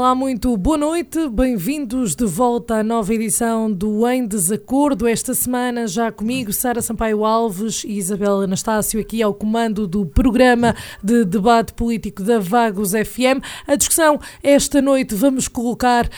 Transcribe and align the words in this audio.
Olá, 0.00 0.14
muito 0.14 0.56
boa 0.56 0.78
noite, 0.78 1.28
bem-vindos 1.28 2.14
de 2.16 2.24
volta 2.24 2.76
à 2.76 2.82
nova 2.82 3.12
edição 3.12 3.70
do 3.70 4.08
Em 4.08 4.26
Desacordo. 4.26 5.06
Esta 5.06 5.34
semana, 5.34 5.86
já 5.86 6.10
comigo, 6.10 6.54
Sara 6.54 6.80
Sampaio 6.80 7.22
Alves 7.22 7.84
e 7.84 7.98
Isabel 7.98 8.40
Anastácio, 8.40 8.98
aqui 8.98 9.22
ao 9.22 9.34
comando 9.34 9.86
do 9.86 10.06
programa 10.06 10.74
de 11.04 11.26
debate 11.26 11.74
político 11.74 12.22
da 12.22 12.38
Vagos 12.38 12.92
FM. 12.92 13.44
A 13.66 13.76
discussão 13.76 14.18
esta 14.42 14.80
noite 14.80 15.14
vamos 15.14 15.48
colocar 15.48 16.08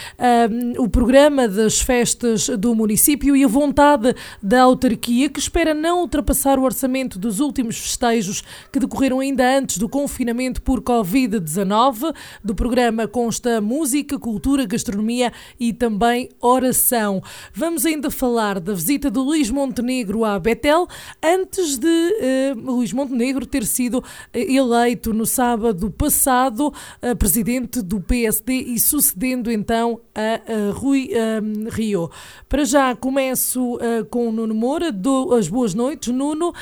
um, 0.49 0.85
o 0.85 0.89
programa 0.89 1.49
das 1.49 1.81
festas 1.81 2.49
do 2.51 2.77
município 2.77 3.35
e 3.35 3.43
a 3.43 3.49
vontade 3.49 4.15
da 4.41 4.63
autarquia, 4.63 5.29
que 5.29 5.41
espera 5.41 5.75
não 5.75 6.03
ultrapassar 6.03 6.57
o 6.57 6.63
orçamento 6.63 7.19
dos 7.19 7.41
últimos 7.41 7.79
festejos 7.79 8.45
que 8.71 8.79
decorreram 8.79 9.19
ainda 9.19 9.59
antes 9.59 9.77
do 9.77 9.89
confinamento 9.89 10.63
por 10.63 10.81
Covid-19. 10.81 12.15
Do 12.45 12.55
programa 12.55 13.09
consta 13.09 13.61
música, 13.73 14.19
cultura, 14.19 14.67
gastronomia 14.67 15.33
e 15.59 15.73
também 15.73 16.29
oração. 16.41 17.23
Vamos 17.55 17.87
ainda 17.87 18.11
falar 18.11 18.61
da 18.61 18.75
visita 18.75 19.11
de 19.11 19.19
Luís 19.19 19.51
Montenegro 19.51 20.25
a 20.25 20.39
Betel, 20.39 20.87
antes 21.23 21.79
de 21.79 21.87
uh, 21.87 22.73
Luís 22.73 22.93
Montenegro 22.93 23.47
ter 23.47 23.65
sido 23.65 24.05
eh, 24.33 24.53
eleito 24.53 25.15
no 25.15 25.25
sábado 25.25 25.91
passado 25.91 26.69
uh, 26.69 27.17
presidente 27.17 27.81
do 27.81 28.01
PSD 28.01 28.53
e 28.53 28.79
sucedendo 28.79 29.51
então 29.51 30.01
a, 30.15 30.69
a 30.69 30.73
Rui 30.73 31.11
um, 31.15 31.71
Rio. 31.71 32.11
Para 32.49 32.65
já 32.65 32.95
começo 32.95 33.77
uh, 33.77 34.05
com 34.11 34.29
o 34.29 34.33
Nuno 34.33 34.55
Moura, 34.55 34.93
dou 34.93 35.35
as 35.35 35.49
boas 35.49 35.73
noites. 35.73 36.13
Nuno, 36.13 36.53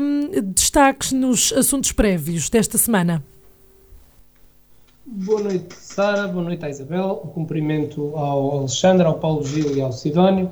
um, 0.00 0.52
destaques 0.52 1.12
nos 1.12 1.52
assuntos 1.52 1.92
prévios 1.92 2.50
desta 2.50 2.76
semana. 2.76 3.33
Boa 5.06 5.42
noite, 5.42 5.74
Sara. 5.74 6.26
Boa 6.26 6.42
noite 6.42 6.66
Isabel. 6.66 7.20
Um 7.26 7.28
cumprimento 7.28 8.16
ao 8.16 8.60
Alexandre, 8.60 9.06
ao 9.06 9.18
Paulo 9.18 9.44
Gil 9.44 9.76
e 9.76 9.82
ao 9.82 9.92
Sidónio. 9.92 10.50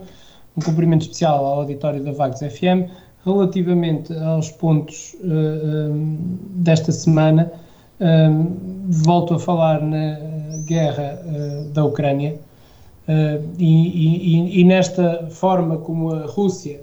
Um 0.55 0.61
cumprimento 0.61 1.03
especial 1.03 1.43
ao 1.43 1.61
auditório 1.61 2.05
da 2.05 2.13
Vagos 2.13 2.41
FM. 2.41 2.91
Relativamente 3.25 4.13
aos 4.13 4.51
pontos 4.51 5.15
uh, 5.23 5.91
um, 5.91 6.39
desta 6.51 6.93
semana, 6.93 7.51
um, 7.99 8.91
volto 8.91 9.35
a 9.35 9.39
falar 9.39 9.81
na 9.81 10.19
guerra 10.67 11.19
uh, 11.25 11.71
da 11.71 11.85
Ucrânia 11.87 12.35
uh, 13.09 13.43
e, 13.59 14.49
e, 14.49 14.61
e, 14.61 14.65
nesta 14.65 15.29
forma 15.31 15.79
como 15.79 16.13
a 16.13 16.27
Rússia 16.27 16.83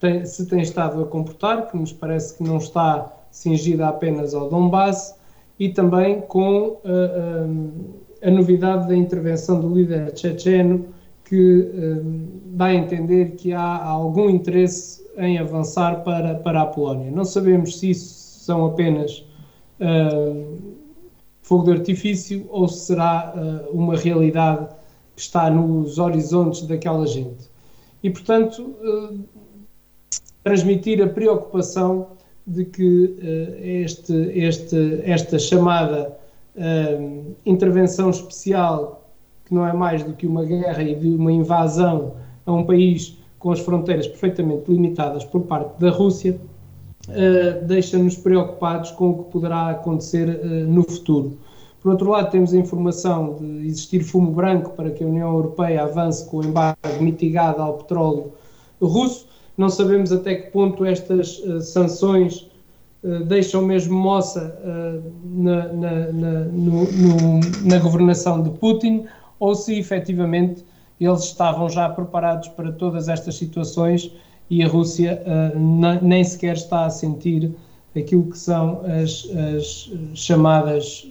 tem, 0.00 0.24
se 0.24 0.44
tem 0.46 0.60
estado 0.60 1.02
a 1.02 1.06
comportar, 1.06 1.70
que 1.70 1.76
nos 1.76 1.92
parece 1.92 2.36
que 2.36 2.42
não 2.42 2.56
está 2.56 3.12
cingida 3.30 3.86
apenas 3.86 4.34
ao 4.34 4.48
Donbass, 4.48 5.15
e 5.58 5.68
também 5.70 6.20
com 6.22 6.68
uh, 6.68 6.80
a 8.22 8.30
novidade 8.30 8.88
da 8.88 8.96
intervenção 8.96 9.60
do 9.60 9.74
líder 9.74 10.16
checheno, 10.16 10.86
que 11.24 11.72
dá 12.46 12.66
a 12.66 12.74
entender 12.74 13.32
que 13.32 13.52
há 13.52 13.84
algum 13.84 14.30
interesse 14.30 15.04
em 15.18 15.38
avançar 15.38 16.04
para, 16.04 16.36
para 16.36 16.62
a 16.62 16.66
Polónia. 16.66 17.10
Não 17.10 17.24
sabemos 17.24 17.78
se 17.78 17.90
isso 17.90 18.44
são 18.44 18.64
apenas 18.64 19.24
fogo 21.42 21.64
de 21.64 21.72
artifício 21.72 22.46
ou 22.48 22.68
se 22.68 22.86
será 22.86 23.34
uma 23.72 23.96
realidade 23.96 24.68
que 25.16 25.22
está 25.22 25.50
nos 25.50 25.98
horizontes 25.98 26.62
daquela 26.62 27.04
gente. 27.06 27.50
E, 28.04 28.10
portanto, 28.10 28.76
transmitir 30.44 31.02
a 31.02 31.08
preocupação 31.08 32.15
de 32.46 32.64
que 32.64 33.04
uh, 33.04 33.64
este, 33.64 34.12
este, 34.12 35.00
esta 35.04 35.38
chamada 35.38 36.16
uh, 36.54 37.34
intervenção 37.44 38.10
especial, 38.10 39.10
que 39.44 39.54
não 39.54 39.66
é 39.66 39.72
mais 39.72 40.04
do 40.04 40.12
que 40.12 40.26
uma 40.26 40.44
guerra 40.44 40.82
e 40.82 40.94
de 40.94 41.08
uma 41.08 41.32
invasão 41.32 42.14
a 42.44 42.52
um 42.52 42.64
país 42.64 43.18
com 43.38 43.50
as 43.50 43.60
fronteiras 43.60 44.06
perfeitamente 44.06 44.70
limitadas 44.70 45.24
por 45.24 45.42
parte 45.42 45.78
da 45.80 45.90
Rússia, 45.90 46.38
uh, 47.08 47.64
deixa-nos 47.66 48.16
preocupados 48.16 48.92
com 48.92 49.10
o 49.10 49.24
que 49.24 49.30
poderá 49.32 49.70
acontecer 49.70 50.44
no 50.68 50.84
futuro. 50.84 51.38
Por 51.82 51.92
outro 51.92 52.10
lado, 52.10 52.30
temos 52.30 52.52
a 52.52 52.56
informação 52.56 53.34
de 53.34 53.66
existir 53.66 54.02
fumo 54.02 54.32
branco 54.32 54.70
para 54.70 54.90
que 54.90 55.04
a 55.04 55.06
União 55.06 55.32
Europeia 55.32 55.84
avance 55.84 56.28
com 56.28 56.38
o 56.38 56.44
embargo 56.44 56.76
mitigado 57.00 57.60
ao 57.60 57.74
petróleo 57.74 58.32
russo 58.80 59.26
não 59.56 59.68
sabemos 59.68 60.12
até 60.12 60.34
que 60.34 60.50
ponto 60.50 60.84
estas 60.84 61.38
uh, 61.38 61.60
sanções 61.60 62.48
uh, 63.02 63.24
deixam 63.24 63.62
mesmo 63.62 63.96
moça 63.96 64.58
uh, 64.62 65.12
na, 65.24 65.68
na, 65.72 66.12
na, 66.12 66.40
no, 66.44 66.84
no, 66.92 67.40
na 67.64 67.78
governação 67.78 68.42
de 68.42 68.50
Putin 68.50 69.06
ou 69.40 69.54
se 69.54 69.78
efetivamente 69.78 70.64
eles 71.00 71.24
estavam 71.24 71.68
já 71.68 71.88
preparados 71.88 72.48
para 72.48 72.72
todas 72.72 73.08
estas 73.08 73.36
situações 73.36 74.10
e 74.48 74.62
a 74.62 74.68
Rússia 74.68 75.20
nem 76.00 76.22
sequer 76.22 76.54
está 76.54 76.86
a 76.86 76.90
sentir 76.90 77.52
aquilo 77.94 78.30
que 78.30 78.38
são 78.38 78.80
as, 78.86 79.28
as 79.56 79.92
chamadas 80.14 81.06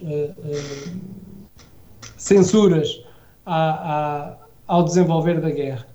censuras 2.16 3.04
a, 3.44 3.70
a, 3.70 4.36
ao 4.66 4.82
desenvolver 4.82 5.40
da 5.40 5.50
guerra. 5.50 5.86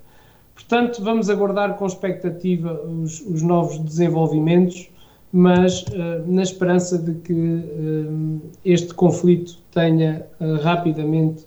Portanto, 0.72 1.04
vamos 1.04 1.30
aguardar 1.30 1.76
com 1.76 1.86
expectativa 1.86 2.82
os, 2.86 3.20
os 3.28 3.42
novos 3.42 3.78
desenvolvimentos, 3.80 4.90
mas 5.30 5.82
uh, 5.82 6.24
na 6.26 6.44
esperança 6.44 6.98
de 6.98 7.14
que 7.16 7.34
uh, 7.34 8.42
este 8.64 8.94
conflito 8.94 9.58
tenha 9.74 10.26
uh, 10.40 10.56
rapidamente 10.62 11.46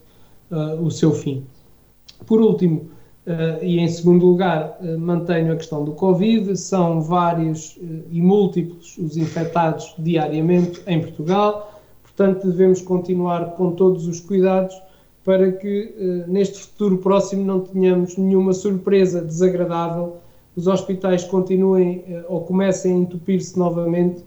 o 0.79 0.91
seu 0.91 1.11
fim. 1.13 1.43
Por 2.27 2.41
último, 2.41 2.91
e 3.61 3.81
em 3.81 3.89
segundo 3.89 4.25
lugar, 4.25 4.79
mantenho 4.99 5.53
a 5.53 5.57
questão 5.57 5.85
do 5.85 5.93
Covid, 5.93 6.57
são 6.57 7.01
vários 7.01 7.77
e 8.13 8.21
múltiplos 8.21 8.97
os 8.99 9.17
infectados 9.17 9.95
diariamente 9.99 10.81
em 10.87 11.01
Portugal, 11.01 11.81
portanto, 12.03 12.47
devemos 12.47 12.83
continuar 12.83 13.57
com 13.57 13.73
todos 13.73 14.07
os 14.07 14.21
cuidados 14.21 14.77
para 15.25 15.51
que 15.51 15.95
uh, 15.99 16.31
neste 16.31 16.59
futuro 16.59 16.99
próximo 16.99 17.45
não 17.45 17.61
tenhamos 17.61 18.17
nenhuma 18.17 18.53
surpresa 18.53 19.23
desagradável, 19.23 20.19
os 20.55 20.67
hospitais 20.67 21.25
continuem 21.25 22.05
uh, 22.07 22.25
ou 22.29 22.43
comecem 22.43 22.93
a 22.93 22.97
entupir-se 22.99 23.59
novamente 23.59 24.23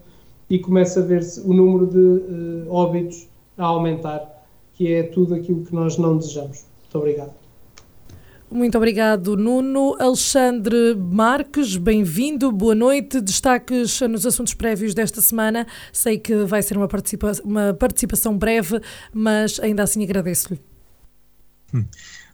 e 0.50 0.58
comece 0.58 0.98
a 0.98 1.02
ver-se 1.02 1.40
o 1.40 1.54
número 1.54 1.86
de 1.86 1.98
uh, 1.98 2.72
óbitos 2.72 3.28
a 3.56 3.64
aumentar, 3.64 4.44
que 4.74 4.92
é 4.92 5.04
tudo 5.04 5.34
aquilo 5.34 5.64
que 5.64 5.74
nós 5.74 5.96
não 5.96 6.16
desejamos. 6.16 6.64
Muito 6.82 6.98
obrigado. 6.98 7.32
Muito 8.50 8.78
obrigado, 8.78 9.36
Nuno. 9.36 9.94
Alexandre 10.00 10.94
Marques, 10.96 11.76
bem-vindo, 11.76 12.50
boa 12.50 12.74
noite. 12.74 13.20
Destaques 13.20 14.00
nos 14.00 14.24
assuntos 14.24 14.54
prévios 14.54 14.94
desta 14.94 15.20
semana. 15.20 15.66
Sei 15.92 16.18
que 16.18 16.34
vai 16.44 16.62
ser 16.62 16.78
uma, 16.78 16.88
participa 16.88 17.32
uma 17.44 17.74
participação 17.74 18.38
breve, 18.38 18.80
mas 19.12 19.60
ainda 19.60 19.82
assim 19.82 20.02
agradeço-lhe. 20.02 20.58
Hum. 21.72 21.86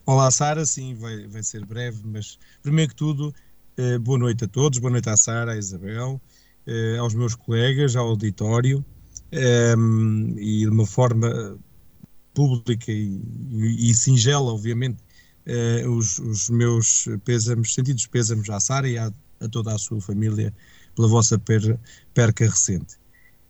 Olá, 0.06 0.30
Sara. 0.30 0.64
Sim, 0.64 0.94
vai, 0.94 1.26
vai 1.26 1.42
ser 1.42 1.64
breve, 1.66 2.00
mas 2.04 2.38
primeiro 2.62 2.90
que 2.90 2.96
tudo, 2.96 3.34
eh, 3.76 3.98
boa 3.98 4.18
noite 4.18 4.44
a 4.44 4.48
todos, 4.48 4.78
boa 4.78 4.92
noite 4.92 5.08
à 5.08 5.16
Sara, 5.16 5.52
à 5.52 5.56
Isabel, 5.56 6.20
eh, 6.66 6.96
aos 6.98 7.14
meus 7.14 7.34
colegas, 7.34 7.96
ao 7.96 8.08
auditório 8.08 8.84
eh, 9.32 9.74
e 10.38 10.60
de 10.60 10.68
uma 10.68 10.86
forma 10.86 11.58
pública 12.32 12.92
e, 12.92 13.20
e, 13.50 13.90
e 13.90 13.94
singela, 13.94 14.52
obviamente, 14.52 15.02
eh, 15.46 15.86
os, 15.88 16.18
os, 16.20 16.48
meus 16.48 17.08
pésamos, 17.24 17.74
sentidos 17.74 18.06
pésamos 18.06 18.48
à 18.50 18.60
Sara 18.60 18.88
e 18.88 18.96
à, 18.98 19.12
a 19.40 19.48
toda 19.48 19.74
a 19.74 19.78
sua 19.78 20.00
família 20.00 20.54
pela 20.94 21.08
vossa 21.08 21.38
per, 21.38 21.80
perca 22.14 22.44
recente. 22.46 22.96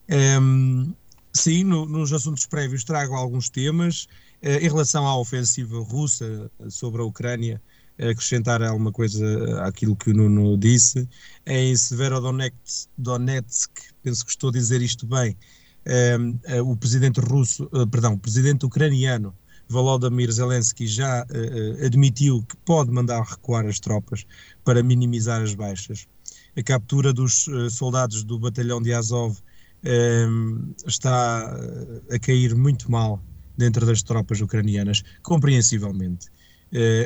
Ehm, 0.09 0.95
sim, 1.35 1.65
no, 1.65 1.87
nos 1.87 2.13
assuntos 2.13 2.47
prévios 2.47 2.85
trago 2.85 3.15
alguns 3.15 3.51
temas. 3.51 4.09
Eh, 4.47 4.59
em 4.59 4.69
relação 4.69 5.07
à 5.07 5.19
ofensiva 5.19 5.81
russa 5.81 6.51
sobre 6.69 7.01
a 7.01 7.05
Ucrânia, 7.05 7.63
acrescentar 7.99 8.63
alguma 8.63 8.93
coisa 8.93 9.25
àquilo 9.63 9.97
que 9.97 10.11
o 10.11 10.15
Nuno 10.15 10.59
disse. 10.59 11.09
Em 11.47 11.75
Severodonetsk, 11.75 12.91
Donetsk, 12.99 13.71
penso 14.03 14.23
que 14.23 14.31
estou 14.31 14.51
a 14.51 14.53
dizer 14.53 14.83
isto 14.83 15.07
bem, 15.07 15.35
o 16.67 16.77
presidente 16.77 17.21
russo, 17.21 17.71
perdão, 17.91 18.15
o 18.15 18.19
presidente 18.19 18.67
ucraniano 18.67 19.35
Volodymyr 19.67 20.31
Zelensky 20.31 20.87
já 20.87 21.25
admitiu 21.87 22.43
que 22.43 22.57
pode 22.67 22.91
mandar 22.91 23.23
recuar 23.23 23.65
as 23.65 23.81
tropas 23.81 24.27
para 24.63 24.83
minimizar 24.83 25.41
as 25.41 25.55
baixas. 25.55 26.07
A 26.55 26.63
captura 26.63 27.15
dos 27.15 27.47
soldados 27.71 28.25
do 28.25 28.39
batalhão 28.39 28.83
de 28.83 28.93
Azov 28.93 29.39
está 30.87 31.57
a 32.11 32.19
cair 32.19 32.55
muito 32.55 32.91
mal 32.91 33.23
dentro 33.57 33.87
das 33.87 34.03
tropas 34.03 34.41
ucranianas, 34.41 35.03
compreensivelmente. 35.23 36.29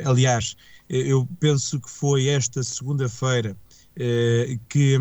aliás, 0.03 0.55
eu 0.89 1.27
penso 1.39 1.79
que 1.79 1.89
foi 1.89 2.27
esta 2.27 2.63
segunda-feira 2.63 3.55
eh, 4.01 4.57
que 4.69 4.97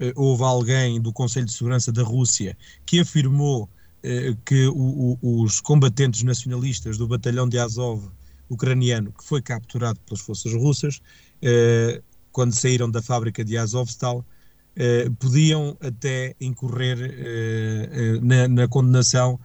eh, 0.00 0.12
houve 0.16 0.42
alguém 0.42 1.00
do 1.00 1.12
Conselho 1.12 1.46
de 1.46 1.52
Segurança 1.52 1.92
da 1.92 2.02
Rússia 2.02 2.58
que 2.84 2.98
afirmou 2.98 3.70
eh, 4.02 4.34
que 4.44 4.66
o, 4.66 5.16
o, 5.22 5.42
os 5.42 5.60
combatentes 5.60 6.24
nacionalistas 6.24 6.98
do 6.98 7.06
batalhão 7.06 7.48
de 7.48 7.60
Azov 7.60 8.10
ucraniano, 8.48 9.12
que 9.12 9.22
foi 9.22 9.40
capturado 9.40 10.00
pelas 10.00 10.20
forças 10.20 10.52
russas, 10.52 11.00
quando 12.32 12.54
saíram 12.54 12.90
da 12.90 13.02
fábrica 13.02 13.44
de 13.44 13.58
Azovstal, 13.58 14.24
podiam 15.18 15.76
até 15.80 16.34
incorrer 16.40 16.98
na, 18.22 18.48
na 18.48 18.66
condenação 18.66 19.38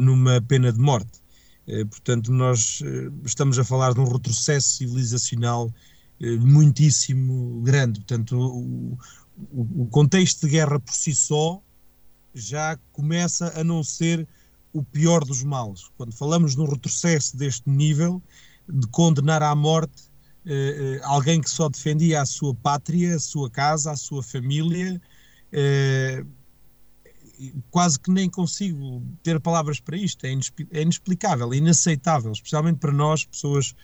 numa 0.00 0.40
pena 0.40 0.72
de 0.72 0.78
morte. 0.78 1.20
Portanto, 1.90 2.32
nós 2.32 2.82
estamos 3.24 3.58
a 3.58 3.64
falar 3.64 3.92
de 3.92 4.00
um 4.00 4.10
retrocesso 4.10 4.76
civilizacional 4.76 5.70
eh, 6.20 6.36
muitíssimo 6.36 7.60
grande. 7.62 8.00
Portanto, 8.00 8.36
o, 9.52 9.86
contexto 9.90 10.46
de 10.46 10.52
guerra 10.52 10.80
por 10.80 10.92
si 10.92 11.14
só 11.14 11.62
já 12.34 12.76
começa 12.92 13.52
a 13.58 13.62
não 13.62 13.84
ser 13.84 14.26
o 14.72 14.82
pior 14.82 15.24
dos 15.24 15.44
males. 15.44 15.88
Quando 15.96 16.12
falamos 16.12 16.56
num 16.56 16.66
retrocesso 16.66 17.36
deste 17.36 17.70
nível, 17.70 18.20
de 18.68 18.86
condenar 18.88 19.42
à 19.42 19.54
morte 19.54 20.10
eh, 20.44 20.98
eh, 20.98 21.00
alguém 21.04 21.40
que 21.40 21.48
só 21.48 21.68
defendia 21.68 22.20
a 22.20 22.26
sua 22.26 22.54
pátria, 22.54 23.14
a 23.16 23.20
sua 23.20 23.48
casa, 23.48 23.92
a 23.92 23.96
sua 23.96 24.22
família, 24.22 25.00
eh, 25.52 26.24
quase 27.70 27.98
que 27.98 28.10
nem 28.10 28.28
consigo 28.28 29.02
ter 29.22 29.38
palavras 29.40 29.80
para 29.80 29.96
isto. 29.96 30.24
É, 30.24 30.30
é 30.72 30.82
inexplicável, 30.82 31.52
é 31.52 31.56
inaceitável, 31.56 32.32
especialmente 32.32 32.78
para 32.78 32.92
nós, 32.92 33.24
pessoas 33.24 33.74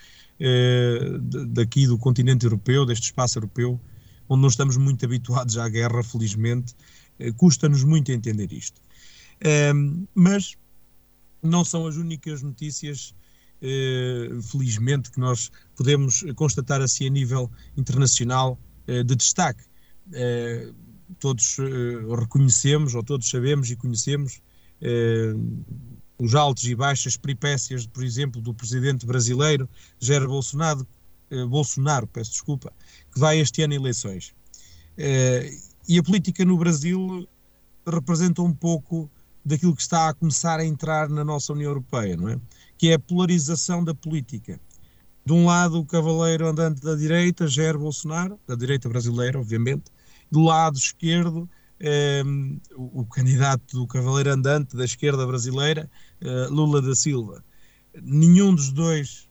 eh, 0.41 1.19
daqui 1.49 1.87
do 1.87 1.97
continente 1.97 2.45
europeu, 2.45 2.85
deste 2.85 3.05
espaço 3.05 3.39
europeu, 3.39 3.81
onde 4.29 4.43
não 4.43 4.49
estamos 4.49 4.77
muito 4.77 5.05
habituados 5.05 5.57
à 5.59 5.69
guerra, 5.69 6.03
felizmente, 6.03 6.75
eh, 7.19 7.31
custa-nos 7.33 7.85
muito 7.85 8.11
entender 8.11 8.53
isto. 8.53 8.81
Ehm, 9.41 10.07
mas 10.15 10.57
não 11.43 11.65
são 11.65 11.87
as 11.87 11.97
únicas 11.97 12.43
notícias, 12.43 13.15
eh, 13.63 14.31
felizmente, 14.43 15.11
que 15.11 15.21
nós 15.21 15.53
podemos 15.77 16.25
constatar 16.35 16.81
assim 16.81 17.07
a 17.07 17.11
nível 17.11 17.51
internacional 17.77 18.59
de 18.87 19.17
destaque. 19.17 19.65
Todos 21.19 21.57
reconhecemos, 22.19 22.95
ou 22.95 23.03
todos 23.03 23.29
sabemos 23.29 23.71
e 23.71 23.77
conhecemos, 23.77 24.41
os 26.19 26.35
altos 26.35 26.65
e 26.65 26.75
baixas 26.75 27.17
peripécias, 27.17 27.87
por 27.87 28.05
exemplo, 28.05 28.41
do 28.41 28.55
presidente 28.55 29.05
brasileiro 29.07 29.69
Jair 29.99 30.27
Bolsonaro, 30.27 30.87
eh, 31.31 31.45
Bolsonaro, 31.45 32.07
peço 32.07 32.31
desculpa, 32.31 32.73
que 33.13 33.19
vai 33.19 33.39
este 33.39 33.63
ano 33.63 33.75
eleições. 33.75 34.33
Eh, 34.97 35.51
e 35.89 35.99
a 35.99 36.03
política 36.03 36.45
no 36.45 36.57
Brasil 36.57 37.29
representa 37.87 38.43
um 38.43 38.55
pouco 38.55 39.11
daquilo 39.45 39.75
que 39.75 39.83
está 39.83 40.09
a 40.09 40.15
começar 40.15 40.59
a 40.61 40.65
entrar 40.65 41.09
na 41.09 41.25
nossa 41.25 41.53
União 41.53 41.71
Europeia, 41.71 42.17
não 42.17 42.29
é? 42.29 42.41
Que 42.79 42.89
é 42.89 42.95
a 42.95 42.99
polarização 42.99 43.85
da 43.85 43.95
política. 43.95 44.59
De 45.27 45.33
um 45.33 45.47
lado, 45.47 45.79
o 45.81 45.85
cavaleiro 45.85 46.47
andante 46.47 46.81
da 46.81 46.95
direita, 46.95 47.47
Jair 47.47 47.79
Bolsonaro, 47.79 48.39
da 48.47 48.55
direita 48.55 48.89
brasileira, 48.89 49.39
obviamente, 49.39 49.85
do 50.35 50.41
lado 50.41 50.77
esquerdo, 50.77 51.49
um, 52.27 52.59
o, 52.75 53.07
candidato 53.07 53.79
do 53.79 53.87
cavaleiro 53.87 54.33
andante 54.33 54.77
da 54.77 54.85
esquerda 54.85 55.25
brasileira, 55.25 55.89
uh, 56.21 56.53
Lula 56.53 56.83
da 56.83 56.93
Silva. 56.93 57.45
Nenhum 58.03 58.53
dos 58.53 58.73
dois 58.73 59.29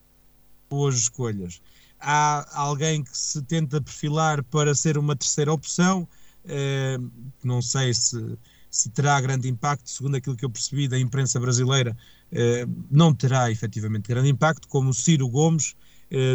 boas 0.69 0.95
escolhas. 0.95 1.61
Há 1.99 2.47
alguém 2.57 3.03
que 3.03 3.17
se 3.17 3.41
tenta 3.41 3.81
perfilar 3.81 4.41
para 4.45 4.73
ser 4.73 4.97
uma 4.97 5.13
terceira 5.13 5.51
opção, 5.51 6.07
uh, 6.45 7.11
não 7.43 7.61
sei 7.61 7.93
se, 7.93 8.37
se 8.71 8.89
terá 8.91 9.19
grande 9.19 9.49
impacto, 9.49 9.89
segundo 9.89 10.15
aquilo 10.15 10.37
que 10.37 10.45
eu 10.45 10.49
percebi 10.49 10.87
da 10.87 10.97
imprensa 10.97 11.37
brasileira, 11.37 11.97
uh, 12.31 12.85
não 12.89 13.13
terá 13.13 13.51
efetivamente 13.51 14.07
grande 14.07 14.29
impacto, 14.29 14.69
como 14.69 14.91
o 14.91 14.93
Ciro 14.93 15.27
Gomes, 15.27 15.75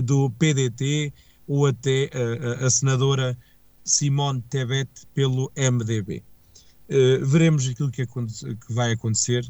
do 0.02 0.28
PDT, 0.30 1.12
ou 1.46 1.66
até 1.66 2.10
a 2.60 2.68
senadora 2.68 3.38
Simone 3.88 4.42
Tebet 4.50 4.88
pelo 5.14 5.50
MDB. 5.56 6.18
Uh, 6.18 6.22
eh, 6.88 7.18
veremos 7.18 7.68
aquilo 7.68 7.90
que, 7.90 8.06
que 8.06 8.72
vai 8.72 8.92
acontecer. 8.92 9.44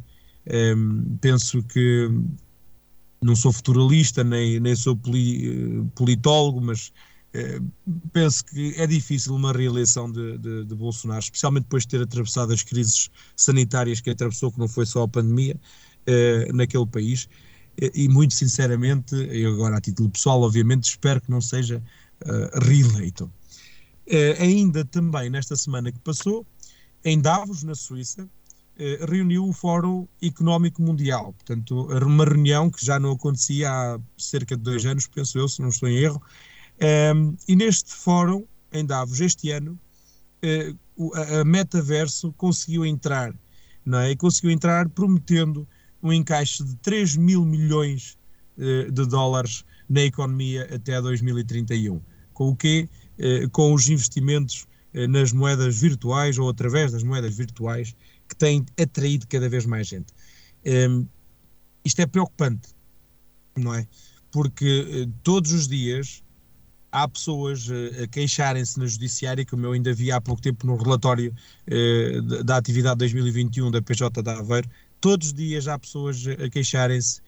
Um, 0.46 0.54
ehm, 0.54 1.18
penso 1.20 1.62
que 1.62 2.08
não 3.20 3.34
sou 3.34 3.52
futuralista, 3.52 4.22
nem, 4.24 4.60
nem 4.60 4.74
sou 4.74 4.96
poli, 4.96 5.48
uh, 5.48 5.92
politólogo, 5.94 6.60
mas 6.60 6.92
uh, 7.34 8.00
penso 8.12 8.44
que 8.44 8.74
é 8.76 8.86
difícil 8.86 9.34
uma 9.34 9.52
reeleição 9.52 10.10
de, 10.10 10.38
de, 10.38 10.64
de, 10.64 10.74
Bolsonaro, 10.74 11.20
especialmente 11.20 11.64
depois 11.64 11.82
de 11.82 11.88
ter 11.90 12.02
atravessado 12.02 12.52
as 12.52 12.62
crises 12.62 13.10
sanitárias 13.36 14.00
que 14.00 14.10
atravessou, 14.10 14.52
que 14.52 14.58
não 14.58 14.68
foi 14.68 14.86
só 14.86 15.02
a 15.02 15.08
pandemia, 15.08 15.58
naquele 16.54 16.86
país. 16.86 17.28
E 17.94 18.08
muito 18.08 18.32
sinceramente, 18.32 19.14
eu 19.14 19.52
agora 19.52 19.76
a 19.76 19.80
título 19.80 20.08
pessoal, 20.08 20.40
obviamente, 20.40 20.84
espero 20.84 21.20
que 21.20 21.30
não 21.30 21.40
seja 21.40 21.82
reeleito. 22.62 23.30
Uh, 24.08 24.42
ainda 24.42 24.86
também 24.86 25.28
nesta 25.28 25.54
semana 25.54 25.92
que 25.92 25.98
passou, 25.98 26.46
em 27.04 27.20
Davos, 27.20 27.62
na 27.62 27.74
Suíça, 27.74 28.22
uh, 28.24 29.06
reuniu 29.06 29.46
o 29.46 29.52
Fórum 29.52 30.08
Económico 30.22 30.80
Mundial. 30.80 31.34
Portanto, 31.34 31.86
uma 32.04 32.24
reunião 32.24 32.70
que 32.70 32.84
já 32.84 32.98
não 32.98 33.12
acontecia 33.12 33.70
há 33.70 34.00
cerca 34.16 34.56
de 34.56 34.62
dois 34.62 34.86
anos, 34.86 35.06
penso 35.06 35.38
eu, 35.38 35.46
se 35.46 35.60
não 35.60 35.68
estou 35.68 35.90
em 35.90 35.98
erro. 35.98 36.22
Ehm, 36.80 37.34
e 37.46 37.54
neste 37.54 37.92
fórum, 37.92 38.44
em 38.72 38.86
Davos, 38.86 39.20
este 39.20 39.50
ano, 39.50 39.78
uh, 40.96 41.14
a, 41.14 41.44
Metaverso 41.44 42.32
conseguiu 42.32 42.86
entrar, 42.86 43.34
não 43.84 43.98
é? 43.98 44.16
Conseguiu 44.16 44.50
entrar 44.50 44.88
prometendo 44.88 45.68
um 46.02 46.12
encaixe 46.12 46.64
de 46.64 46.74
3 46.76 47.16
mil 47.16 47.44
milhões 47.44 48.16
de 48.56 49.06
dólares 49.06 49.64
na 49.88 50.02
economia 50.02 50.68
até 50.74 51.00
2031. 51.00 52.00
Com 52.32 52.50
o 52.50 52.56
eh, 52.64 52.88
com 53.52 53.74
os 53.74 53.88
investimentos 53.88 54.66
eh, 54.94 55.06
nas 55.06 55.32
moedas 55.32 55.78
virtuais 55.80 56.38
ou 56.38 56.48
através 56.48 56.92
das 56.92 57.02
moedas 57.02 57.36
virtuais 57.36 57.94
que 58.26 58.34
têm 58.34 58.64
atraído 58.80 59.26
cada 59.28 59.48
vez 59.48 59.66
mais 59.66 59.86
gente. 59.86 60.14
Ehm, 60.64 61.04
isto 61.84 62.00
é 62.00 62.06
preocupante, 62.06 62.70
não 63.56 63.74
é? 63.74 63.86
Porque 64.30 64.86
eh, 64.90 65.08
todos 65.22 65.52
os 65.52 65.68
dias 65.68 66.22
há 66.90 67.06
pessoas 67.06 67.68
a 68.02 68.06
queixarem-se 68.06 68.78
na 68.78 68.86
judiciária, 68.86 69.44
como 69.44 69.66
eu 69.66 69.72
ainda 69.72 69.92
vi 69.92 70.10
há 70.10 70.20
pouco 70.22 70.40
tempo 70.40 70.66
no 70.66 70.74
relatório 70.74 71.34
da 72.46 72.56
atividade 72.56 73.00
2021 73.00 73.70
da 73.70 73.82
PJ 73.82 74.22
da 74.22 74.38
Aveiro, 74.38 74.70
todos 74.98 75.26
os 75.26 75.34
dias 75.34 75.68
há 75.68 75.78
pessoas 75.78 76.26
a 76.26 76.48
queixarem-se 76.48 77.20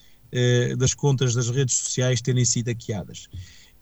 das 0.79 0.95
contas 0.95 1.35
das 1.35 1.51
redes 1.51 1.75
sociais 1.75 2.23
terem 2.23 2.43
sido 2.43 2.69
hackeadas. 2.69 3.29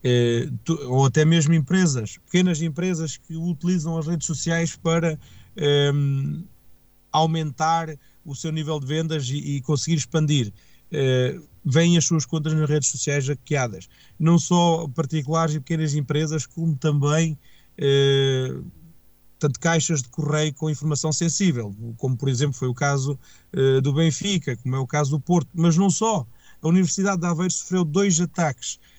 Eh, 0.03 0.49
ou 0.87 1.07
até 1.07 1.25
mesmo 1.25 1.55
empresas, 1.55 2.19
pequenas 2.19 2.63
empresas 2.63 3.17
que 3.17 3.37
utilizam 3.37 3.99
as 3.99 4.07
redes 4.07 4.27
sociais 4.27 4.77
para 4.77 5.19
eh, 5.57 5.93
aumentar 7.11 7.89
o 8.25 8.35
seu 8.35 8.53
nível 8.53 8.79
de 8.79 8.87
vendas 8.87 9.29
e, 9.29 9.57
e 9.57 9.61
conseguir 9.61 9.97
expandir. 9.97 10.53
Eh, 10.93 11.41
vêm 11.65 11.99
as 11.99 12.05
suas 12.05 12.25
contas 12.25 12.53
nas 12.55 12.69
redes 12.69 12.89
sociais 12.91 13.27
hackeadas. 13.27 13.89
Não 14.19 14.39
só 14.39 14.87
particulares 14.95 15.55
e 15.57 15.61
pequenas 15.61 15.95
empresas, 15.95 16.47
como 16.47 16.77
também 16.77 17.37
eh, 17.77 18.55
tanto 19.39 19.59
caixas 19.59 20.03
de 20.03 20.09
correio 20.11 20.55
com 20.55 20.71
informação 20.71 21.13
sensível, 21.13 21.75
como 21.97 22.17
por 22.17 22.29
exemplo 22.29 22.55
foi 22.55 22.69
o 22.69 22.75
caso 22.75 23.19
eh, 23.53 23.81
do 23.81 23.93
Benfica, 23.93 24.57
como 24.57 24.77
é 24.77 24.79
o 24.79 24.87
caso 24.87 25.11
do 25.11 25.21
Porto, 25.21 25.51
mas 25.55 25.77
não 25.77 25.91
só. 25.91 26.25
A 26.61 26.69
Universidade 26.69 27.21
de 27.21 27.27
Aveiro 27.27 27.53
sofreu 27.53 27.85
dois 27.85 28.21
ataques 28.21 28.79
Ehm, 28.79 28.98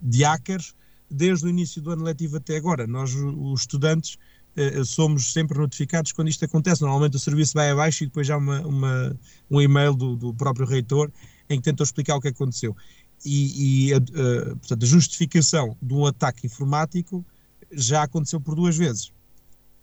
de 0.00 0.24
hackers 0.24 0.74
desde 1.10 1.46
o 1.46 1.48
início 1.48 1.80
do 1.80 1.90
ano 1.90 2.04
letivo 2.04 2.36
até 2.36 2.56
agora. 2.56 2.86
Nós, 2.86 3.14
os 3.14 3.60
estudantes, 3.60 4.18
eh, 4.54 4.84
somos 4.84 5.32
sempre 5.32 5.58
notificados 5.58 6.12
quando 6.12 6.28
isto 6.28 6.44
acontece. 6.44 6.82
Normalmente 6.82 7.16
o 7.16 7.20
serviço 7.20 7.54
vai 7.54 7.70
abaixo 7.70 8.04
e 8.04 8.06
depois 8.06 8.28
há 8.28 8.36
uma, 8.36 8.60
uma 8.60 9.16
um 9.50 9.60
e-mail 9.60 9.94
do, 9.94 10.16
do, 10.16 10.34
próprio 10.34 10.66
reitor 10.66 11.10
em 11.48 11.56
que 11.56 11.62
tentam 11.62 11.84
explicar 11.84 12.16
o 12.16 12.20
que 12.20 12.28
aconteceu. 12.28 12.76
E, 13.24 13.88
e 13.88 13.94
a, 13.94 13.96
a, 13.96 14.56
portanto, 14.56 14.82
a 14.82 14.86
justificação 14.86 15.76
de 15.80 15.94
um 15.94 16.06
ataque 16.06 16.46
informático 16.46 17.24
já 17.70 18.02
aconteceu 18.02 18.40
por 18.40 18.54
duas 18.54 18.76
vezes. 18.76 19.08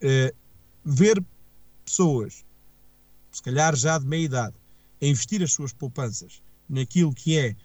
Uh, 0.02 0.34
ver 0.86 1.24
pessoas, 1.84 2.46
se 3.32 3.42
calhar 3.42 3.76
já 3.76 3.98
de 3.98 4.06
meia 4.06 4.24
idade, 4.24 4.56
a 5.02 5.06
investir 5.06 5.42
as 5.42 5.52
suas 5.52 5.74
poupanças 5.74 6.42
naquilo 6.70 7.14
que 7.14 7.38
é 7.38 7.56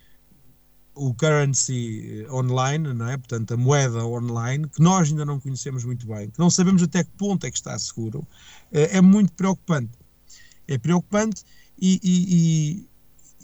o 0.95 1.13
currency 1.15 2.27
online, 2.31 2.93
não 2.93 3.09
é? 3.09 3.17
portanto, 3.17 3.55
a 3.55 3.57
moeda 3.57 4.05
online, 4.05 4.69
que 4.69 4.81
nós 4.81 5.09
ainda 5.09 5.25
não 5.25 5.41
conhecemos 5.41 5.85
muito 5.85 6.07
bem, 6.07 6.31
que 6.31 6.39
não 6.39 6.49
sabemos 6.49 6.83
até 6.83 7.03
que 7.03 7.11
ponto 7.19 7.45
é 7.45 7.51
que 7.51 7.57
está 7.57 7.77
seguro, 7.79 8.27
é, 8.73 8.99
é 8.99 9.01
muito 9.01 9.33
preocupante. 9.33 9.93
É 10.67 10.79
preocupante 10.79 11.43
e, 11.79 12.01
e, 12.03 12.87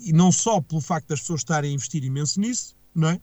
e, 0.04 0.08
e, 0.08 0.12
não 0.12 0.30
só 0.32 0.60
pelo 0.60 0.80
facto 0.80 1.08
das 1.08 1.20
pessoas 1.20 1.40
estarem 1.40 1.70
a 1.70 1.74
investir 1.74 2.04
imenso 2.04 2.40
nisso, 2.40 2.76
não 2.94 3.08
é? 3.10 3.20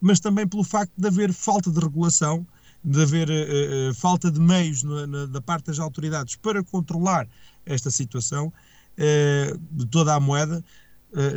mas 0.00 0.20
também 0.20 0.46
pelo 0.46 0.64
facto 0.64 0.92
de 0.96 1.06
haver 1.06 1.32
falta 1.32 1.70
de 1.70 1.80
regulação, 1.80 2.46
de 2.82 3.02
haver 3.02 3.28
uh, 3.28 3.94
falta 3.94 4.30
de 4.30 4.40
meios 4.40 4.82
na, 4.82 5.06
na, 5.06 5.26
da 5.26 5.40
parte 5.40 5.66
das 5.66 5.78
autoridades 5.78 6.36
para 6.36 6.62
controlar 6.62 7.28
esta 7.66 7.90
situação 7.90 8.46
uh, 8.48 9.58
de 9.72 9.86
toda 9.86 10.14
a 10.14 10.20
moeda 10.20 10.62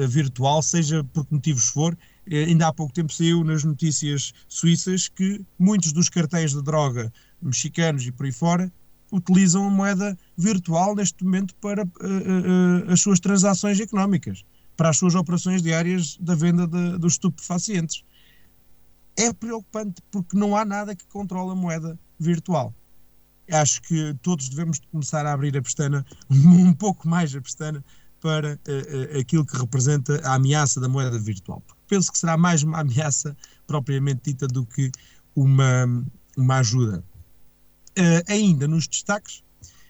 virtual, 0.07 0.61
seja 0.61 1.03
por 1.03 1.25
que 1.25 1.33
motivos 1.33 1.65
for, 1.65 1.93
eh, 1.93 1.97
ainda 2.31 2.67
há 2.67 2.73
pouco 2.73 2.93
tempo 2.93 3.11
saiu 3.11 3.43
nas 3.43 3.63
notícias 3.63 4.33
suíças 4.47 5.09
que 5.09 5.45
muitos 5.59 5.91
dos 5.91 6.09
cartéis 6.09 6.51
de 6.51 6.61
droga 6.61 7.11
mexicanos 7.41 8.05
e 8.05 8.11
por 8.11 8.25
aí 8.25 8.31
fora 8.31 8.71
utilizam 9.11 9.67
a 9.67 9.69
moeda 9.69 10.17
virtual 10.35 10.95
neste 10.95 11.23
momento 11.23 11.53
para 11.55 11.83
uh, 11.83 11.87
uh, 11.87 12.91
as 12.91 12.99
suas 12.99 13.19
transações 13.19 13.79
económicas, 13.79 14.43
para 14.75 14.89
as 14.89 14.97
suas 14.97 15.13
operações 15.13 15.61
diárias 15.61 16.17
da 16.19 16.33
venda 16.33 16.65
de, 16.65 16.97
dos 16.97 17.13
estupefacientes. 17.13 18.03
É 19.15 19.31
preocupante 19.31 20.01
porque 20.09 20.35
não 20.35 20.55
há 20.55 20.65
nada 20.65 20.95
que 20.95 21.05
controle 21.05 21.51
a 21.51 21.55
moeda 21.55 21.99
virtual. 22.19 22.73
Acho 23.51 23.81
que 23.83 24.15
todos 24.23 24.49
devemos 24.49 24.79
começar 24.91 25.25
a 25.27 25.33
abrir 25.33 25.55
a 25.55 25.61
pestana, 25.61 26.03
um 26.31 26.73
pouco 26.73 27.07
mais 27.07 27.35
a 27.35 27.41
pestana, 27.41 27.83
para 28.19 28.53
uh, 28.55 29.19
aquilo 29.19 29.45
que 29.45 29.55
representa 29.57 30.19
a 30.23 30.35
ameaça 30.35 30.79
da 30.79 30.87
moeda 30.87 31.19
virtual 31.19 31.61
penso 31.87 32.11
que 32.11 32.17
será 32.17 32.37
mais 32.37 32.63
uma 32.63 32.79
ameaça 32.81 33.35
propriamente 33.67 34.21
dita 34.25 34.47
do 34.47 34.65
que 34.65 34.91
uma, 35.35 35.85
uma 36.37 36.57
ajuda. 36.57 37.03
Uh, 37.97 38.23
ainda 38.27 38.67
nos 38.67 38.87
destaques, 38.87 39.43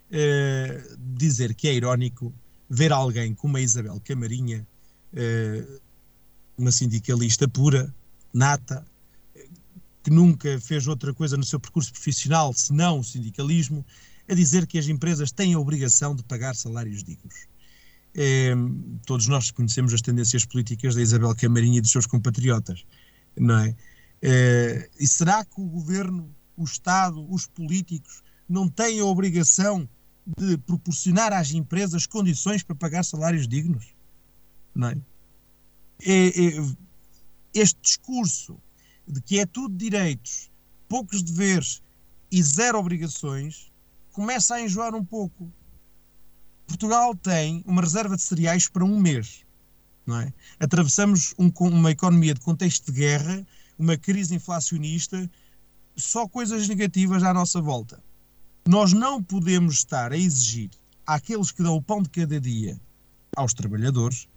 uh, 0.10 0.98
dizer 1.16 1.54
que 1.56 1.68
é 1.68 1.74
irónico 1.74 2.34
ver 2.70 2.92
alguém 2.92 3.34
como 3.34 3.58
a 3.58 3.62
Isabel 3.62 4.02
Camarinha, 4.04 4.66
uh, 5.14 5.82
uma 6.58 6.72
sindicalista 6.72 7.48
pura, 7.48 7.94
nata, 8.34 8.86
que 10.04 10.10
nunca 10.10 10.60
fez 10.60 10.86
outra 10.88 11.14
coisa 11.14 11.38
no 11.38 11.46
seu 11.46 11.60
percurso 11.60 11.92
profissional 11.92 12.54
senão 12.54 13.00
o 13.00 13.04
sindicalismo, 13.04 13.86
a 14.28 14.34
dizer 14.34 14.68
que 14.68 14.78
as 14.78 14.88
empresas 14.88 15.32
têm 15.32 15.54
a 15.54 15.60
obrigação 15.60 16.16
de 16.16 16.24
pagar 16.24 16.56
salários 16.56 17.04
dignos. 17.04 17.48
É, 18.16 18.54
todos 19.06 19.28
nós 19.28 19.50
conhecemos 19.50 19.94
as 19.94 20.02
tendências 20.02 20.46
políticas 20.46 20.96
da 20.96 21.02
Isabel 21.02 21.36
Camarinha 21.36 21.80
e 21.80 21.82
dos 21.82 21.92
seus 21.92 22.06
compatriotas, 22.06 22.86
não 23.36 23.58
é? 23.58 23.76
é? 24.22 24.90
e 25.00 25.08
será 25.08 25.44
que 25.44 25.60
o 25.60 25.66
governo, 25.66 26.30
o 26.56 26.64
Estado, 26.64 27.26
os 27.32 27.48
políticos 27.48 28.22
não 28.48 28.70
têm 28.70 29.00
a 29.00 29.06
obrigação 29.06 29.90
de 30.38 30.58
proporcionar 30.60 31.34
às 31.34 31.52
empresas 31.52 32.06
condições 32.06 32.62
para 32.62 32.76
pagar 32.76 33.04
salários 33.04 33.48
dignos? 33.48 33.96
Não 34.76 34.90
é? 34.90 34.98
é, 36.06 36.28
é 36.28 36.76
este 37.54 37.80
discurso 37.82 38.60
de 39.08 39.22
que 39.22 39.40
é 39.40 39.46
tudo 39.46 39.76
direitos, 39.76 40.52
poucos 40.88 41.22
deveres 41.22 41.82
e 42.32 42.42
zero 42.42 42.80
obrigações 42.80 43.72
começa 44.12 44.56
a 44.56 44.62
enjoar 44.62 44.96
um 44.96 45.04
pouco 45.04 45.52
Portugal 46.68 47.16
tem 47.16 47.64
uma 47.66 47.82
reserva 47.82 48.16
de 48.16 48.22
cereais 48.22 48.68
para 48.68 48.84
um 48.84 49.00
mês. 49.00 49.42
Não 50.06 50.20
é? 50.20 50.34
Atravessamos 50.60 51.34
um, 51.38 51.52
uma 51.60 51.92
economia 51.92 52.34
de 52.34 52.42
contexto 52.42 52.92
de 52.92 53.00
guerra, 53.00 53.46
uma 53.78 53.98
crise 53.98 54.36
inflacionista, 54.36 55.30
só 55.96 56.28
coisas 56.28 56.68
negativas 56.68 57.24
à 57.24 57.34
nossa 57.34 57.62
volta. 57.62 58.02
Nós 58.68 58.94
não 58.94 59.22
podemos 59.22 59.76
estar 59.76 60.12
a 60.12 60.18
exigir 60.18 60.70
àqueles 61.06 61.52
que 61.52 61.64
dão 61.64 61.76
o 61.76 61.82
pão 61.82 62.02
de 62.02 62.10
cada 62.10 62.40
dia 62.40 62.80
aos 63.36 63.54
trabalhadores, 63.54 64.28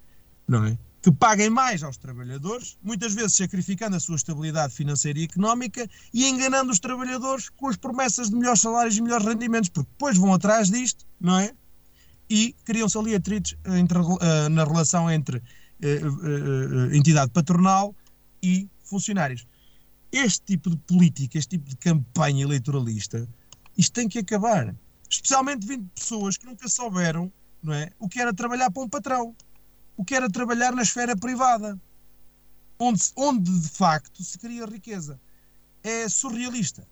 não 0.49 0.65
é? 0.65 0.79
Que 1.03 1.13
paguem 1.13 1.49
mais 1.49 1.85
aos 1.85 1.97
trabalhadores, 1.97 2.77
muitas 2.83 3.15
vezes 3.15 3.37
sacrificando 3.37 3.95
a 3.95 4.01
sua 4.01 4.17
estabilidade 4.17 4.75
financeira 4.75 5.21
e 5.21 5.25
económica 5.25 5.89
e 6.13 6.29
enganando 6.29 6.73
os 6.73 6.81
trabalhadores 6.81 7.49
com 7.49 7.69
as 7.69 7.77
promessas 7.77 8.29
de 8.29 8.37
melhores 8.37 8.61
salários 8.61 8.97
e 8.97 9.03
melhores 9.03 9.25
rendimentos, 9.25 9.69
porque 9.69 9.89
depois 9.93 10.19
vão 10.19 10.35
atrás 10.35 10.69
disto, 10.69 11.07
não 11.21 11.39
é? 11.39 11.55
E 12.29 12.55
criam-se 12.65 12.99
ali 12.99 13.15
atritos 13.15 13.57
eh, 13.65 13.79
entre, 13.79 13.99
uh, 13.99 14.49
na 14.51 14.65
relação 14.65 15.11
entre 15.11 15.39
uh, 15.39 16.95
entidade 16.95 17.31
patronal 17.31 17.95
e 18.43 18.69
funcionários. 18.85 19.47
Este 20.11 20.41
tipo 20.45 20.71
de 20.71 20.77
política, 20.77 21.39
este 21.39 21.59
tipo 21.59 21.69
de 21.69 21.77
campanha 21.77 22.45
eleitoralista, 22.45 23.29
isto 23.77 23.93
tem 23.93 24.09
que 24.09 24.19
acabar. 24.19 24.75
Especialmente 25.09 25.67
vindo 25.67 25.85
de 25.85 25.91
pessoas 25.91 26.37
que 26.37 26.47
nunca 26.47 26.69
souberam 26.69 27.33
não 27.63 27.73
é, 27.75 27.91
o 27.99 28.09
que 28.09 28.21
era 28.21 28.33
trabalhar 28.33 28.71
para 28.71 28.83
um 28.83 28.89
patrão, 28.89 29.35
o 29.97 30.05
que 30.05 30.15
era 30.15 30.31
trabalhar 30.31 30.73
na 30.73 30.83
esfera 30.83 31.17
privada, 31.17 31.79
onde, 32.79 33.03
onde 33.17 33.51
de 33.61 33.69
facto 33.69 34.23
se 34.23 34.39
cria 34.39 34.67
riqueza. 34.67 35.21
É 35.83 36.09
surrealista. 36.09 36.87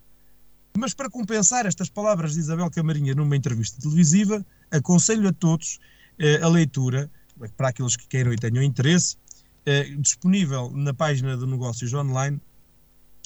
Mas 0.76 0.92
para 0.92 1.08
compensar 1.08 1.66
estas 1.66 1.88
palavras 1.88 2.34
de 2.34 2.40
Isabel 2.40 2.68
Camarinha 2.68 3.14
numa 3.14 3.36
entrevista 3.36 3.80
televisiva, 3.80 4.44
aconselho 4.72 5.28
a 5.28 5.32
todos 5.32 5.78
eh, 6.18 6.40
a 6.42 6.48
leitura, 6.48 7.08
para 7.56 7.68
aqueles 7.68 7.94
que 7.94 8.08
queiram 8.08 8.32
e 8.32 8.36
tenham 8.36 8.60
interesse, 8.60 9.16
eh, 9.64 9.84
disponível 10.00 10.72
na 10.72 10.92
página 10.92 11.36
de 11.36 11.46
negócios 11.46 11.94
online, 11.94 12.40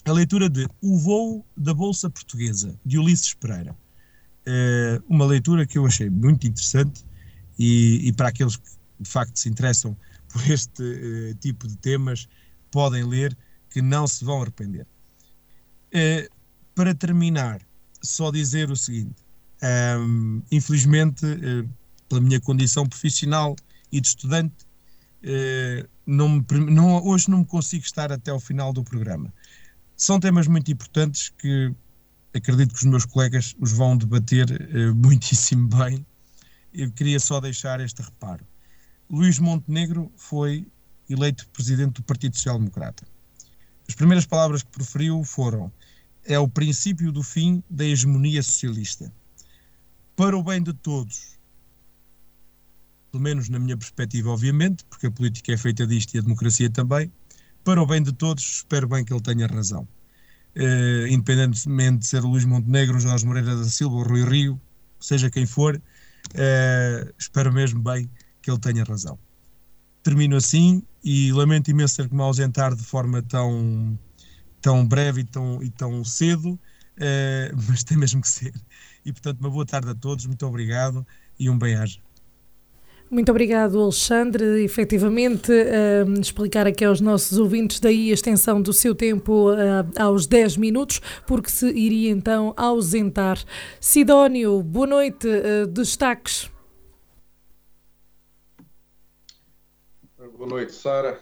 a 0.04 0.12
leitura 0.12 0.50
de 0.50 0.68
O 0.82 0.98
Voo 0.98 1.44
da 1.56 1.72
Bolsa 1.72 2.10
Portuguesa, 2.10 2.78
de 2.84 2.98
Ulisses 2.98 3.32
Pereira. 3.32 3.74
Eh, 4.44 5.00
uma 5.08 5.24
leitura 5.24 5.66
que 5.66 5.78
eu 5.78 5.86
achei 5.86 6.10
muito 6.10 6.46
interessante 6.46 7.02
e, 7.58 8.08
e, 8.08 8.12
para 8.12 8.28
aqueles 8.28 8.56
que 8.56 8.68
de 9.00 9.08
facto 9.08 9.38
se 9.38 9.48
interessam 9.48 9.96
por 10.28 10.50
este 10.50 11.34
tipo 11.40 11.66
de 11.66 11.78
temas, 11.78 12.28
podem 12.70 13.04
ler 13.04 13.34
que 13.70 13.80
não 13.80 14.06
se 14.06 14.22
vão 14.22 14.42
arrepender 14.42 14.86
para 16.78 16.94
terminar, 16.94 17.60
só 18.00 18.30
dizer 18.30 18.70
o 18.70 18.76
seguinte: 18.76 19.16
um, 19.98 20.40
infelizmente, 20.52 21.26
uh, 21.26 21.68
pela 22.08 22.20
minha 22.20 22.40
condição 22.40 22.86
profissional 22.86 23.56
e 23.90 24.00
de 24.00 24.06
estudante, 24.06 24.54
uh, 25.24 25.88
não 26.06 26.28
me, 26.28 26.44
não, 26.70 27.04
hoje 27.04 27.28
não 27.28 27.38
me 27.38 27.44
consigo 27.44 27.84
estar 27.84 28.12
até 28.12 28.30
ao 28.30 28.38
final 28.38 28.72
do 28.72 28.84
programa. 28.84 29.34
São 29.96 30.20
temas 30.20 30.46
muito 30.46 30.70
importantes 30.70 31.30
que 31.30 31.74
acredito 32.32 32.72
que 32.72 32.78
os 32.78 32.88
meus 32.88 33.04
colegas 33.04 33.56
os 33.58 33.72
vão 33.72 33.96
debater 33.96 34.48
uh, 34.48 34.94
muitíssimo 35.04 35.66
bem. 35.66 36.06
Eu 36.72 36.92
queria 36.92 37.18
só 37.18 37.40
deixar 37.40 37.80
este 37.80 38.02
reparo. 38.02 38.46
Luís 39.10 39.40
Montenegro 39.40 40.12
foi 40.16 40.64
eleito 41.10 41.48
presidente 41.48 41.94
do 41.94 42.04
Partido 42.04 42.36
Social 42.36 42.56
Democrata. 42.56 43.04
As 43.88 43.96
primeiras 43.96 44.26
palavras 44.26 44.62
que 44.62 44.70
proferiu 44.70 45.24
foram: 45.24 45.72
é 46.28 46.38
o 46.38 46.46
princípio 46.46 47.10
do 47.10 47.22
fim 47.22 47.64
da 47.70 47.84
hegemonia 47.84 48.42
socialista. 48.42 49.10
Para 50.14 50.36
o 50.36 50.42
bem 50.42 50.62
de 50.62 50.74
todos, 50.74 51.38
pelo 53.10 53.22
menos 53.22 53.48
na 53.48 53.58
minha 53.58 53.76
perspectiva, 53.76 54.28
obviamente, 54.28 54.84
porque 54.90 55.06
a 55.06 55.10
política 55.10 55.52
é 55.52 55.56
feita 55.56 55.86
disto 55.86 56.14
e 56.14 56.18
a 56.18 56.20
democracia 56.20 56.68
também, 56.68 57.10
para 57.64 57.82
o 57.82 57.86
bem 57.86 58.02
de 58.02 58.12
todos, 58.12 58.44
espero 58.56 58.86
bem 58.86 59.04
que 59.04 59.12
ele 59.12 59.22
tenha 59.22 59.46
razão. 59.46 59.88
Uh, 60.54 61.06
independentemente 61.08 62.00
de 62.00 62.06
ser 62.06 62.20
Luís 62.20 62.44
Montenegro, 62.44 63.00
Jorge 63.00 63.24
Moreira 63.24 63.56
da 63.56 63.64
Silva, 63.64 64.02
Rui 64.02 64.24
Rio, 64.24 64.60
seja 65.00 65.30
quem 65.30 65.46
for, 65.46 65.76
uh, 65.76 67.14
espero 67.18 67.50
mesmo 67.52 67.80
bem 67.80 68.10
que 68.42 68.50
ele 68.50 68.58
tenha 68.58 68.84
razão. 68.84 69.18
Termino 70.02 70.36
assim 70.36 70.82
e 71.02 71.32
lamento 71.32 71.70
imenso 71.70 71.96
ter 71.96 72.08
que 72.08 72.14
me 72.14 72.22
ausentar 72.22 72.74
de 72.74 72.82
forma 72.82 73.22
tão 73.22 73.98
tão 74.60 74.86
breve 74.86 75.22
e 75.22 75.24
tão, 75.24 75.62
e 75.62 75.70
tão 75.70 76.04
cedo, 76.04 76.50
uh, 76.52 77.56
mas 77.68 77.84
tem 77.84 77.96
mesmo 77.96 78.20
que 78.20 78.28
ser. 78.28 78.54
E 79.04 79.12
portanto, 79.12 79.40
uma 79.40 79.50
boa 79.50 79.66
tarde 79.66 79.90
a 79.90 79.94
todos, 79.94 80.26
muito 80.26 80.46
obrigado 80.46 81.06
e 81.38 81.48
um 81.48 81.58
bem-aja. 81.58 82.00
Muito 83.10 83.30
obrigado, 83.30 83.80
Alexandre. 83.80 84.62
Efetivamente, 84.62 85.50
uh, 85.50 86.20
explicar 86.20 86.66
aqui 86.66 86.84
aos 86.84 87.00
nossos 87.00 87.38
ouvintes 87.38 87.80
daí 87.80 88.10
a 88.10 88.14
extensão 88.14 88.60
do 88.60 88.70
seu 88.70 88.94
tempo 88.94 89.50
uh, 89.50 89.56
aos 89.98 90.26
10 90.26 90.58
minutos, 90.58 91.00
porque 91.26 91.48
se 91.48 91.70
iria 91.70 92.10
então 92.10 92.52
ausentar. 92.54 93.42
Sidónio, 93.80 94.62
boa 94.62 94.86
noite. 94.86 95.26
Uh, 95.26 95.66
destaques. 95.66 96.50
Boa 100.36 100.50
noite, 100.50 100.72
Sara. 100.72 101.18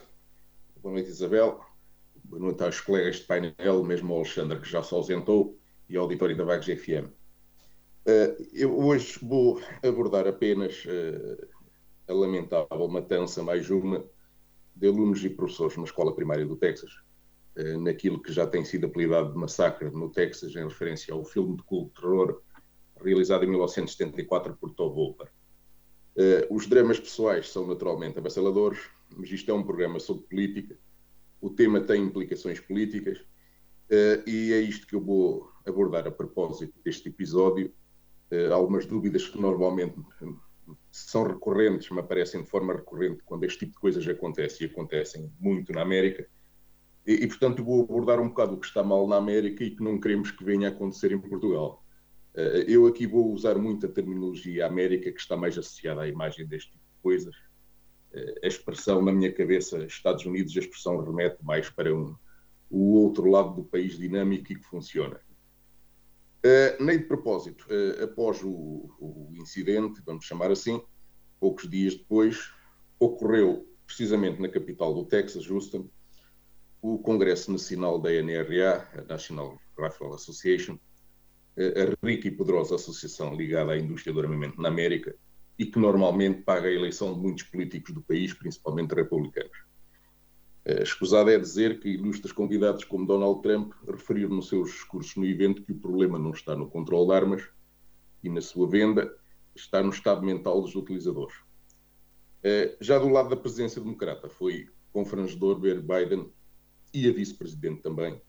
Boa 0.83 0.93
noite, 0.93 1.09
Isabel. 1.09 1.66
Boa 2.29 2.43
noite 2.43 2.65
aos 2.65 2.81
colegas 2.81 3.17
de 3.17 3.23
painel, 3.23 3.85
mesmo 3.85 4.13
ao 4.13 4.19
Alexandre, 4.19 4.59
que 4.59 4.69
já 4.69 4.83
se 4.83 4.93
ausentou, 4.93 5.57
e 5.89 5.97
ao 5.97 6.03
auditório 6.03 6.37
da 6.37 6.43
Vagos 6.43 6.67
FM. 6.67 7.07
Uh, 8.05 8.47
eu 8.53 8.77
hoje 8.77 9.17
vou 9.23 9.63
abordar 9.81 10.27
apenas 10.27 10.85
uh, 10.87 11.49
a 12.09 12.13
lamentável 12.13 12.89
matança, 12.89 13.45
mais 13.45 13.71
uma, 13.71 14.05
de 14.75 14.89
alunos 14.89 15.25
e 15.25 15.31
professores 15.31 15.77
numa 15.77 15.87
escola 15.87 16.17
primária 16.17 16.45
do 16.45 16.57
Texas, 16.57 16.91
uh, 17.59 17.81
naquilo 17.81 18.21
que 18.21 18.33
já 18.33 18.45
tem 18.45 18.65
sido 18.65 18.87
apelidado 18.87 19.33
de 19.33 19.39
massacre 19.39 19.89
no 19.91 20.11
Texas, 20.11 20.57
em 20.57 20.65
referência 20.65 21.15
ao 21.15 21.25
filme 21.25 21.57
de 21.57 21.63
culto 21.63 22.01
terror 22.01 22.43
realizado 23.05 23.45
em 23.45 23.49
1974 23.51 24.57
por 24.57 24.75
Tove 24.75 24.97
Wolper. 24.97 25.29
os 26.51 26.67
dramas 26.67 26.99
pessoais 26.99 27.49
são 27.51 27.69
naturalmente 27.69 28.19
avassaladores, 28.19 28.81
mas 29.17 29.31
isto 29.31 29.49
é 29.49 29.55
um 29.55 29.63
programa 29.63 30.01
sobre 30.01 30.25
política, 30.25 30.77
o 31.41 31.51
tema 31.51 31.81
tem 31.81 32.03
implicações 32.03 32.61
políticas, 32.61 33.19
e 34.27 34.53
é 34.53 34.61
isto 34.61 34.87
que 34.87 34.97
eu 34.97 35.01
vou 35.01 35.49
abordar 35.67 36.07
a 36.07 36.11
propósito 36.11 36.75
deste 36.85 37.09
episódio, 37.09 37.73
uh, 38.31 38.53
algumas 38.53 38.87
dúvidas 38.87 39.29
que 39.29 39.41
normalmente 39.41 39.95
são 40.91 41.25
recorrentes, 41.25 41.91
me 41.91 42.01
aparecem 42.01 42.43
de 42.43 42.49
forma 42.49 42.73
recorrente 42.73 43.23
quando 43.25 43.45
este 43.45 43.61
tipo 43.61 43.73
de 43.73 43.79
coisas 43.79 44.07
acontece 44.09 44.65
e 44.65 44.67
acontecem 44.67 45.31
muito 45.39 45.73
na 45.73 45.83
América. 45.83 46.27
E, 47.07 47.13
e, 47.13 47.27
portanto, 47.27 47.65
vou 47.65 47.83
abordar 47.83 48.21
um 48.21 48.29
bocado 48.29 48.55
o 48.55 48.61
que 48.61 48.67
está 48.67 48.83
mal 48.83 49.07
na 49.07 49.17
América 49.17 49.63
e 49.63 49.71
que 49.71 49.83
não 49.83 50.01
queremos 50.01 50.31
que 50.31 50.45
venha 50.45 50.69
a 50.69 50.71
acontecer 50.71 51.13
em 51.13 51.21
Portugal. 51.21 51.85
Uh, 52.35 52.65
eu 52.69 52.87
aqui 52.87 53.07
vou 53.07 53.33
usar 53.33 53.57
muito 53.57 53.87
a 53.87 53.89
terminologia 53.89 54.67
América, 54.67 55.11
que 55.11 55.21
está 55.21 55.37
mais 55.37 55.57
associada 55.57 56.03
à 56.03 56.09
imagem 56.09 56.47
deste 56.47 56.73
tipo 56.73 56.85
de 56.85 57.03
coisas. 57.03 57.35
Uh, 58.17 58.35
a 58.43 58.47
expressão, 58.47 59.03
na 59.03 59.13
minha 59.13 59.31
cabeça, 59.31 59.85
Estados 59.85 60.25
Unidos, 60.25 60.57
a 60.57 60.61
expressão 60.61 61.05
remete 61.05 61.45
mais 61.45 61.69
para 61.69 61.95
um, 61.95 62.17
o 62.71 62.95
outro 62.95 63.31
lado 63.31 63.55
do 63.55 63.65
país 63.65 63.99
dinâmico 63.99 64.53
e 64.53 64.57
que 64.57 64.65
funciona. 64.65 65.21
Uh, 66.45 66.83
nem 66.83 66.99
de 66.99 67.05
propósito, 67.05 67.67
uh, 67.69 68.05
após 68.05 68.43
o, 68.43 68.91
o, 68.99 69.31
incidente, 69.35 70.01
vamos 70.05 70.25
chamar 70.25 70.51
assim, 70.51 70.81
poucos 71.39 71.69
dias 71.69 71.95
depois, 71.95 72.53
ocorreu 72.99 73.69
precisamente 73.87 74.41
na 74.41 74.49
capital 74.49 74.95
do 74.95 75.05
Texas, 75.05 75.51
Houston, 75.51 75.89
o 76.81 76.99
Congresso 76.99 77.53
Nacional 77.53 78.01
da 78.01 78.11
NRA, 78.11 78.89
a 78.97 79.03
National 79.03 79.59
Rifle 79.79 80.15
Association, 80.15 80.75
uh, 80.75 82.05
a 82.05 82.07
rica 82.07 82.29
e 82.29 82.31
poderosa 82.31 82.77
associação 82.77 83.35
ligada 83.35 83.73
à 83.73 83.79
indústria 83.79 84.15
do 84.15 84.21
armamento 84.21 84.61
na 84.61 84.69
América 84.69 85.15
e 85.59 85.67
que 85.67 85.79
normalmente 85.79 86.43
paga 86.43 86.69
a 86.69 86.73
eleição 86.73 87.15
de 87.15 87.21
muitos 87.21 87.45
políticos 87.45 87.95
do 87.95 88.03
país, 88.03 88.33
principalmente 88.33 88.95
republicanos. 88.95 89.57
Eh, 90.65 90.83
escusado 90.83 91.31
é 91.31 91.39
dizer 91.39 91.79
que 91.81 91.89
ilustres 91.89 92.33
convidados 92.33 92.85
como 92.85 93.07
Donald 93.07 93.41
Trump 93.41 93.73
referiram 93.89 94.35
nos 94.37 94.49
seus 94.49 94.73
discursos 94.73 95.15
no 95.17 95.25
evento 95.25 95.63
que 95.63 95.73
o 95.73 95.79
problema 95.79 96.19
não 96.19 96.33
está 96.33 96.57
no 96.57 96.69
controle 96.69 97.07
de 97.07 97.15
armas 97.15 97.49
e 98.23 98.29
na 98.29 98.41
sua 98.41 98.69
venda, 98.69 99.17
está 99.55 99.83
no 99.83 99.91
estado 99.91 100.23
mental 100.23 100.61
dos 100.61 100.75
utilizadores. 100.75 101.37
Eh, 102.43 102.77
já 102.81 102.99
do 102.99 103.09
lado 103.09 103.29
da 103.31 103.37
presidência 103.37 103.81
democrata, 103.81 104.29
foi 104.29 104.69
confrangedor 104.93 105.61
ver 105.61 105.81
Biden 105.81 106.31
e 106.93 107.09
a 107.09 107.13
vice-presidente 107.13 107.83
também, 107.83 108.21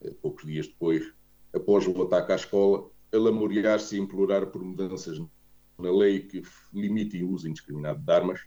eh, 0.00 0.14
poucos 0.22 0.46
dias 0.46 0.68
depois, 0.68 1.12
após 1.52 1.86
o 1.86 2.02
ataque 2.02 2.32
à 2.32 2.36
escola, 2.36 2.88
a 3.12 3.16
lamuriar-se 3.16 3.96
e 3.96 4.00
implorar 4.00 4.46
por 4.46 4.62
mudanças 4.62 5.18
na 5.80 5.90
lei 5.90 6.20
que 6.20 6.42
limitem 6.72 7.24
o 7.24 7.30
uso 7.30 7.48
indiscriminado 7.48 8.00
de 8.00 8.12
armas 8.12 8.40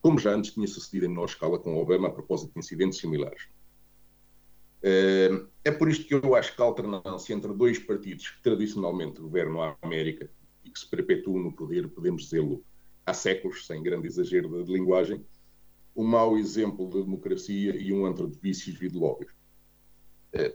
como 0.00 0.18
já 0.18 0.34
antes 0.34 0.52
tinha 0.52 0.66
sucedido 0.66 1.06
em 1.06 1.08
menor 1.10 1.26
escala 1.26 1.58
com 1.58 1.76
Obama 1.76 2.08
a 2.08 2.10
propósito 2.10 2.52
de 2.54 2.58
incidentes 2.58 2.98
similares. 2.98 3.48
Eh, 4.82 5.44
é 5.64 5.70
por 5.70 5.90
isto 5.90 6.06
que 6.06 6.14
eu 6.14 6.34
acho 6.34 6.56
que 6.56 6.62
a 6.62 6.64
alternância 6.64 7.34
entre 7.34 7.52
dois 7.52 7.78
partidos 7.78 8.30
que 8.30 8.42
tradicionalmente 8.42 9.20
governam 9.20 9.62
a 9.62 9.76
América 9.82 10.30
e 10.64 10.70
que 10.70 10.78
se 10.78 10.88
perpetuam 10.88 11.42
no 11.42 11.52
poder, 11.52 11.88
podemos 11.88 12.22
dizê-lo, 12.22 12.64
há 13.04 13.12
séculos, 13.12 13.66
sem 13.66 13.82
grande 13.82 14.06
exagero 14.06 14.64
de 14.64 14.72
linguagem, 14.72 15.24
um 15.94 16.04
mau 16.04 16.38
exemplo 16.38 16.88
de 16.88 17.02
democracia 17.02 17.76
e 17.76 17.92
um 17.92 18.06
antro 18.06 18.26
de 18.28 18.38
vícios 18.38 18.80
e 18.80 18.88
de 18.88 18.96
lobbies. 18.96 19.30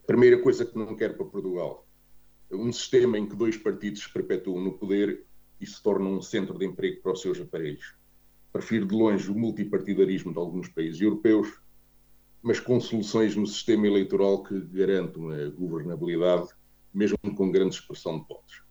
Primeira 0.07 0.41
coisa 0.41 0.65
que 0.65 0.77
não 0.77 0.95
quero 0.95 1.15
para 1.15 1.25
Portugal, 1.25 1.85
um 2.49 2.71
sistema 2.71 3.19
em 3.19 3.27
que 3.27 3.35
dois 3.35 3.57
partidos 3.57 4.03
se 4.03 4.13
perpetuam 4.13 4.63
no 4.63 4.77
poder 4.77 5.25
e 5.59 5.65
se 5.65 5.81
tornam 5.81 6.13
um 6.13 6.21
centro 6.21 6.57
de 6.57 6.65
emprego 6.65 7.01
para 7.01 7.13
os 7.13 7.21
seus 7.21 7.39
aparelhos 7.39 7.95
prefiro 8.55 8.85
de 8.85 8.95
longe 8.95 9.29
o 9.29 9.35
multipartidarismo 9.35 10.31
de 10.31 10.39
alguns 10.39 10.69
países 10.69 11.01
europeus, 11.01 11.59
mas 12.41 12.57
com 12.57 12.79
soluções 12.79 13.35
no 13.35 13.45
sistema 13.45 13.85
eleitoral 13.85 14.43
que 14.43 14.57
garantam 14.61 15.29
a 15.29 15.49
governabilidade, 15.49 16.47
mesmo 16.93 17.17
com 17.35 17.51
grande 17.51 17.75
expressão 17.75 18.17
de 18.17 18.25
votos. 18.25 18.63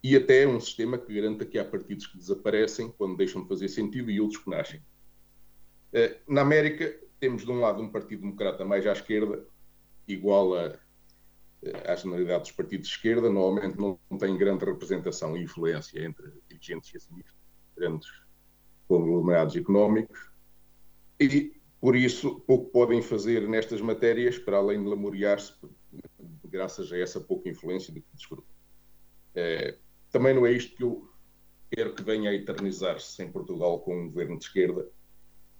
E 0.00 0.14
até 0.14 0.46
um 0.46 0.60
sistema 0.60 0.96
que 0.96 1.12
garanta 1.12 1.44
que 1.44 1.58
há 1.58 1.64
partidos 1.64 2.06
que 2.06 2.16
desaparecem 2.16 2.94
quando 2.96 3.16
deixam 3.16 3.42
de 3.42 3.48
fazer 3.48 3.66
sentido 3.66 4.12
e 4.12 4.20
outros 4.20 4.40
que 4.40 4.48
nascem. 4.48 4.80
Eh, 5.92 6.20
na 6.28 6.42
América, 6.42 6.96
temos 7.18 7.44
de 7.44 7.50
um 7.50 7.58
lado 7.58 7.82
um 7.82 7.90
Partido 7.90 8.20
Democrata 8.20 8.64
mais 8.64 8.86
à 8.86 8.92
esquerda, 8.92 9.44
igual 10.06 10.54
a, 10.54 10.78
à 11.84 11.94
generalidade 11.96 12.42
dos 12.42 12.52
partidos 12.52 12.88
de 12.88 12.94
esquerda, 12.94 13.30
normalmente 13.30 13.78
não 13.78 13.98
tem 14.18 14.36
grande 14.36 14.64
representação 14.64 15.36
e 15.36 15.42
influência 15.42 16.04
entre 16.04 16.32
dirigentes 16.48 16.92
e 16.92 16.96
acionistas, 16.96 17.34
grandes 17.76 18.08
conglomerados 18.86 19.56
económicos 19.56 20.30
e, 21.20 21.60
por 21.80 21.96
isso, 21.96 22.40
pouco 22.40 22.70
podem 22.70 23.02
fazer 23.02 23.48
nestas 23.48 23.80
matérias, 23.80 24.38
para 24.38 24.58
além 24.58 24.82
de 24.82 24.88
lamuriar-se, 24.88 25.54
graças 26.44 26.92
a 26.92 26.98
essa 26.98 27.20
pouca 27.20 27.48
influência 27.48 27.92
que 27.92 28.04
desfrutam. 28.14 28.44
É, 29.34 29.76
também 30.10 30.34
não 30.34 30.46
é 30.46 30.52
isto 30.52 30.76
que 30.76 30.82
eu 30.82 31.08
quero 31.70 31.94
que 31.94 32.02
venha 32.02 32.30
a 32.30 32.34
eternizar-se 32.34 33.22
em 33.22 33.30
Portugal 33.30 33.80
com 33.80 33.96
um 33.96 34.08
governo 34.08 34.38
de 34.38 34.44
esquerda, 34.44 34.88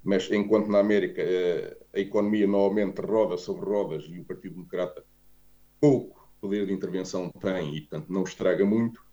mas 0.03 0.31
enquanto 0.31 0.69
na 0.69 0.79
América 0.79 1.23
a, 1.23 1.97
a 1.99 2.01
economia 2.01 2.47
normalmente 2.47 3.01
roda 3.01 3.37
sobre 3.37 3.65
rodas 3.65 4.05
e 4.05 4.21
o 4.21 4.25
Partido 4.25 4.55
Democrata 4.55 5.05
pouco 5.81 6.29
poder 6.41 6.67
de 6.67 6.73
intervenção 6.73 7.31
tem 7.31 7.77
e, 7.77 7.81
portanto, 7.81 8.13
não 8.13 8.23
estraga 8.23 8.65
muito, 8.65 9.07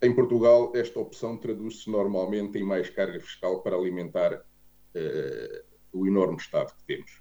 em 0.00 0.14
Portugal, 0.14 0.72
esta 0.76 1.00
opção 1.00 1.36
traduz-se 1.36 1.90
normalmente 1.90 2.56
em 2.56 2.62
mais 2.62 2.88
carga 2.88 3.18
fiscal 3.18 3.62
para 3.62 3.76
alimentar 3.76 4.32
uh, 4.34 5.64
o 5.92 6.06
enorme 6.06 6.36
Estado 6.36 6.72
que 6.76 6.84
temos. 6.84 7.20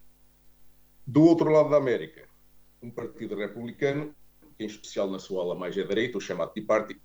Do 1.05 1.23
outro 1.23 1.49
lado 1.49 1.71
da 1.71 1.77
América, 1.77 2.29
um 2.81 2.91
partido 2.91 3.35
republicano, 3.35 4.13
que 4.55 4.63
em 4.63 4.67
especial 4.67 5.09
na 5.09 5.17
sua 5.17 5.41
ala 5.41 5.55
mais 5.55 5.75
à 5.75 5.83
direita, 5.83 6.19
o 6.19 6.21
chamado 6.21 6.53
Tea 6.53 6.65
Party, 6.65 7.01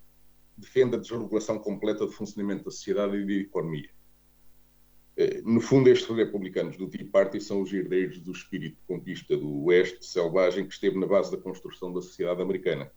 defende 0.55 0.95
a 0.95 0.99
desregulação 0.99 1.57
completa 1.57 2.05
do 2.05 2.11
funcionamento 2.11 2.65
da 2.65 2.71
sociedade 2.71 3.17
e 3.17 3.25
da 3.25 3.33
economia. 3.33 3.89
Uh, 5.15 5.47
no 5.47 5.61
fundo, 5.61 5.89
estes 5.89 6.09
republicanos 6.15 6.75
do 6.75 6.87
Tea 6.87 7.07
Party 7.11 7.39
são 7.39 7.61
os 7.61 7.71
herdeiros 7.71 8.19
do 8.19 8.31
espírito 8.31 8.77
de 8.77 8.87
conquista 8.87 9.37
do 9.37 9.65
Oeste 9.65 10.05
selvagem 10.05 10.65
que 10.65 10.73
esteve 10.73 10.99
na 10.99 11.05
base 11.05 11.31
da 11.31 11.37
construção 11.37 11.93
da 11.93 12.01
sociedade 12.01 12.41
americana. 12.41 12.91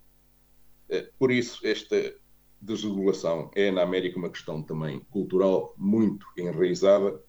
Uh, 0.89 1.07
por 1.19 1.31
isso, 1.31 1.67
esta 1.67 2.17
desregulação 2.61 3.51
é 3.55 3.71
na 3.71 3.83
América 3.83 4.19
uma 4.19 4.31
questão 4.31 4.63
também 4.63 5.01
cultural 5.11 5.75
muito 5.77 6.27
enraizada 6.37 7.21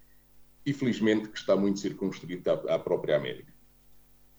e 0.65 0.73
felizmente 0.73 1.29
que 1.29 1.37
está 1.37 1.55
muito 1.55 1.79
circunscrita 1.79 2.53
à, 2.53 2.79
própria 2.79 3.17
América. 3.17 3.53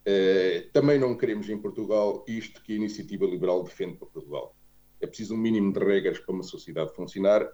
Uh, 0.07 0.71
também 0.73 0.99
não 0.99 1.17
queremos 1.17 1.49
em 1.51 1.59
Portugal 1.59 2.25
isto 2.27 2.63
que 2.63 2.73
a 2.73 2.77
iniciativa 2.77 3.27
liberal 3.27 3.63
defende 3.63 3.97
para 3.97 4.09
Portugal. 4.09 4.57
É 5.01 5.07
preciso 5.07 5.35
um 5.35 5.39
mínimo 5.39 5.73
de 5.73 5.79
regras 5.79 6.19
para 6.19 6.35
uma 6.35 6.43
sociedade 6.43 6.95
funcionar. 6.95 7.47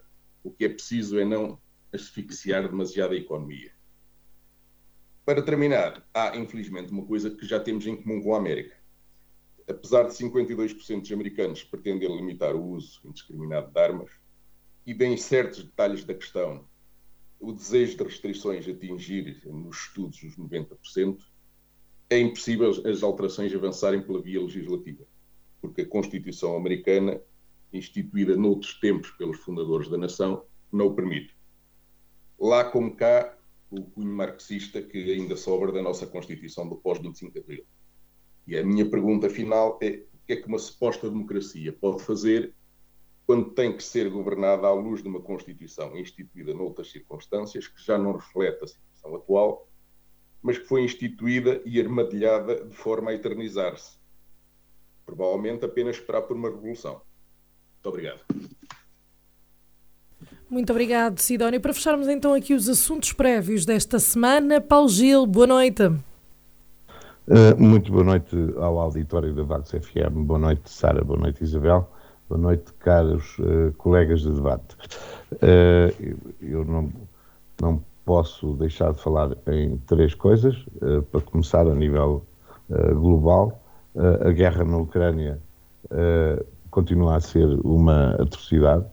O 0.43 0.51
que 0.51 0.65
é 0.65 0.69
preciso 0.69 1.19
é 1.19 1.25
não 1.25 1.59
asfixiar 1.95 2.69
demasiado 2.69 3.13
a 3.13 3.17
economia. 3.17 3.73
Para 5.25 5.43
terminar, 5.43 6.07
há 6.13 6.37
infelizmente 6.37 6.93
uma 6.93 7.05
coisa 7.07 7.31
que 7.31 7.47
já 7.47 7.59
temos 7.59 7.87
em 7.87 7.97
comum 7.97 8.23
com 8.23 8.35
a 8.35 8.39
América 8.39 8.85
apesar 9.69 10.05
de 10.05 10.15
52% 10.15 11.01
dos 11.01 11.13
americanos 11.13 11.65
pretenderem 11.65 12.17
limitar 12.17 12.55
o 12.55 12.63
uso 12.63 13.01
indiscriminado 13.05 13.71
de 13.71 13.81
armas, 13.81 14.11
e 14.87 14.93
bem 14.93 15.17
certos 15.17 15.65
detalhes 15.65 16.05
da 16.05 16.15
questão, 16.15 16.67
o 17.41 17.53
desejo 17.53 17.97
de 17.97 18.05
restrições 18.05 18.69
atingir 18.69 19.43
nos 19.47 19.77
estudos 19.77 20.23
os 20.23 20.37
90%, 20.37 21.19
é 22.11 22.19
impossível 22.19 22.71
as 22.71 23.03
alterações 23.03 23.55
avançarem 23.55 24.03
pela 24.03 24.21
via 24.21 24.41
legislativa, 24.41 25.05
porque 25.61 25.83
a 25.83 25.87
Constituição 25.89 26.55
americana, 26.55 27.21
instituída 27.73 28.37
noutros 28.37 28.79
tempos 28.79 29.11
pelos 29.13 29.39
fundadores 29.39 29.89
da 29.89 29.97
nação, 29.97 30.45
não 30.71 30.87
o 30.87 30.95
permite. 30.95 31.35
Lá 32.39 32.65
como 32.65 32.95
cá, 32.97 33.37
o 33.71 33.83
cunho 33.83 34.13
marxista 34.13 34.83
que 34.83 35.13
ainda 35.13 35.37
sobra 35.37 35.73
da 35.73 35.83
nossa 35.83 36.07
Constituição 36.07 36.69
do 36.69 36.77
pós-25 36.77 37.33
de 37.33 37.39
Abril. 37.39 37.65
E 38.47 38.57
a 38.57 38.65
minha 38.65 38.89
pergunta 38.89 39.29
final 39.29 39.79
é: 39.83 40.05
o 40.13 40.27
que 40.27 40.33
é 40.33 40.37
que 40.37 40.47
uma 40.47 40.59
suposta 40.59 41.09
democracia 41.09 41.73
pode 41.73 42.03
fazer 42.03 42.55
quando 43.27 43.51
tem 43.51 43.75
que 43.75 43.83
ser 43.83 44.11
governada 44.11 44.67
à 44.67 44.73
luz 44.73 45.03
de 45.03 45.09
uma 45.09 45.21
Constituição 45.21 45.97
instituída 45.97 46.53
noutras 46.53 46.91
circunstâncias, 46.91 47.67
que 47.67 47.83
já 47.83 47.97
não 47.97 48.13
reflete 48.13 48.65
a 48.65 48.67
situação 48.67 49.17
atual, 49.17 49.69
mas 50.43 50.59
que 50.59 50.67
foi 50.67 50.83
instituída 50.83 51.63
e 51.65 51.81
armadilhada 51.81 52.67
de 52.67 52.77
forma 52.77 53.11
a 53.11 53.15
eternizar-se? 53.15 53.99
Provavelmente 55.07 55.65
apenas 55.65 55.97
esperar 55.97 56.23
por 56.23 56.37
uma 56.37 56.51
revolução. 56.51 57.01
Muito 57.75 57.89
obrigado. 57.89 58.21
Muito 60.49 60.71
obrigado, 60.71 61.19
Sidónio. 61.19 61.61
Para 61.61 61.73
fecharmos 61.73 62.07
então 62.09 62.35
aqui 62.35 62.55
os 62.55 62.69
assuntos 62.69 63.13
prévios 63.13 63.65
desta 63.65 63.99
semana, 63.99 64.61
Paulo 64.61 64.89
Gil, 64.89 65.27
boa 65.27 65.47
noite. 65.47 65.83
Uh, 67.27 67.59
muito 67.59 67.91
boa 67.91 68.05
noite 68.05 68.37
ao 68.59 68.79
auditório 68.79 69.35
da 69.35 69.43
Vagos 69.43 69.71
FM, 69.71 70.27
boa 70.27 70.39
noite 70.39 70.71
Sara, 70.71 71.03
boa 71.03 71.19
noite 71.19 71.43
Isabel, 71.43 71.89
boa 72.29 72.39
noite 72.39 72.71
caros 72.79 73.39
uh, 73.39 73.73
colegas 73.79 74.21
de 74.21 74.31
debate. 74.31 74.77
Uh, 75.33 76.19
eu 76.43 76.65
não, 76.67 76.93
não 77.59 77.83
posso 78.05 78.53
deixar 78.55 78.93
de 78.93 79.01
falar 79.01 79.31
em 79.47 79.79
três 79.87 80.13
coisas, 80.13 80.55
para 81.11 81.23
começar 81.23 81.67
a 81.67 81.75
nível 81.75 82.23
global, 82.69 83.59
a 84.21 84.31
guerra 84.31 84.63
na 84.63 84.77
Ucrânia 84.77 85.41
continua 86.71 87.17
a 87.17 87.21
ser 87.21 87.47
uma 87.65 88.11
atrocidade, 88.17 88.85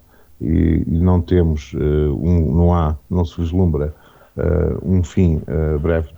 e, 0.42 0.84
e 0.88 1.00
não 1.00 1.22
temos, 1.22 1.74
uh, 1.74 1.78
um, 1.78 2.54
não 2.54 2.74
há, 2.74 2.98
não 3.10 3.24
se 3.24 3.40
vislumbra 3.40 3.94
uh, 4.36 4.80
um 4.84 5.04
fim 5.04 5.38
uh, 5.38 5.80
breve 5.80 6.10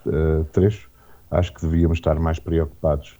trecho, 0.53 0.89
acho 1.29 1.53
que 1.53 1.62
devíamos 1.62 1.97
estar 1.97 2.17
mais 2.19 2.39
preocupados 2.39 3.19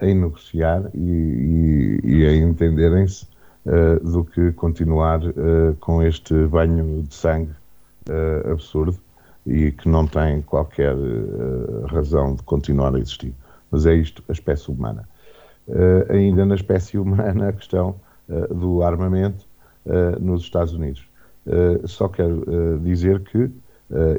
em 0.00 0.14
negociar 0.14 0.88
e, 0.94 1.00
e, 1.00 2.00
e 2.04 2.24
em 2.24 2.48
entenderem-se 2.48 3.26
do 4.02 4.24
que 4.24 4.52
continuar 4.52 5.20
com 5.80 6.00
este 6.00 6.46
banho 6.46 7.02
de 7.02 7.12
sangue 7.12 7.50
absurdo 8.50 8.96
e 9.44 9.72
que 9.72 9.88
não 9.88 10.06
tem 10.06 10.42
qualquer 10.42 10.94
razão 11.88 12.36
de 12.36 12.42
continuar 12.44 12.94
a 12.94 13.00
existir. 13.00 13.34
Mas 13.68 13.84
é 13.84 13.94
isto, 13.94 14.22
a 14.28 14.32
espécie 14.32 14.70
humana. 14.70 15.08
ainda 16.08 16.46
na 16.46 16.54
espécie 16.54 16.96
humana, 16.96 17.48
a 17.48 17.52
questão 17.52 17.96
do 18.48 18.84
armamento, 18.84 19.47
uh, 19.88 20.22
nos 20.22 20.42
Estados 20.42 20.72
Unidos. 20.72 21.08
Uh, 21.46 21.86
só 21.88 22.08
quero 22.08 22.44
uh, 22.46 22.78
dizer 22.80 23.20
que 23.20 23.50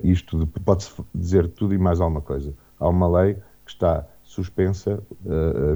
isto 0.04 0.48
pode-se 0.66 0.92
dizer 1.14 1.48
tudo 1.50 1.76
e 1.76 1.78
mais 1.78 2.02
alguma 2.02 2.22
coisa. 2.22 2.52
Há 2.80 2.90
uma 2.90 3.08
lei 3.08 3.36
que 3.36 3.72
está 3.72 4.04
suspensa, 4.24 5.00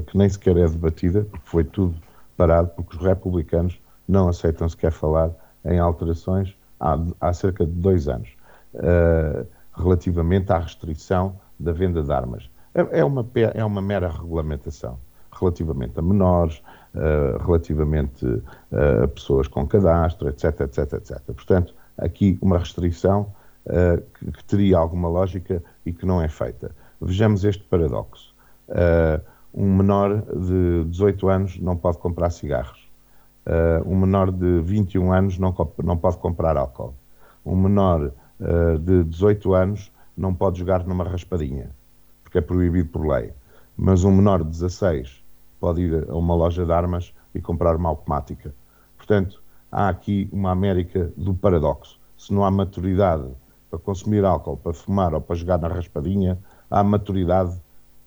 que 0.08 0.18
nem 0.18 0.28
sequer 0.28 0.56
é 0.56 0.66
debatida, 0.66 1.24
porque 1.30 1.46
foi 1.48 1.62
tudo 1.62 1.94
parado, 2.36 2.70
porque 2.74 2.96
os 2.96 3.00
republicanos 3.04 3.80
não 4.08 4.28
aceitam 4.28 4.68
sequer 4.68 4.90
falar 4.90 5.30
em 5.64 5.78
alterações 5.78 6.56
há, 6.80 6.98
há 7.20 7.32
cerca 7.32 7.64
de 7.64 7.70
dois 7.70 8.08
anos, 8.08 8.30
relativamente 9.76 10.52
à 10.52 10.58
restrição 10.58 11.36
da 11.56 11.70
venda 11.70 12.02
de 12.02 12.12
armas. 12.12 12.50
É, 12.74 12.98
é 12.98 13.04
uma, 13.04 13.24
é 13.54 13.64
uma 13.64 13.80
mera 13.80 14.08
regulamentação 14.08 14.98
relativamente 15.38 15.98
a 15.98 16.02
menores, 16.02 16.62
uh, 16.94 17.44
relativamente 17.44 18.24
uh, 18.24 19.04
a 19.04 19.08
pessoas 19.08 19.48
com 19.48 19.66
cadastro, 19.66 20.28
etc, 20.28 20.60
etc, 20.60 20.92
etc. 20.94 21.20
Portanto, 21.26 21.74
aqui 21.98 22.38
uma 22.40 22.58
restrição 22.58 23.32
uh, 23.66 24.02
que, 24.18 24.32
que, 24.32 24.44
teria 24.44 24.78
alguma 24.78 25.08
lógica 25.08 25.62
e 25.84 25.92
que 25.92 26.06
não 26.06 26.22
é 26.22 26.28
feita. 26.28 26.70
Vejamos 27.00 27.44
este 27.44 27.62
paradoxo. 27.64 28.34
um 29.52 29.76
menor 29.76 30.22
de 30.22 30.84
18 30.84 31.28
anos 31.28 31.60
não 31.60 31.76
pode 31.76 31.98
comprar 31.98 32.30
cigarros. 32.30 32.88
um 33.84 33.96
menor 33.96 34.30
de 34.30 34.60
21 34.60 35.12
anos 35.12 35.38
não, 35.38 35.54
não 35.82 35.96
pode 35.98 36.16
comprar 36.18 36.56
álcool. 36.56 36.94
Um 37.44 37.56
menor 37.56 38.10
de 38.80 39.04
18 39.04 39.52
anos 39.52 39.92
não 40.16 40.34
pode 40.34 40.60
jogar 40.60 40.86
numa 40.86 41.04
raspadinha, 41.04 41.70
porque 42.22 42.38
é 42.38 42.40
proibido 42.40 42.88
por 42.88 43.06
lei. 43.06 43.32
Mas 43.76 44.02
um 44.02 44.12
menor 44.12 44.42
de 44.42 44.50
16 44.50 45.23
pode 45.64 45.80
ir 45.80 46.10
a 46.10 46.14
uma 46.14 46.34
loja 46.34 46.62
de 46.66 46.70
armas 46.70 47.14
e 47.34 47.40
comprar 47.40 47.74
uma 47.74 47.88
automática. 47.88 48.54
Portanto, 48.98 49.42
há 49.72 49.88
aqui 49.88 50.28
uma 50.30 50.50
América 50.50 51.10
do 51.16 51.32
paradoxo. 51.32 51.98
Se 52.18 52.34
não 52.34 52.44
há 52.44 52.50
maturidade 52.50 53.30
para 53.70 53.78
consumir 53.78 54.26
álcool, 54.26 54.58
para 54.58 54.74
fumar 54.74 55.14
ou 55.14 55.22
para 55.22 55.34
jogar 55.34 55.56
na 55.58 55.68
raspadinha, 55.68 56.38
há 56.70 56.84
maturidade 56.84 57.58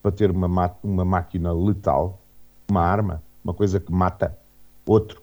para 0.04 0.12
ter 0.12 0.30
uma, 0.30 0.72
uma 0.84 1.04
máquina 1.04 1.52
letal, 1.52 2.22
uma 2.70 2.82
arma, 2.82 3.24
uma 3.44 3.56
coisa 3.56 3.80
que 3.80 3.92
mata 3.92 4.38
outro. 4.86 5.20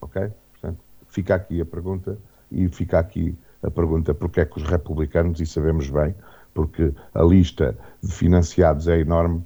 Ok? 0.00 0.32
Portanto, 0.50 0.80
fica 1.06 1.36
aqui 1.36 1.60
a 1.60 1.64
pergunta 1.64 2.18
e 2.50 2.66
fica 2.66 2.98
aqui 2.98 3.38
a 3.62 3.70
pergunta 3.70 4.12
porque 4.12 4.40
é 4.40 4.44
que 4.44 4.58
os 4.58 4.64
republicanos, 4.64 5.40
e 5.40 5.46
sabemos 5.46 5.88
bem, 5.88 6.12
porque 6.52 6.92
a 7.14 7.22
lista 7.22 7.78
de 8.02 8.10
financiados 8.10 8.88
é 8.88 8.98
enorme, 8.98 9.44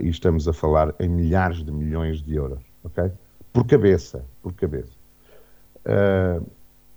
e 0.00 0.08
estamos 0.08 0.48
a 0.48 0.52
falar 0.52 0.94
em 0.98 1.08
milhares 1.08 1.62
de 1.62 1.70
milhões 1.70 2.22
de 2.22 2.34
euros, 2.34 2.60
ok? 2.84 3.10
Por 3.52 3.66
cabeça, 3.66 4.24
por 4.42 4.52
cabeça. 4.54 4.92
Uh, 5.80 6.46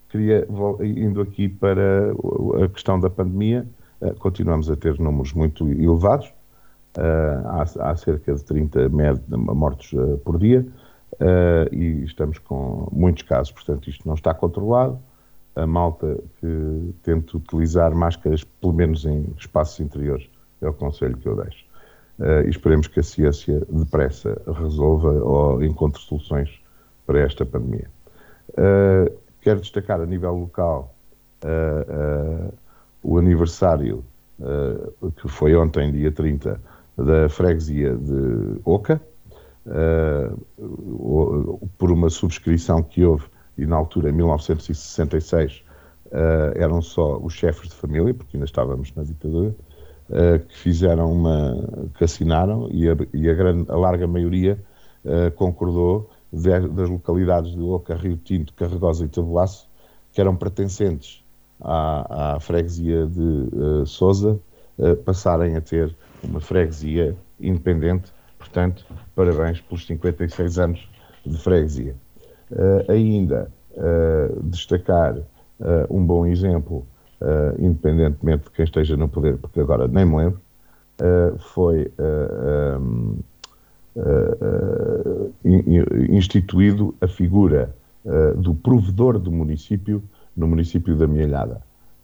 queria, 0.09 0.47
indo 0.81 1.21
aqui 1.21 1.49
para 1.49 2.13
a 2.63 2.67
questão 2.69 2.99
da 2.99 3.09
pandemia, 3.09 3.65
uh, 4.01 4.13
continuamos 4.15 4.69
a 4.69 4.75
ter 4.75 4.99
números 4.99 5.33
muito 5.33 5.67
elevados, 5.67 6.31
há, 6.95 7.89
há, 7.89 7.95
cerca 7.95 8.35
de 8.35 8.43
30 8.43 8.87
mortos 9.29 9.91
por 10.23 10.37
dia, 10.37 10.63
e 11.71 12.03
estamos 12.03 12.37
com 12.37 12.87
muitos 12.91 13.23
casos, 13.23 13.51
portanto 13.51 13.89
isto 13.89 14.07
não 14.07 14.13
está 14.13 14.31
controlado, 14.31 14.99
a 15.55 15.65
malta 15.65 16.19
que 16.39 16.93
tenta 17.01 17.37
utilizar 17.37 17.95
máscaras, 17.95 18.43
pelo 18.43 18.73
menos 18.73 19.05
em 19.05 19.25
espaços 19.39 19.79
interiores, 19.79 20.29
é 20.61 20.67
o 20.67 20.73
conselho 20.73 21.17
que 21.17 21.27
eu 21.27 21.35
deixo. 21.35 21.62
Uh, 22.23 22.47
e 22.47 22.49
esperemos 22.49 22.87
que 22.87 23.01
a 23.01 23.03
ciência 23.03 23.61
depressa 23.69 24.41
resolva 24.47 25.09
ou 25.09 25.61
encontre 25.61 26.01
soluções 26.01 26.49
para 27.05 27.19
esta 27.19 27.45
pandemia. 27.45 27.89
Uh, 28.51 29.13
quero 29.41 29.59
destacar 29.59 29.99
a 29.99 30.05
nível 30.05 30.33
local 30.33 30.95
uh, 31.43 32.53
o 33.03 33.17
aniversário, 33.17 34.05
que 35.17 35.27
foi 35.27 35.53
ontem, 35.53 35.91
dia 35.91 36.13
30, 36.13 36.61
da 36.97 37.27
freguesia 37.27 37.93
de 37.93 38.61
Oca, 38.63 39.01
por 41.77 41.91
uma 41.91 42.09
subscrição 42.09 42.81
que 42.81 43.03
houve, 43.03 43.25
e 43.57 43.65
na 43.65 43.75
altura, 43.75 44.09
em 44.09 44.13
1966, 44.13 45.63
eram 46.55 46.81
só 46.81 47.17
os 47.17 47.33
chefes 47.33 47.69
de 47.69 47.75
família, 47.75 48.13
porque 48.13 48.37
ainda 48.37 48.45
estávamos 48.45 48.93
na 48.95 49.03
ditadura, 49.03 49.53
que 50.47 50.57
fizeram 50.57 51.11
uma, 51.11 51.89
que 51.97 52.03
assinaram 52.03 52.69
e 52.71 52.87
a, 52.87 52.95
e 53.13 53.29
a, 53.29 53.33
grande, 53.33 53.71
a 53.71 53.75
larga 53.75 54.05
maioria 54.05 54.59
uh, 55.03 55.31
concordou 55.31 56.09
das 56.31 56.89
localidades 56.89 57.51
de 57.51 57.61
Oca, 57.61 57.95
Rio 57.95 58.17
Tinto, 58.17 58.53
Carregosa 58.53 59.05
e 59.05 59.07
Tabuaço, 59.07 59.67
que 60.11 60.19
eram 60.21 60.35
pertencentes 60.35 61.23
à, 61.61 62.35
à 62.35 62.39
freguesia 62.39 63.05
de 63.05 63.21
uh, 63.21 63.85
Sousa, 63.85 64.39
passarem 65.05 65.55
a 65.55 65.61
ter 65.61 65.95
uma 66.23 66.41
freguesia 66.41 67.15
independente. 67.39 68.11
Portanto, 68.39 68.83
parabéns 69.15 69.61
pelos 69.61 69.85
56 69.85 70.57
anos 70.57 70.89
de 71.23 71.37
freguesia. 71.37 71.95
ainda 72.89 73.51
destacar 74.41 75.15
um 75.91 76.03
bom 76.03 76.25
exemplo 76.25 76.87
uh, 77.23 77.55
independentemente 77.57 78.43
de 78.43 78.51
quem 78.51 78.65
esteja 78.65 78.97
no 78.97 79.07
poder, 79.07 79.37
porque 79.37 79.59
agora 79.59 79.87
nem 79.87 80.05
me 80.05 80.17
lembro, 80.17 80.41
uh, 81.01 81.39
foi 81.39 81.91
um, 82.79 83.17
uh, 83.95 85.33
instituído 86.09 86.93
a 87.01 87.07
figura 87.07 87.73
do 88.35 88.53
provedor 88.53 89.17
do 89.17 89.31
município 89.31 90.03
no 90.35 90.45
município 90.45 90.93
da 90.97 91.07
Mielhada. 91.07 91.61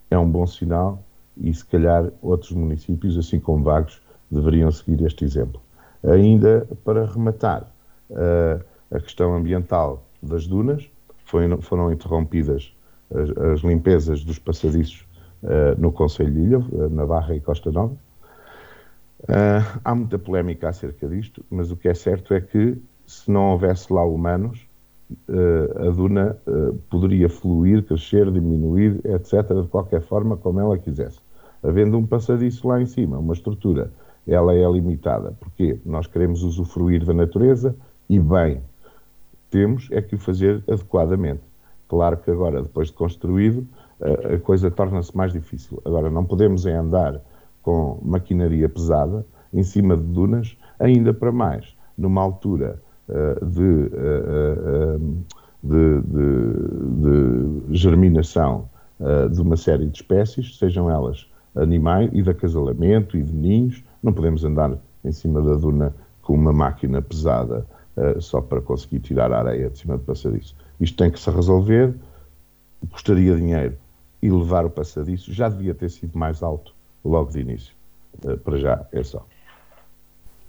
É 0.10 0.18
um 0.18 0.30
bom 0.30 0.48
sinal 0.48 1.04
e, 1.36 1.54
se 1.54 1.66
calhar, 1.66 2.10
outros 2.22 2.52
municípios, 2.52 3.18
assim 3.18 3.38
como 3.38 3.66
Vagos, 3.66 4.02
deveriam 4.32 4.72
seguir 4.72 5.06
este 5.06 5.26
exemplo. 5.26 5.60
Ainda 6.02 6.66
para 6.86 7.06
rematar, 7.06 7.70
a 8.90 9.00
questão 9.02 9.36
ambiental 9.36 10.02
das 10.24 10.48
dunas, 10.48 10.90
foi, 11.26 11.44
foram 11.62 11.92
interrompidas 11.92 12.74
as, 13.14 13.30
as, 13.54 13.60
limpezas 13.62 14.24
dos 14.24 14.40
passadiços 14.40 15.06
no 15.78 15.92
Conselho 15.92 16.32
de 16.32 16.40
Ilha, 16.40 16.60
uh, 16.60 16.90
na 16.90 17.06
Barra 17.06 17.36
e 17.36 17.40
Costa 17.40 17.72
Nova. 17.72 17.94
Uh, 19.24 19.80
há 19.84 19.96
muita 19.96 20.18
polémica 20.18 20.70
acerca 20.70 21.08
disto, 21.08 21.44
mas 21.50 21.72
o 21.72 21.78
que 21.78 21.88
é 21.88 21.94
certo 21.94 22.34
é 22.34 22.42
que 22.42 22.78
se 23.06 23.30
não 23.32 23.52
houvesse 23.52 23.92
lá 23.92 24.06
humanos, 24.06 24.68
a 25.88 25.90
duna 25.90 26.38
poderia 26.88 27.28
fluir, 27.28 27.82
crescer, 27.84 28.32
diminuir, 28.32 29.02
etc., 29.04 29.64
de 29.64 29.68
qualquer 29.68 30.02
forma, 30.02 30.38
como 30.38 30.60
ela 30.60 30.78
quisesse. 30.78 31.20
Havendo 31.64 31.98
um 31.98 32.06
passadiço 32.06 32.68
lá 32.68 32.80
em 32.80 32.86
cima, 32.86 33.18
uma 33.18 33.34
estrutura, 33.34 33.92
ela 34.28 34.54
é 34.54 34.72
limitada. 34.72 35.34
Porque 35.40 35.80
nós 35.84 36.06
queremos 36.06 36.44
usufruir 36.44 37.04
da 37.04 37.14
natureza 37.16 37.76
e 38.08 38.20
bem, 38.20 38.62
temos 39.50 39.88
é 39.92 40.02
que 40.02 40.16
o 40.16 40.20
fazer 40.20 40.64
adequadamente. 40.68 41.42
Claro 41.88 42.18
que 42.18 42.30
agora, 42.30 42.62
depois 42.62 42.90
de 42.90 42.94
construído, 42.94 43.68
a 44.02 44.40
coisa 44.40 44.72
torna-se 44.72 45.16
mais 45.16 45.34
difícil. 45.34 45.82
Agora, 45.84 46.10
não 46.10 46.24
podemos 46.24 46.66
é 46.66 46.74
andar 46.74 47.22
com 47.62 48.00
maquinaria 48.02 48.70
pesada 48.70 49.26
em 49.54 49.64
cima 49.64 49.98
de 49.98 50.04
dunas, 50.04 50.58
ainda 50.80 51.14
para 51.14 51.32
mais, 51.32 51.76
numa 51.98 52.22
altura 52.22 52.82
uh, 53.08 53.46
de, 53.46 53.62
uh, 53.62 54.96
uh, 54.96 55.26
de, 55.62 56.02
de, 57.68 57.78
germinação 57.78 58.70
uh, 59.00 59.30
de 59.30 59.42
uma 59.42 59.58
série 59.58 59.86
de 59.86 59.98
espécies, 59.98 60.58
sejam 60.58 60.90
elas 60.90 61.28
animais 61.56 62.10
e 62.14 62.22
de 62.22 62.30
acasalamento 62.30 63.18
e 63.18 63.24
de 63.24 63.34
ninhos. 63.34 63.84
Não 64.02 64.14
podemos 64.14 64.44
andar 64.46 64.78
em 65.04 65.12
cima 65.12 65.42
da 65.42 65.56
duna 65.56 65.94
com 66.22 66.34
uma 66.34 66.54
máquina 66.54 67.02
pesada 67.02 67.66
só 68.20 68.40
para 68.40 68.62
conseguir 68.62 69.00
tirar 69.00 69.30
a 69.34 69.40
areia 69.40 69.70
de 69.70 69.78
cima 69.78 69.98
do 69.98 70.04
passadiço. 70.04 70.56
Isto 70.80 70.96
tem 70.96 71.12
que 71.12 71.20
se 71.20 71.30
resolver, 71.30 71.94
custaria 72.92 73.36
dinheiro 73.36 73.76
e 74.22 74.30
levar 74.30 74.66
o 74.66 74.70
passadiço 74.70 75.34
já 75.34 75.50
devia 75.50 75.74
ter 75.74 75.90
sido 75.90 76.18
mais 76.18 76.44
alto 76.44 76.74
logo 77.04 77.32
de 77.32 77.40
início. 77.40 77.74
Uh, 78.24 78.38
para 78.38 78.58
já 78.58 78.86
é 78.92 79.04
só. 79.04 79.26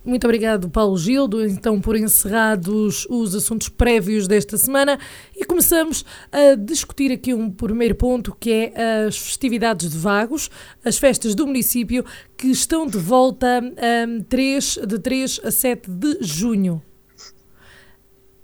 Muito 0.03 0.25
obrigado, 0.25 0.71
Paulo 0.71 0.97
Gildo, 0.97 1.45
então 1.45 1.79
por 1.79 1.95
encerrados 1.95 3.07
os 3.11 3.35
assuntos 3.35 3.69
prévios 3.69 4.27
desta 4.27 4.57
semana 4.57 4.99
e 5.37 5.45
começamos 5.45 6.07
a 6.33 6.55
discutir 6.55 7.13
aqui 7.13 7.35
um 7.35 7.51
primeiro 7.51 7.95
ponto 7.95 8.35
que 8.41 8.73
é 8.75 9.05
as 9.07 9.19
festividades 9.19 9.91
de 9.91 9.99
Vagos, 9.99 10.51
as 10.83 10.97
festas 10.97 11.35
do 11.35 11.47
município 11.47 12.03
que 12.35 12.47
estão 12.47 12.87
de 12.87 12.97
volta 12.97 13.61
um, 14.09 14.23
3, 14.23 14.79
de 14.87 14.99
3 14.99 15.41
a 15.45 15.51
7 15.51 15.91
de 15.91 16.19
junho. 16.23 16.83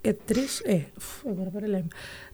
É 0.07 0.13
3? 0.13 0.63
É, 0.67 0.85
agora. 1.29 1.51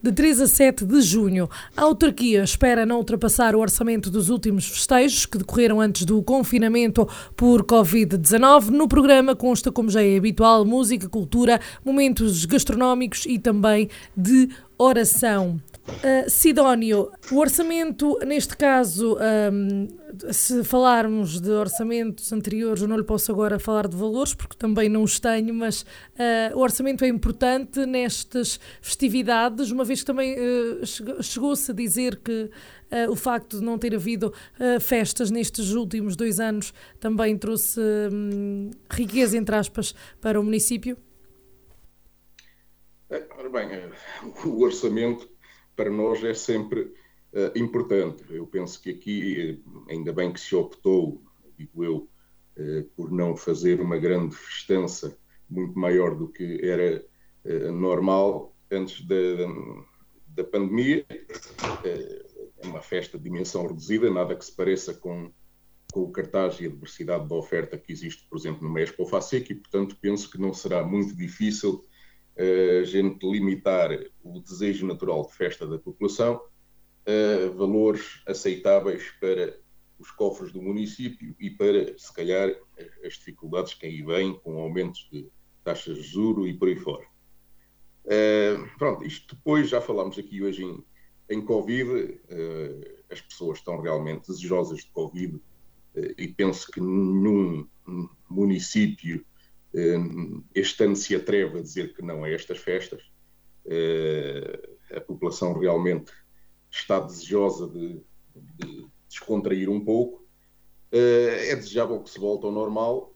De 0.03 0.13
3 0.13 0.43
a 0.43 0.47
7 0.47 0.85
de 0.85 1.01
junho, 1.01 1.49
a 1.75 1.81
autarquia 1.81 2.43
espera 2.43 2.85
não 2.85 2.99
ultrapassar 2.99 3.57
o 3.57 3.61
orçamento 3.61 4.11
dos 4.11 4.29
últimos 4.29 4.69
festejos 4.69 5.25
que 5.25 5.39
decorreram 5.39 5.81
antes 5.81 6.05
do 6.05 6.23
confinamento 6.23 7.09
por 7.35 7.65
Covid-19. 7.65 8.69
No 8.69 8.87
programa 8.87 9.35
consta, 9.35 9.73
como 9.73 9.89
já 9.89 10.03
é 10.03 10.19
habitual, 10.19 10.67
música, 10.67 11.09
cultura, 11.09 11.59
momentos 11.83 12.45
gastronómicos 12.45 13.25
e 13.25 13.39
também 13.39 13.89
de 14.15 14.51
oração. 14.77 15.59
Uh, 15.89 16.31
Sidónio, 16.31 17.11
o 17.33 17.39
orçamento, 17.39 18.17
neste 18.25 18.57
caso, 18.57 19.19
um, 19.53 19.89
se 20.31 20.63
falarmos 20.63 21.41
de 21.41 21.51
orçamentos 21.51 22.33
anteriores, 22.33 22.83
eu 22.83 22.89
não 22.89 22.97
lhe 22.97 23.03
posso 23.03 23.33
agora 23.33 23.59
falar 23.59 23.89
de 23.89 23.97
valores, 23.97 24.33
porque 24.33 24.57
também 24.57 24.89
não 24.89 25.03
os 25.03 25.19
tenho, 25.19 25.53
mas 25.53 25.83
uh, 25.83 26.57
o 26.57 26.61
orçamento 26.61 27.05
é 27.05 27.09
importante 27.09 27.85
nestas 27.85 28.61
festividades, 28.81 29.73
uma 29.73 29.83
vez 29.83 30.01
que 30.01 30.07
também 30.07 30.37
uh, 30.39 31.23
chegou-se 31.23 31.73
a 31.73 31.75
dizer 31.75 32.17
que 32.17 32.49
o 33.09 33.17
facto 33.17 33.59
de 33.59 33.65
não 33.65 33.79
ter 33.79 33.95
havido 33.95 34.35
festas 34.79 35.31
nestes 35.31 35.71
últimos 35.71 36.15
dois 36.15 36.39
anos 36.39 36.75
também 37.01 37.39
trouxe 37.39 37.81
um, 37.81 38.69
riqueza, 38.91 39.35
entre 39.39 39.57
aspas, 39.57 39.95
para 40.21 40.39
o 40.39 40.45
município? 40.45 40.99
Ora 43.11 43.49
bem, 43.49 43.69
o 44.45 44.63
orçamento 44.63 45.32
para 45.77 45.91
nós 45.91 46.23
é 46.25 46.35
sempre 46.35 46.81
uh, 46.81 47.57
importante. 47.57 48.25
Eu 48.31 48.47
penso 48.47 48.81
que 48.81 48.91
aqui, 48.91 49.63
ainda 49.89 50.13
bem 50.13 50.33
que 50.33 50.41
se 50.41 50.55
optou, 50.55 51.23
digo 51.57 51.85
eu, 51.85 52.09
uh, 52.57 52.85
por 52.97 53.11
não 53.11 53.37
fazer 53.37 53.81
uma 53.81 53.99
grande 53.99 54.37
festança 54.37 55.17
muito 55.49 55.79
maior 55.79 56.15
do 56.15 56.29
que 56.29 56.61
era 56.63 57.05
uh, 57.45 57.73
normal 57.73 58.55
antes 58.71 59.05
da, 59.07 59.17
da 60.29 60.45
pandemia. 60.45 61.07
É 61.85 62.67
uma 62.67 62.81
festa 62.81 63.19
de 63.19 63.25
dimensão 63.25 63.67
reduzida, 63.67 64.11
nada 64.11 64.37
que 64.37 64.45
se 64.45 64.55
pareça 64.55 64.95
com, 64.95 65.33
com 65.93 66.03
o 66.03 66.13
cartaz 66.13 66.61
e 66.61 66.67
a 66.67 66.71
diversidade 66.71 67.29
da 67.29 67.35
oferta 67.35 67.77
que 67.77 67.93
existe, 67.93 68.27
por 68.29 68.39
exemplo, 68.39 68.69
no 68.69 68.79
Expo 68.79 69.05
Faceca, 69.05 69.53
e, 69.53 69.57
portanto, 69.57 69.97
penso 70.01 70.31
que 70.31 70.41
não 70.41 70.55
será 70.55 70.85
muito 70.85 71.15
difícil 71.15 71.85
a 72.37 72.85
gente 72.85 73.29
limitar 73.31 73.91
o 74.23 74.41
desejo 74.41 74.87
natural 74.87 75.27
de 75.27 75.33
festa 75.35 75.67
da 75.67 75.79
população 75.79 76.41
a 77.07 77.51
valores 77.55 78.23
aceitáveis 78.27 79.11
para 79.21 79.59
os 79.99 80.11
cofres 80.11 80.53
do 80.53 80.61
município 80.61 81.35
e 81.39 81.51
para, 81.51 81.97
se 81.97 82.13
calhar, 82.13 82.55
as 83.05 83.15
dificuldades 83.15 83.75
que 83.75 83.87
aí 83.87 84.03
vêm 84.03 84.35
com 84.41 84.59
aumentos 84.59 85.09
de 85.11 85.29
taxas 85.65 85.97
de 85.97 86.03
juro 86.03 86.47
e 86.47 86.55
por 86.55 86.69
aí 86.69 86.77
fora. 86.77 87.07
Uh, 88.05 88.69
pronto, 88.79 89.07
isto 89.07 89.37
depois 89.37 89.69
já 89.69 89.81
falámos 89.81 90.19
aqui 90.19 90.43
hoje 90.43 90.65
em, 90.65 90.85
em 91.31 91.41
Covid, 91.41 91.89
uh, 91.89 93.03
as 93.11 93.21
pessoas 93.21 93.59
estão 93.59 93.81
realmente 93.81 94.27
desejosas 94.27 94.81
de 94.81 94.91
Covid 94.91 95.37
uh, 95.37 95.41
e 96.19 96.29
penso 96.29 96.71
que 96.73 96.81
nenhum 96.81 97.69
município 98.29 99.25
este 100.55 100.85
ano 100.85 100.97
se 100.97 101.15
atreve 101.15 101.59
a 101.59 101.63
dizer 101.63 101.95
que 101.95 102.03
não 102.03 102.25
a 102.25 102.31
estas 102.31 102.59
festas. 102.59 103.03
Eh, 103.65 104.69
a 104.95 105.01
população 105.01 105.59
realmente 105.59 106.13
está 106.71 107.01
desejosa 107.01 107.69
de, 107.69 108.01
de 108.35 108.87
descontrair 109.09 109.71
um 109.71 109.83
pouco. 109.83 110.27
Eh, 110.91 111.51
é 111.51 111.57
desejável 111.57 112.03
que 112.03 112.11
se 112.11 112.19
volte 112.19 112.45
ao 112.45 112.53
normal. 112.53 113.15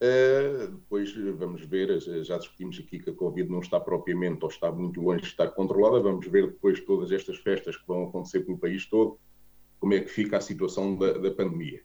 Eh, 0.00 0.68
depois 0.70 1.12
vamos 1.36 1.64
ver, 1.64 2.00
já 2.24 2.38
discutimos 2.38 2.78
aqui 2.78 2.98
que 2.98 3.10
a 3.10 3.14
Covid 3.14 3.50
não 3.50 3.60
está 3.60 3.80
propriamente 3.80 4.44
ou 4.44 4.50
está 4.50 4.70
muito 4.70 5.00
longe 5.00 5.22
de 5.22 5.28
estar 5.28 5.48
controlada. 5.48 6.00
Vamos 6.00 6.26
ver 6.26 6.52
depois 6.52 6.80
todas 6.84 7.10
estas 7.10 7.38
festas 7.38 7.76
que 7.76 7.86
vão 7.86 8.04
acontecer 8.04 8.40
pelo 8.40 8.58
país 8.58 8.86
todo, 8.86 9.18
como 9.80 9.94
é 9.94 10.00
que 10.00 10.08
fica 10.08 10.36
a 10.36 10.40
situação 10.40 10.96
da, 10.96 11.14
da 11.14 11.30
pandemia. 11.32 11.82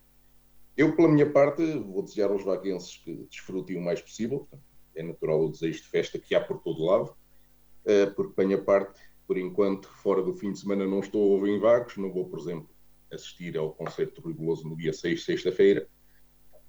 Eu, 0.79 0.95
pela 0.95 1.09
minha 1.09 1.29
parte, 1.29 1.61
vou 1.79 2.01
desejar 2.01 2.31
aos 2.31 2.45
vaguenses 2.45 2.95
que 2.95 3.13
desfrutem 3.29 3.75
o 3.75 3.81
mais 3.81 4.01
possível. 4.01 4.47
É 4.95 5.03
natural 5.03 5.43
o 5.43 5.51
desejo 5.51 5.81
de 5.81 5.89
festa 5.89 6.17
que 6.17 6.33
há 6.33 6.39
por 6.39 6.61
todo 6.61 6.85
lado, 6.85 7.13
eh, 7.83 8.05
porque, 8.05 8.31
pela 8.31 8.47
minha 8.47 8.63
parte, 8.63 8.97
por 9.27 9.37
enquanto, 9.37 9.89
fora 9.89 10.23
do 10.23 10.33
fim 10.33 10.53
de 10.53 10.59
semana, 10.59 10.87
não 10.87 11.01
estou 11.01 11.45
em 11.45 11.59
Vagos. 11.59 11.97
Não 11.97 12.09
vou, 12.09 12.29
por 12.29 12.39
exemplo, 12.39 12.69
assistir 13.11 13.57
ao 13.57 13.73
concerto 13.73 14.25
rigoroso 14.25 14.69
no 14.69 14.77
dia 14.77 14.93
6, 14.93 15.25
sexta-feira. 15.25 15.85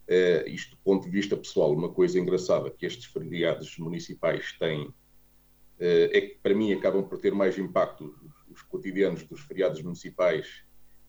Uh, 0.08 0.48
isto 0.48 0.72
do 0.72 0.82
ponto 0.82 1.04
de 1.04 1.10
vista 1.12 1.36
pessoal, 1.36 1.72
uma 1.72 1.92
coisa 1.92 2.18
engraçada 2.18 2.68
que 2.68 2.84
estes 2.84 3.04
feriados 3.04 3.78
municipais 3.78 4.58
têm 4.58 4.88
uh, 4.88 4.94
é 5.78 6.20
que 6.20 6.38
para 6.42 6.52
mim 6.52 6.72
acabam 6.72 7.08
por 7.08 7.16
ter 7.20 7.32
mais 7.32 7.56
impacto 7.56 8.12
os 8.48 8.60
cotidianos 8.62 9.22
dos 9.22 9.40
feriados 9.42 9.80
municipais 9.80 10.64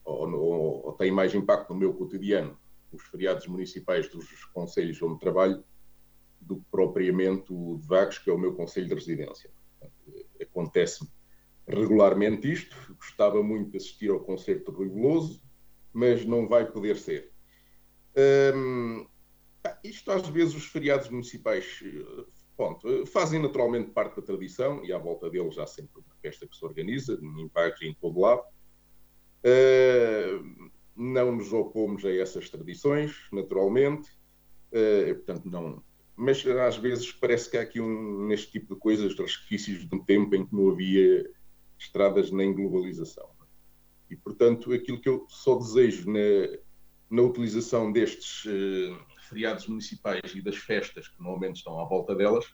ou, 0.06 0.32
ou, 0.32 0.86
ou 0.86 0.94
têm 0.94 1.10
mais 1.10 1.34
impacto 1.34 1.74
no 1.74 1.80
meu 1.80 1.96
cotidiano 1.96 2.61
os 2.96 3.04
feriados 3.04 3.48
municipais 3.48 4.10
dos 4.10 4.46
conselhos 4.46 5.02
onde 5.02 5.20
trabalho 5.20 5.64
do 6.40 6.58
que 6.58 6.66
propriamente 6.72 7.54
o 7.54 7.78
de 7.78 7.88
Vagos, 7.88 8.18
que 8.18 8.30
é 8.30 8.34
o 8.34 8.38
meu 8.38 8.54
conselho 8.56 8.88
de 8.88 8.96
residência. 8.96 9.52
Acontece-me 10.42 11.10
regularmente 11.68 12.52
isto, 12.52 12.76
gostava 12.96 13.42
muito 13.42 13.72
de 13.72 13.78
assistir 13.78 14.10
ao 14.10 14.20
concerto 14.20 14.72
rigoroso, 14.72 15.42
mas 15.94 16.26
não 16.26 16.48
vai 16.48 16.70
poder 16.70 16.98
ser. 16.98 17.32
Hum, 18.56 19.08
isto 19.84 20.12
às 20.12 20.28
vezes 20.28 20.56
os 20.56 20.66
feriados 20.66 21.10
municipais 21.10 21.84
pronto, 22.58 23.06
fazem 23.08 23.42
naturalmente 23.42 23.92
parte 23.92 24.18
da 24.18 24.22
tradição 24.22 24.84
e 24.84 24.94
à 24.94 24.98
volta 24.98 25.30
deles 25.30 25.58
há 25.58 25.66
sempre 25.66 26.00
uma 26.00 26.16
festa 26.22 26.48
que 26.48 26.56
se 26.56 26.64
organiza, 26.66 27.20
em 27.22 27.48
Vagos 27.48 27.82
e 27.82 27.88
em 27.88 27.94
todo 27.94 28.20
lado. 28.20 28.44
Uh, 29.44 30.71
não 30.96 31.36
nos 31.36 31.54
opomos 31.54 32.06
a 32.06 32.12
essas 32.12 32.50
tradições, 32.50 33.16
naturalmente, 33.32 34.10
uh, 34.72 35.16
portanto, 35.16 35.46
não. 35.46 35.84
Mas 36.16 36.46
às 36.46 36.78
vezes 36.78 37.12
parece 37.12 37.50
que 37.50 37.58
há 37.58 37.62
aqui 37.62 37.80
um, 37.80 38.28
neste 38.28 38.52
tipo 38.52 38.74
de 38.74 38.80
coisas 38.80 39.18
resquícios 39.18 39.88
de 39.88 39.96
um 39.96 40.04
tempo 40.04 40.36
em 40.36 40.46
que 40.46 40.56
não 40.56 40.70
havia 40.70 41.30
estradas 41.80 42.32
nem 42.32 42.54
globalização. 42.54 43.30
E, 44.10 44.16
portanto, 44.16 44.74
aquilo 44.74 45.00
que 45.00 45.10
eu 45.10 45.26
só 45.30 45.56
desejo 45.56 46.12
na, 46.12 46.58
na 47.10 47.22
utilização 47.22 47.92
destes 47.92 48.46
uh, 48.46 49.00
feriados 49.30 49.68
municipais 49.68 50.36
e 50.36 50.42
das 50.42 50.58
festas 50.58 51.08
que 51.08 51.18
normalmente 51.20 51.58
estão 51.58 51.80
à 51.80 51.86
volta 51.86 52.14
delas 52.14 52.46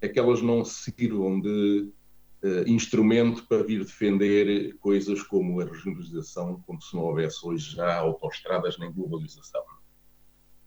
é 0.00 0.08
que 0.08 0.18
elas 0.18 0.42
não 0.42 0.64
sirvam 0.64 1.40
de 1.40 1.92
instrumento 2.66 3.46
para 3.46 3.62
vir 3.62 3.84
defender 3.84 4.74
coisas 4.78 5.22
como 5.22 5.60
a 5.60 5.64
regionalização, 5.64 6.62
como 6.66 6.80
se 6.80 6.94
não 6.94 7.04
houvesse 7.04 7.46
hoje 7.46 7.74
já 7.74 7.96
autoestradas 7.96 8.78
nem 8.78 8.92
globalização. 8.92 9.62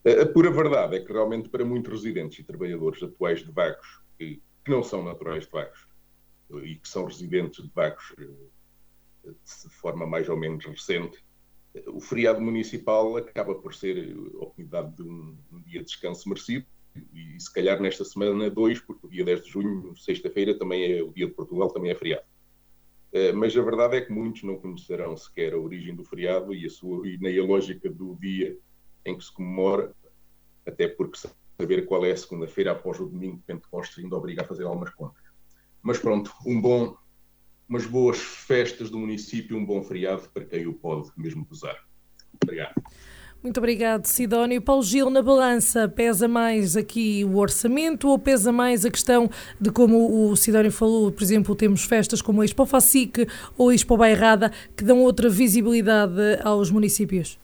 A 0.05 0.25
pura 0.25 0.49
verdade 0.49 0.95
é 0.95 0.99
que 0.99 1.11
realmente 1.11 1.49
para 1.49 1.65
muitos 1.65 1.91
residentes 1.91 2.39
e 2.39 2.43
trabalhadores 2.43 3.03
atuais 3.03 3.43
de 3.43 3.51
Vagos, 3.51 4.01
que, 4.17 4.41
que 4.63 4.71
não 4.71 4.81
são 4.81 5.03
naturais 5.03 5.45
de 5.45 5.51
Vagos 5.51 5.87
e 6.63 6.75
que 6.75 6.87
são 6.87 7.05
residentes 7.05 7.63
de 7.63 7.71
Vagos 7.75 8.15
eh, 8.17 9.31
de 9.31 9.75
forma 9.75 10.07
mais 10.07 10.29
ou 10.29 10.37
menos 10.37 10.65
recente, 10.65 11.23
o 11.87 11.99
feriado 11.99 12.41
municipal 12.41 13.17
acaba 13.17 13.53
por 13.53 13.75
ser 13.75 14.15
a 14.15 14.43
oportunidade 14.43 14.95
de 14.95 15.03
um, 15.03 15.37
um 15.51 15.61
dia 15.61 15.81
de 15.81 15.85
descanso 15.85 16.27
merecido 16.27 16.65
e 17.13 17.39
se 17.39 17.53
calhar 17.53 17.81
nesta 17.81 18.03
semana 18.03 18.49
dois, 18.49 18.79
porque 18.79 19.05
o 19.05 19.09
dia 19.09 19.23
10 19.23 19.43
de 19.43 19.49
junho, 19.51 19.95
sexta-feira, 19.95 20.57
também 20.57 20.97
é 20.97 21.03
o 21.03 21.11
dia 21.11 21.27
de 21.27 21.33
Portugal, 21.33 21.69
também 21.69 21.91
é 21.91 21.95
feriado. 21.95 22.25
Uh, 23.13 23.35
mas 23.35 23.55
a 23.55 23.61
verdade 23.61 23.97
é 23.97 24.01
que 24.01 24.11
muitos 24.11 24.43
não 24.43 24.57
conhecerão 24.57 25.15
sequer 25.15 25.53
a 25.53 25.57
origem 25.57 25.95
do 25.95 26.03
feriado 26.03 26.53
e, 26.53 26.65
a 26.65 26.69
sua, 26.69 27.07
e 27.07 27.17
nem 27.17 27.39
a 27.39 27.43
lógica 27.43 27.89
do 27.89 28.15
dia 28.15 28.57
em 29.05 29.17
que 29.17 29.23
se 29.23 29.33
comemora, 29.33 29.93
até 30.65 30.87
porque 30.87 31.17
saber 31.59 31.85
qual 31.85 32.05
é 32.05 32.11
a 32.11 32.17
segunda-feira 32.17 32.71
após 32.71 32.99
o 32.99 33.05
domingo 33.05 33.37
de 33.37 33.43
Pentecostes 33.43 34.03
ainda 34.03 34.15
obriga 34.15 34.41
a 34.41 34.45
fazer 34.45 34.65
algumas 34.65 34.93
contas. 34.93 35.23
Mas 35.81 35.97
pronto, 35.97 36.33
um 36.45 36.59
bom 36.59 36.97
umas 37.67 37.85
boas 37.85 38.17
festas 38.17 38.89
do 38.89 38.97
município, 38.97 39.57
um 39.57 39.65
bom 39.65 39.83
feriado 39.83 40.29
para 40.33 40.45
quem 40.45 40.67
o 40.67 40.73
pode 40.73 41.11
mesmo 41.17 41.45
gozar. 41.45 41.77
Obrigado. 42.41 42.75
Muito 43.47 43.59
obrigado, 43.59 44.05
Sidónio. 44.07 44.61
Paulo 44.61 44.83
Gil, 44.83 45.09
na 45.09 45.21
balança, 45.21 45.87
pesa 45.87 46.27
mais 46.27 46.75
aqui 46.75 47.23
o 47.23 47.37
orçamento 47.37 48.09
ou 48.09 48.19
pesa 48.19 48.51
mais 48.51 48.83
a 48.83 48.91
questão 48.91 49.29
de 49.59 49.71
como 49.71 50.29
o 50.29 50.35
Sidónio 50.35 50.69
falou, 50.69 51.09
por 51.13 51.23
exemplo, 51.23 51.55
temos 51.55 51.85
festas 51.85 52.21
como 52.21 52.41
a 52.41 52.45
Expo 52.45 52.65
Facic 52.65 53.25
ou 53.57 53.69
a 53.69 53.73
Expo 53.73 53.95
Bairrada 53.95 54.51
que 54.75 54.83
dão 54.83 54.99
outra 54.99 55.29
visibilidade 55.29 56.19
aos 56.43 56.69
municípios? 56.69 57.39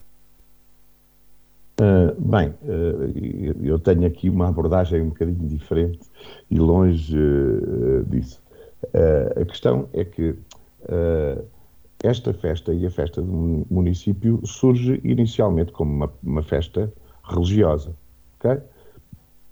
Uh, 1.80 2.14
bem, 2.20 2.50
uh, 2.50 3.64
eu 3.64 3.80
tenho 3.80 4.06
aqui 4.06 4.30
uma 4.30 4.50
abordagem 4.50 5.04
um 5.04 5.08
bocadinho 5.08 5.48
diferente 5.48 6.02
e 6.52 6.60
longe 6.60 7.18
uh, 7.18 8.04
disso. 8.10 8.42
a 9.40 9.46
questão 9.46 9.88
é 9.94 10.04
que 10.04 10.36
esta 12.04 12.34
festa 12.34 12.74
e 12.74 12.86
a 12.86 12.92
festa 12.92 13.22
do 13.22 13.66
município 13.70 14.40
surge 14.46 15.00
inicialmente 15.04 15.72
como 15.72 15.92
uma, 15.92 16.14
uma 16.22 16.44
festa 16.44 16.92
religiosa, 17.24 17.96
ok? 18.40 18.62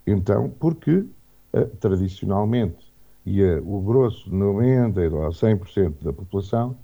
Então, 0.05 0.49
porque 0.59 1.05
tradicionalmente 1.79 2.91
e 3.25 3.43
o 3.43 3.81
grosso, 3.81 4.29
90% 4.31 5.13
ou 5.13 5.29
100% 5.29 5.93
da 6.03 6.13
população 6.13 6.75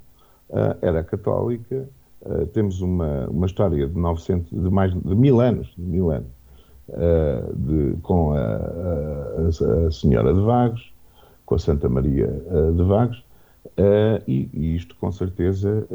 era 0.82 1.04
católica 1.04 1.90
uh, 2.22 2.46
temos 2.48 2.82
uma, 2.82 3.28
uma 3.28 3.46
história 3.46 3.88
de 3.88 3.98
900, 3.98 4.50
de 4.50 4.70
mais 4.70 4.94
de 4.94 5.16
mil 5.16 5.40
anos, 5.40 5.74
de 5.78 5.84
mil 5.84 6.12
anos, 6.12 6.30
uh, 6.90 7.56
de, 7.56 7.98
com 8.02 8.34
a, 8.34 8.40
a, 8.40 9.88
a, 9.88 9.92
Senhora 9.92 10.34
de 10.34 10.42
Vagos, 10.42 10.94
com 11.46 11.56
a 11.56 11.60
Santa 11.60 11.90
Maria 11.90 12.30
uh, 12.48 12.74
de 12.74 12.84
Vagos, 12.84 13.24
e, 14.28 14.50
e, 14.54 14.76
isto 14.76 14.96
com 14.96 15.12
certeza 15.12 15.88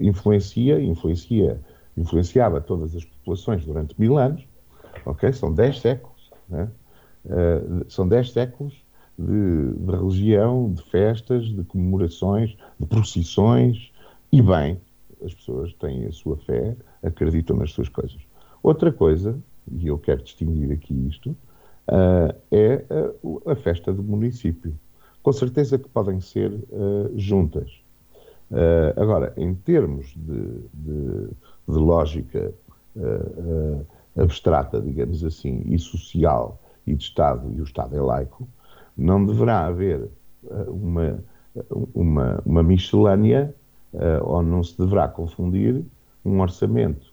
influencia, 0.00 0.80
influencia, 0.80 1.60
influenciava 1.96 2.60
todas 2.60 2.96
as 2.96 3.04
populações 3.04 3.64
durante 3.64 3.94
mil 3.98 4.16
anos, 4.18 4.46
ok? 5.04 5.32
São 5.32 5.52
dez 5.52 5.80
séculos, 5.80 6.30
né? 6.48 6.68
são 7.88 8.08
dez 8.08 8.32
séculos 8.32 8.74
de, 9.18 9.72
de, 9.74 9.90
religião, 9.90 10.72
de 10.72 10.82
festas, 10.84 11.46
de 11.46 11.62
comemorações, 11.64 12.56
de 12.78 12.86
procissões, 12.86 13.92
e 14.32 14.42
bem, 14.42 14.80
as 15.24 15.32
pessoas 15.32 15.72
têm 15.74 16.06
a 16.06 16.12
sua 16.12 16.36
fé, 16.38 16.76
acreditam 17.02 17.56
nas 17.56 17.72
suas 17.72 17.88
coisas. 17.88 18.18
Outra 18.62 18.92
coisa, 18.92 19.38
e 19.70 19.86
eu 19.86 19.98
quero 19.98 20.22
distinguir 20.22 20.72
aqui 20.72 20.94
isto, 21.08 21.30
uh, 21.30 22.34
é 22.50 22.84
a, 22.90 23.52
a, 23.52 23.56
festa 23.56 23.92
do 23.92 24.02
município. 24.02 24.74
Com 25.24 25.32
certeza 25.32 25.78
que 25.78 25.88
podem 25.88 26.20
ser 26.20 26.52
uh, 26.52 27.10
juntas. 27.16 27.82
Uh, 28.50 29.00
agora, 29.00 29.32
em 29.36 29.54
termos 29.54 30.14
de, 30.14 30.60
de, 30.72 31.28
de 31.66 31.78
lógica 31.78 32.54
abstrata, 34.16 34.80
digamos 34.80 35.24
assim, 35.24 35.62
e 35.66 35.76
social 35.80 36.60
e 36.86 36.94
de 36.94 37.02
Estado, 37.02 37.52
e 37.56 37.60
o 37.60 37.64
Estado 37.64 37.96
é 37.96 38.00
laico, 38.00 38.46
não 38.96 39.26
deverá 39.26 39.66
haver 39.66 40.08
uma, 40.68 41.18
uma, 41.92 42.42
uma 42.46 42.62
miscelânea 42.62 43.52
uh, 43.92 44.22
ou 44.22 44.42
não 44.44 44.62
se 44.62 44.78
deverá 44.78 45.08
confundir 45.08 45.82
um 46.24 46.40
orçamento 46.40 47.12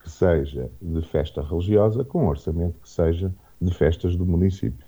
que 0.00 0.10
seja 0.10 0.70
de 0.80 1.02
festa 1.02 1.42
religiosa 1.42 2.04
com 2.04 2.24
um 2.24 2.28
orçamento 2.28 2.78
que 2.80 2.88
seja 2.88 3.30
de 3.60 3.74
festas 3.74 4.16
do 4.16 4.24
município. 4.24 4.87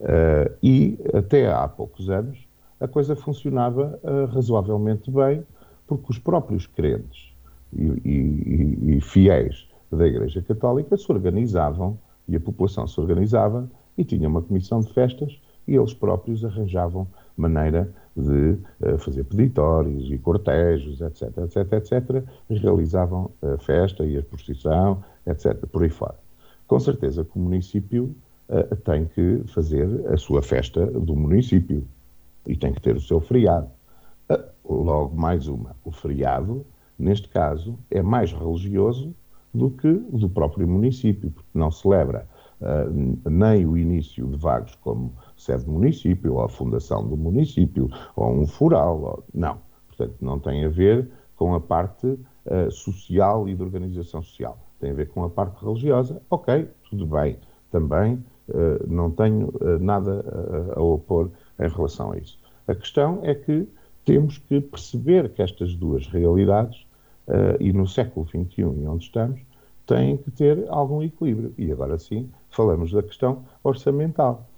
Uh, 0.00 0.54
e 0.62 0.98
até 1.12 1.52
há 1.52 1.66
poucos 1.66 2.08
anos 2.08 2.38
a 2.80 2.86
coisa 2.86 3.16
funcionava 3.16 3.98
uh, 4.04 4.26
razoavelmente 4.32 5.10
bem, 5.10 5.42
porque 5.86 6.06
os 6.10 6.18
próprios 6.18 6.66
crentes 6.66 7.32
e, 7.72 7.82
e, 7.82 8.96
e, 8.96 9.00
fiéis 9.00 9.68
da 9.90 10.06
Igreja 10.06 10.40
Católica 10.42 10.96
se 10.96 11.10
organizavam 11.10 11.98
e 12.28 12.36
a 12.36 12.40
população 12.40 12.86
se 12.86 13.00
organizava 13.00 13.68
e 13.96 14.04
tinha 14.04 14.28
uma 14.28 14.40
comissão 14.40 14.80
de 14.80 14.92
festas 14.92 15.36
e 15.66 15.74
eles 15.74 15.92
próprios 15.92 16.44
arranjavam 16.44 17.08
maneira 17.36 17.90
de 18.16 18.56
uh, 18.80 18.98
fazer 18.98 19.24
peditórios 19.24 20.10
e 20.10 20.18
cortejos, 20.18 21.00
etc, 21.00 21.36
etc, 21.38 21.72
etc, 21.72 22.24
realizavam 22.48 23.30
a 23.42 23.58
festa 23.58 24.04
e 24.04 24.16
a 24.16 24.22
procissão, 24.22 25.02
etc, 25.26 25.66
por 25.66 25.82
aí 25.82 25.90
fora. 25.90 26.16
Com 26.68 26.78
certeza 26.78 27.24
que 27.24 27.36
o 27.36 27.40
município 27.40 28.14
uh, 28.48 28.76
tem 28.76 29.06
que 29.06 29.42
fazer 29.46 29.88
a 30.12 30.16
sua 30.16 30.42
festa 30.42 30.86
do 30.86 31.14
município 31.14 31.86
e 32.46 32.56
tem 32.56 32.72
que 32.72 32.80
ter 32.80 32.96
o 32.96 33.00
seu 33.00 33.20
feriado. 33.20 33.68
Uh, 34.30 34.82
logo 34.82 35.16
mais 35.16 35.48
uma, 35.48 35.74
o 35.84 35.90
feriado, 35.90 36.64
neste 36.98 37.28
caso, 37.28 37.78
é 37.90 38.02
mais 38.02 38.32
religioso 38.32 39.14
do 39.52 39.70
que 39.70 39.92
do 39.92 40.28
próprio 40.28 40.68
município, 40.68 41.30
porque 41.30 41.50
não 41.54 41.70
celebra 41.70 42.28
nem 43.24 43.64
o 43.66 43.76
início 43.76 44.26
de 44.26 44.36
Vagos 44.36 44.74
como 44.76 45.12
sede 45.36 45.64
do 45.64 45.72
município, 45.72 46.34
ou 46.34 46.42
a 46.42 46.48
fundação 46.48 47.06
do 47.06 47.16
município, 47.16 47.88
ou 48.16 48.32
um 48.32 48.46
fural. 48.46 49.00
Ou... 49.00 49.24
Não. 49.32 49.58
Portanto, 49.86 50.16
não 50.20 50.38
tem 50.38 50.64
a 50.64 50.68
ver 50.68 51.08
com 51.36 51.54
a 51.54 51.60
parte 51.60 52.06
uh, 52.06 52.70
social 52.70 53.48
e 53.48 53.54
de 53.54 53.62
organização 53.62 54.22
social. 54.22 54.58
Tem 54.80 54.90
a 54.90 54.94
ver 54.94 55.08
com 55.08 55.24
a 55.24 55.30
parte 55.30 55.64
religiosa. 55.64 56.20
Ok, 56.30 56.68
tudo 56.90 57.06
bem. 57.06 57.38
Também 57.70 58.14
uh, 58.14 58.22
não 58.86 59.10
tenho 59.10 59.48
uh, 59.48 59.78
nada 59.80 60.24
a 60.74 60.80
opor 60.80 61.30
em 61.58 61.68
relação 61.68 62.12
a 62.12 62.18
isso. 62.18 62.38
A 62.66 62.74
questão 62.74 63.20
é 63.22 63.34
que 63.34 63.68
temos 64.04 64.38
que 64.38 64.60
perceber 64.60 65.28
que 65.30 65.42
estas 65.42 65.74
duas 65.74 66.06
realidades, 66.06 66.86
e 67.60 67.74
no 67.74 67.86
século 67.86 68.26
XXI, 68.26 68.64
onde 68.86 69.04
estamos, 69.04 69.40
têm 69.86 70.16
que 70.16 70.30
ter 70.30 70.64
algum 70.68 71.02
equilíbrio. 71.02 71.52
E 71.58 71.70
agora 71.70 71.98
sim, 71.98 72.30
falamos 72.50 72.90
da 72.90 73.02
questão 73.02 73.44
orçamental 73.62 74.48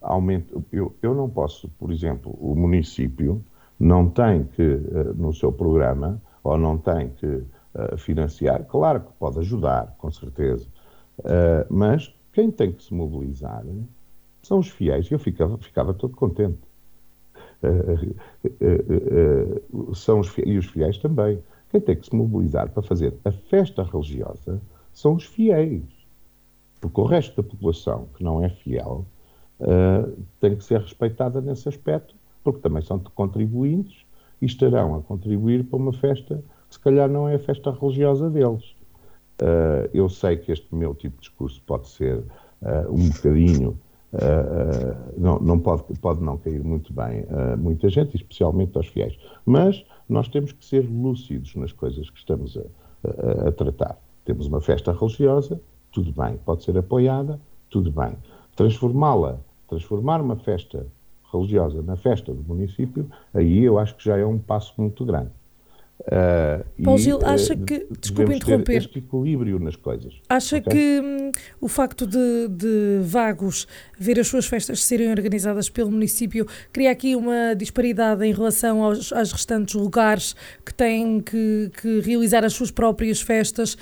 aumento. 0.00 0.64
Eu, 0.72 0.92
eu 1.00 1.14
não 1.14 1.28
posso, 1.28 1.68
por 1.78 1.92
exemplo, 1.92 2.36
o 2.40 2.56
município 2.56 3.40
não 3.78 4.08
tem 4.08 4.44
que, 4.44 4.80
no 5.14 5.32
seu 5.32 5.52
programa, 5.52 6.20
ou 6.42 6.58
não 6.58 6.76
tem 6.76 7.10
que 7.10 7.44
financiar, 7.98 8.64
claro 8.64 9.00
que 9.00 9.12
pode 9.18 9.38
ajudar, 9.38 9.94
com 9.96 10.10
certeza, 10.10 10.66
mas 11.68 12.12
quem 12.32 12.50
tem 12.50 12.72
que 12.72 12.82
se 12.82 12.94
mobilizar 12.94 13.64
são 14.42 14.58
os 14.58 14.68
fiéis. 14.68 15.10
Eu 15.10 15.18
ficava, 15.18 15.58
ficava 15.58 15.94
todo 15.94 16.16
contente. 16.16 16.58
são 19.94 20.20
os 20.20 20.28
fiéis, 20.28 20.54
e 20.54 20.58
os 20.58 20.66
fiéis 20.66 20.98
também. 20.98 21.38
Quem 21.70 21.80
tem 21.80 21.96
que 21.96 22.06
se 22.06 22.14
mobilizar 22.14 22.68
para 22.70 22.82
fazer 22.82 23.14
a 23.24 23.30
festa 23.30 23.82
religiosa 23.82 24.60
são 24.92 25.14
os 25.14 25.24
fiéis. 25.24 25.82
Porque 26.80 27.00
o 27.00 27.04
resto 27.04 27.42
da 27.42 27.48
população 27.48 28.08
que 28.16 28.24
não 28.24 28.42
é 28.42 28.48
fiel 28.48 29.04
uh, 29.60 30.16
tem 30.40 30.56
que 30.56 30.64
ser 30.64 30.80
respeitada 30.80 31.40
nesse 31.40 31.68
aspecto, 31.68 32.14
porque 32.42 32.60
também 32.60 32.82
são 32.82 32.98
contribuintes 32.98 34.04
e 34.40 34.46
estarão 34.46 34.94
a 34.96 35.02
contribuir 35.02 35.64
para 35.64 35.76
uma 35.76 35.92
festa 35.92 36.42
que 36.68 36.74
se 36.74 36.80
calhar 36.80 37.08
não 37.08 37.28
é 37.28 37.34
a 37.34 37.38
festa 37.38 37.70
religiosa 37.70 38.30
deles. 38.30 38.74
Uh, 39.40 39.88
eu 39.94 40.08
sei 40.08 40.36
que 40.36 40.52
este 40.52 40.74
meu 40.74 40.94
tipo 40.94 41.16
de 41.16 41.28
discurso 41.28 41.62
pode 41.66 41.88
ser 41.88 42.18
uh, 42.18 42.90
um 42.90 43.08
bocadinho, 43.08 43.78
não, 45.16 45.38
não 45.38 45.56
pode, 45.60 45.84
pode 46.00 46.20
não 46.20 46.36
cair 46.36 46.64
muito 46.64 46.92
bem 46.92 47.24
a 47.30 47.56
muita 47.56 47.88
gente, 47.88 48.16
especialmente 48.16 48.76
aos 48.76 48.88
fiéis, 48.88 49.16
mas 49.46 49.84
nós 50.08 50.26
temos 50.26 50.50
que 50.50 50.64
ser 50.64 50.80
lúcidos 50.80 51.54
nas 51.54 51.70
coisas 51.70 52.10
que 52.10 52.18
estamos 52.18 52.58
a, 52.58 52.62
a, 53.44 53.48
a 53.48 53.52
tratar. 53.52 53.96
Temos 54.24 54.48
uma 54.48 54.60
festa 54.60 54.92
religiosa, 54.92 55.60
tudo 55.92 56.10
bem, 56.10 56.36
pode 56.44 56.64
ser 56.64 56.76
apoiada, 56.76 57.40
tudo 57.70 57.92
bem. 57.92 58.16
Transformá-la 58.56 59.38
transformar 59.70 60.20
uma 60.20 60.34
festa 60.34 60.84
religiosa 61.32 61.80
na 61.80 61.96
festa 61.96 62.34
do 62.34 62.42
município, 62.42 63.08
aí 63.32 63.62
eu 63.62 63.78
acho 63.78 63.94
que 63.94 64.04
já 64.04 64.18
é 64.18 64.26
um 64.26 64.36
passo 64.36 64.74
muito 64.76 65.04
grande. 65.04 65.30
Uh, 66.00 66.64
Paulo 66.82 66.98
e, 66.98 67.02
Gil, 67.02 67.18
uh, 67.18 67.26
acha 67.26 67.54
que, 67.54 67.86
desculpe 68.00 68.34
interromper, 68.34 68.78
este 68.78 68.98
equilíbrio 69.00 69.58
nas 69.58 69.76
coisas. 69.76 70.14
Acha 70.30 70.56
okay? 70.56 70.72
que 70.72 71.00
hum, 71.00 71.30
o 71.60 71.68
facto 71.68 72.06
de, 72.06 72.48
de, 72.48 73.00
Vagos 73.02 73.66
ver 73.98 74.18
as 74.18 74.26
suas 74.26 74.46
festas 74.46 74.82
serem 74.82 75.10
organizadas 75.10 75.68
pelo 75.68 75.90
município 75.90 76.46
cria 76.72 76.90
aqui 76.90 77.14
uma 77.14 77.54
disparidade 77.54 78.24
em 78.24 78.32
relação 78.32 78.82
aos, 78.82 79.12
aos 79.12 79.30
restantes 79.30 79.74
lugares 79.74 80.34
que 80.64 80.72
têm 80.72 81.20
que, 81.20 81.70
que, 81.80 82.00
realizar 82.00 82.44
as 82.46 82.54
suas 82.54 82.70
próprias 82.70 83.20
festas 83.20 83.76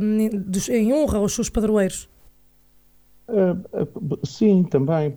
um, 0.00 0.28
dos, 0.38 0.68
em 0.70 0.94
honra 0.94 1.18
aos 1.18 1.34
seus 1.34 1.50
padroeiros? 1.50 2.08
Uh, 3.28 4.26
sim, 4.26 4.64
também. 4.64 5.14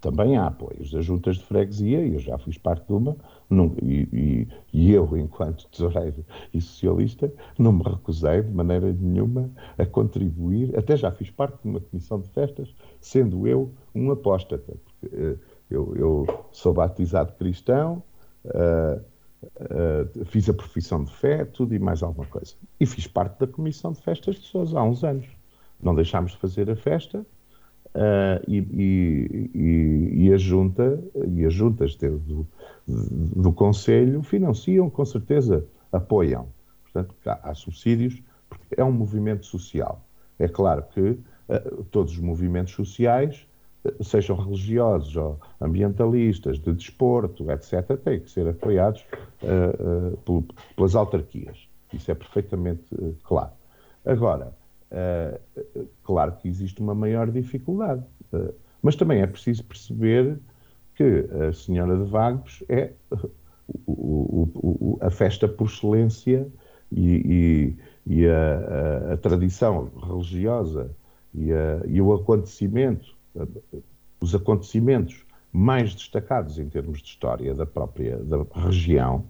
Também 0.00 0.36
há 0.36 0.48
apoios 0.48 0.90
das 0.90 1.02
juntas 1.02 1.36
de 1.36 1.44
freguesia, 1.44 2.06
eu 2.06 2.18
já 2.18 2.36
fiz 2.36 2.58
parte 2.58 2.86
de 2.86 2.92
uma, 2.92 3.16
não, 3.54 3.74
e, 3.82 4.48
e, 4.72 4.92
eu, 4.92 5.16
enquanto 5.16 5.68
tesoureiro 5.68 6.24
e 6.52 6.60
socialista, 6.60 7.32
não 7.58 7.72
me 7.72 7.82
recusei 7.82 8.42
de 8.42 8.50
maneira 8.50 8.92
nenhuma 8.92 9.50
a 9.78 9.86
contribuir, 9.86 10.76
até 10.78 10.96
já 10.96 11.10
fiz 11.10 11.30
parte 11.30 11.62
de 11.62 11.68
uma 11.68 11.80
comissão 11.80 12.20
de 12.20 12.28
festas, 12.30 12.74
sendo 13.00 13.46
eu 13.46 13.72
um 13.94 14.10
apóstata, 14.10 14.74
porque 14.84 15.16
uh, 15.16 15.38
Eu, 15.70 15.96
eu 15.96 16.26
sou 16.52 16.74
batizado 16.74 17.32
cristão, 17.38 18.02
uh, 18.44 19.00
uh, 19.60 20.24
fiz 20.26 20.48
a 20.48 20.52
profissão 20.52 21.02
de 21.02 21.12
fé, 21.12 21.44
tudo 21.44 21.74
e 21.74 21.78
mais 21.78 22.02
alguma 22.02 22.26
coisa. 22.26 22.54
E 22.78 22.84
fiz 22.84 23.06
parte 23.06 23.38
da 23.40 23.46
comissão 23.46 23.92
de 23.92 24.00
festas 24.02 24.36
de 24.36 24.42
Sousa 24.42 24.78
há 24.78 24.82
uns 24.84 25.02
anos. 25.02 25.26
Não 25.82 25.94
deixámos 25.94 26.32
de 26.32 26.38
fazer 26.38 26.70
a 26.70 26.76
festa 26.76 27.24
uh, 27.94 28.42
e, 28.48 28.58
e, 28.58 30.26
e, 30.26 30.32
a 30.32 30.36
junta 30.36 31.00
e 31.28 31.44
as 31.44 31.54
juntas 31.54 31.96
do, 31.96 32.46
do, 32.86 33.52
Conselho 33.52 34.22
financiam, 34.22 34.90
com 34.90 35.04
certeza, 35.04 35.64
apoiam. 35.92 36.48
Portanto, 36.82 37.14
há, 37.26 37.50
há 37.50 37.54
subsídios, 37.54 38.20
porque 38.48 38.74
é 38.76 38.84
um 38.84 38.92
movimento 38.92 39.46
social. 39.46 40.04
É 40.38 40.48
claro 40.48 40.84
que 40.92 41.00
uh, 41.00 41.84
todos 41.90 42.12
os 42.12 42.18
movimentos 42.18 42.74
sociais 42.74 43.46
sejam 44.00 44.34
religiosos 44.34 45.14
ou 45.14 45.38
ambientalistas, 45.60 46.58
de 46.58 46.72
desporto, 46.72 47.50
etc., 47.50 47.98
têm 48.02 48.18
que 48.18 48.30
ser 48.30 48.48
apoiados 48.48 49.04
pelas 50.74 50.94
autarquias. 50.94 51.68
Isso 51.92 52.10
é 52.10 52.14
perfeitamente 52.14 52.82
claro. 53.24 53.52
Agora, 54.06 54.54
claro 56.02 56.32
que 56.40 56.48
existe 56.48 56.80
uma 56.80 56.94
maior 56.94 57.30
dificuldade, 57.30 58.02
mas 58.82 58.96
também 58.96 59.20
é 59.20 59.26
preciso 59.26 59.64
perceber 59.64 60.38
que 60.94 61.26
a 61.48 61.52
Senhora 61.52 61.96
de 61.96 62.04
Vagos 62.04 62.62
é 62.68 62.92
o, 63.86 63.92
o, 63.92 64.50
o, 64.54 64.98
a 65.00 65.10
festa 65.10 65.48
por 65.48 65.66
excelência 65.66 66.46
e, 66.92 67.74
e, 68.06 68.14
e 68.20 68.26
a, 68.28 69.10
a, 69.10 69.12
a, 69.14 69.16
tradição 69.16 69.90
religiosa 70.00 70.90
e, 71.34 71.48
e 71.88 72.00
o 72.00 72.12
acontecimento 72.12 73.14
os 74.20 74.34
acontecimentos 74.34 75.24
mais 75.52 75.94
destacados 75.94 76.58
em 76.58 76.68
termos 76.68 77.00
de 77.00 77.08
história 77.08 77.54
da 77.54 77.66
própria 77.66 78.16
da 78.18 78.44
região 78.54 79.24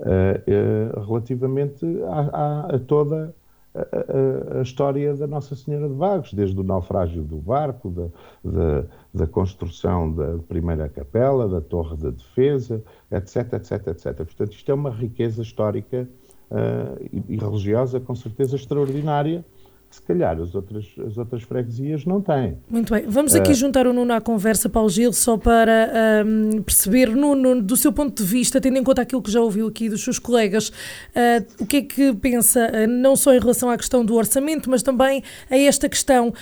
uh, 0.00 0.96
uh, 0.96 1.06
relativamente 1.06 1.84
a, 2.04 2.20
a, 2.32 2.76
a 2.76 2.78
toda 2.78 3.34
a, 3.74 4.58
a, 4.58 4.62
história 4.62 5.14
da 5.14 5.26
Nossa 5.26 5.54
Senhora 5.54 5.88
de 5.88 5.94
Vagos, 5.94 6.32
desde 6.32 6.58
o 6.58 6.62
naufrágio 6.62 7.22
do 7.22 7.36
barco, 7.36 7.90
da, 7.90 8.08
da, 8.44 8.84
da, 9.14 9.26
construção 9.26 10.12
da 10.12 10.38
primeira 10.48 10.88
capela, 10.88 11.48
da 11.48 11.60
torre 11.60 11.96
da 11.96 12.10
defesa, 12.10 12.82
etc, 13.10 13.54
etc, 13.54 13.86
etc. 13.88 14.16
Portanto, 14.16 14.52
isto 14.52 14.70
é 14.70 14.74
uma 14.74 14.90
riqueza 14.90 15.42
histórica 15.42 16.08
uh, 16.50 17.08
e, 17.12 17.34
e 17.34 17.36
religiosa 17.36 18.00
com 18.00 18.14
certeza 18.14 18.56
extraordinária, 18.56 19.44
que 19.90 19.96
se 19.96 20.02
calhar 20.02 20.40
as 20.40 20.54
outras, 20.54 20.86
as 21.04 21.18
outras 21.18 21.42
freguesias 21.42 22.04
não 22.06 22.20
têm. 22.22 22.56
Muito 22.70 22.94
bem. 22.94 23.04
Vamos 23.08 23.34
aqui 23.34 23.50
uh, 23.50 23.54
juntar 23.54 23.88
o 23.88 23.92
Nuno 23.92 24.12
à 24.12 24.20
conversa, 24.20 24.68
Paulo 24.68 24.88
Gil, 24.88 25.12
só 25.12 25.36
para 25.36 26.24
um, 26.24 26.62
perceber, 26.62 27.08
Nuno, 27.08 27.60
do 27.60 27.76
seu 27.76 27.92
ponto 27.92 28.22
de 28.22 28.28
vista, 28.28 28.60
tendo 28.60 28.78
em 28.78 28.84
conta 28.84 29.02
aquilo 29.02 29.20
que 29.20 29.32
já 29.32 29.40
ouviu 29.40 29.66
aqui 29.66 29.88
dos 29.88 30.04
seus 30.04 30.20
colegas, 30.20 30.68
uh, 30.68 31.44
o 31.58 31.66
que 31.66 31.78
é 31.78 31.82
que 31.82 32.14
pensa, 32.14 32.70
uh, 32.70 32.86
não 32.86 33.16
só 33.16 33.34
em 33.34 33.40
relação 33.40 33.68
à 33.68 33.76
questão 33.76 34.04
do 34.04 34.14
orçamento, 34.14 34.70
mas 34.70 34.80
também 34.80 35.24
a 35.50 35.58
esta 35.58 35.88
questão, 35.88 36.32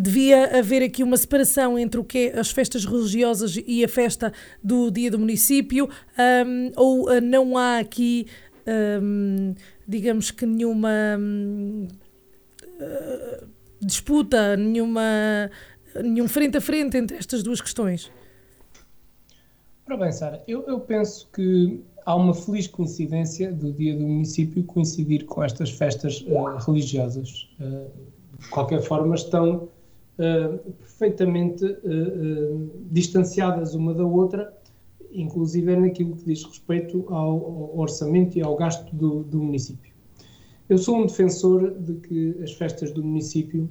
devia 0.00 0.58
haver 0.58 0.82
aqui 0.82 1.02
uma 1.02 1.16
separação 1.16 1.78
entre 1.78 2.00
o 2.00 2.04
que 2.04 2.30
é 2.34 2.38
as 2.38 2.50
festas 2.50 2.84
religiosas 2.86 3.58
e 3.66 3.84
a 3.84 3.88
festa 3.88 4.32
do 4.64 4.90
dia 4.90 5.10
do 5.10 5.18
município, 5.18 5.88
um, 6.46 6.70
ou 6.74 7.20
não 7.20 7.58
há 7.58 7.78
aqui, 7.78 8.26
um, 9.02 9.54
digamos 9.86 10.30
que 10.30 10.46
nenhuma 10.46 10.88
disputa, 13.80 14.56
nenhuma, 14.56 15.50
nenhum 16.02 16.28
frente 16.28 16.58
a 16.58 16.60
frente 16.60 16.96
entre 16.96 17.16
estas 17.16 17.42
duas 17.42 17.60
questões? 17.60 18.10
Ora 19.86 19.96
bem, 19.96 20.12
Sara, 20.12 20.42
eu, 20.46 20.66
eu 20.66 20.80
penso 20.80 21.28
que 21.32 21.82
há 22.04 22.14
uma 22.14 22.34
feliz 22.34 22.66
coincidência 22.66 23.52
do 23.52 23.72
dia 23.72 23.96
do 23.96 24.02
município 24.02 24.62
coincidir 24.64 25.24
com 25.24 25.42
estas 25.42 25.70
festas 25.70 26.22
uh, 26.28 26.56
religiosas. 26.66 27.50
Uh, 27.60 27.90
de 28.38 28.48
qualquer 28.50 28.82
forma, 28.82 29.14
estão 29.14 29.68
uh, 30.18 30.58
perfeitamente 30.72 31.64
distanciadas 32.90 33.74
uma 33.74 33.94
da 33.94 34.04
outra, 34.04 34.54
inclusive 35.10 35.74
naquilo 35.74 36.16
que 36.16 36.24
diz 36.24 36.44
respeito 36.44 37.04
ao, 37.08 37.30
ao 37.30 37.78
orçamento 37.78 38.36
e 38.36 38.42
ao 38.42 38.56
gasto 38.56 38.94
do, 38.94 39.22
do 39.24 39.38
município. 39.42 39.87
Eu 40.68 40.76
sou 40.76 40.98
um 40.98 41.06
defensor 41.06 41.70
de 41.78 41.94
que 41.94 42.36
as 42.42 42.52
festas 42.52 42.92
do 42.92 43.02
município 43.02 43.70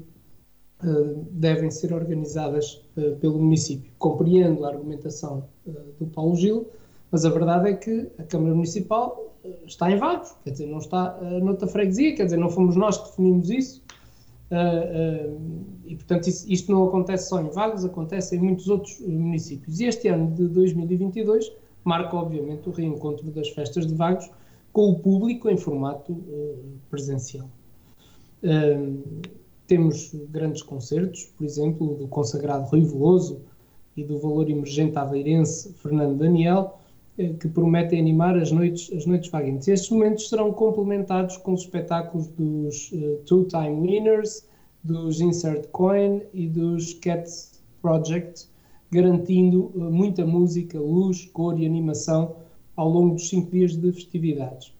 uh, 0.84 1.28
devem 1.32 1.70
ser 1.70 1.93
organizadas 1.93 2.84
uh, 2.98 3.16
pelo 3.18 3.38
município. 3.38 3.91
Compreendo 4.00 4.66
a 4.66 4.70
argumentação 4.70 5.48
uh, 5.68 5.72
do 6.00 6.08
Paulo 6.08 6.36
Gil, 6.36 6.68
mas 7.12 7.24
a 7.24 7.30
verdade 7.30 7.70
é 7.70 7.74
que 7.76 8.10
a 8.18 8.24
Câmara 8.24 8.56
Municipal 8.56 9.36
está 9.66 9.89
em 9.91 9.98
vagos, 9.98 10.36
quer 10.43 10.52
dizer, 10.52 10.66
não 10.66 10.80
está 10.80 11.18
uh, 11.22 11.39
noutra 11.39 11.68
freguesia, 11.68 12.16
quer 12.16 12.26
dizer, 12.26 12.38
não 12.38 12.50
fomos 12.50 12.76
nós 12.76 12.98
que 12.98 13.10
definimos 13.10 13.50
isso. 13.52 13.84
e, 15.86 15.95
portanto, 15.95 16.28
isso, 16.28 16.52
isto 16.52 16.72
não 16.72 16.88
acontece 16.88 17.30
só 17.30 17.39
em 17.41 17.50
Vagos, 17.50 17.86
acontece 17.86 18.36
em 18.36 18.39
muitos 18.39 18.70
outros 18.70 19.00
municípios. 19.02 19.80
E 19.80 19.86
este 19.86 20.08
ano 20.08 20.32
de 20.32 20.48
2022 20.48 21.52
marca, 21.84 22.16
obviamente, 22.18 22.68
o 22.68 22.72
reencontro 22.72 23.30
das 23.32 23.50
festas 23.50 23.86
de 23.86 23.93
Vagos, 23.93 24.30
com 24.78 24.92
o 24.92 25.00
público 25.00 25.50
em 25.50 25.58
formato 25.58 26.12
uh, 26.12 26.56
presencial. 26.88 27.50
Uh, 28.44 29.24
temos 29.66 30.14
grandes 30.30 30.62
concertos, 30.62 31.24
por 31.36 31.46
exemplo, 31.46 31.96
do 31.96 32.08
consagrado 32.08 32.70
Rui 32.70 32.82
Veloso 32.82 33.42
e 33.96 34.04
do 34.04 34.20
valor 34.20 34.48
emergente 34.48 34.96
aveirense 34.96 35.74
Fernando 35.82 36.20
Daniel, 36.20 36.78
uh, 37.18 37.34
que 37.40 37.48
prometem 37.48 38.00
animar 38.00 38.38
as 38.38 38.52
noites, 38.52 38.96
as 38.96 39.08
noites 39.08 39.32
vaguenses. 39.32 39.68
Estes 39.68 39.90
momentos 39.90 40.30
serão 40.30 40.54
complementados 40.54 41.38
com 41.38 41.54
os 41.54 41.62
espetáculos 41.62 42.28
dos 42.28 42.92
Two-Time 43.26 43.82
Winners, 43.82 44.48
dos 44.84 45.20
Insert 45.20 45.70
Coin 45.70 46.22
e 46.32 46.48
dos 46.48 46.94
Cats 46.94 47.60
Project, 47.82 48.48
garantindo 48.92 49.72
muita 49.74 50.24
música, 50.24 50.80
luz, 50.80 51.26
cor 51.34 51.60
e 51.60 51.66
animação 51.66 52.46
ao 52.78 52.88
longo 52.88 53.16
dos 53.16 53.28
cinco 53.28 53.52
dias 53.52 53.76
de 53.76 53.92
festividades. 53.92 54.72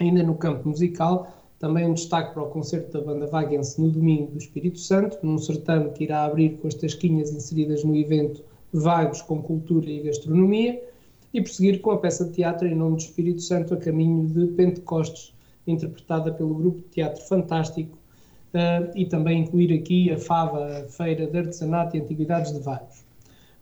Ainda 0.00 0.22
no 0.22 0.36
campo 0.36 0.68
musical, 0.68 1.30
também 1.58 1.86
um 1.86 1.94
destaque 1.94 2.32
para 2.32 2.42
o 2.42 2.50
concerto 2.50 2.92
da 2.92 3.00
banda 3.00 3.26
Vaguense 3.26 3.80
no 3.80 3.90
domingo 3.90 4.32
do 4.32 4.38
Espírito 4.38 4.78
Santo, 4.78 5.18
num 5.22 5.38
certame 5.38 5.90
que 5.90 6.04
irá 6.04 6.24
abrir 6.24 6.58
com 6.58 6.68
as 6.68 6.74
tasquinhas 6.74 7.32
inseridas 7.32 7.84
no 7.84 7.94
evento 7.96 8.42
Vagos 8.72 9.22
com 9.22 9.42
Cultura 9.42 9.88
e 9.90 10.02
Gastronomia, 10.02 10.82
e 11.32 11.40
prosseguir 11.40 11.80
com 11.80 11.90
a 11.90 11.98
peça 11.98 12.24
de 12.24 12.32
teatro 12.32 12.66
em 12.66 12.74
nome 12.74 12.96
do 12.96 13.02
Espírito 13.02 13.40
Santo 13.40 13.74
a 13.74 13.76
caminho 13.76 14.26
de 14.26 14.46
Pentecostes, 14.54 15.32
interpretada 15.66 16.32
pelo 16.32 16.54
grupo 16.54 16.78
de 16.78 16.88
teatro 16.88 17.22
Fantástico, 17.24 17.96
uh, 18.54 18.90
e 18.96 19.06
também 19.06 19.42
incluir 19.42 19.72
aqui 19.72 20.12
a 20.12 20.18
FAVA, 20.18 20.78
a 20.78 20.88
Feira 20.88 21.26
de 21.26 21.38
Artesanato 21.38 21.96
e 21.96 22.00
Antiguidades 22.00 22.52
de 22.52 22.60
Vagos. 22.60 23.03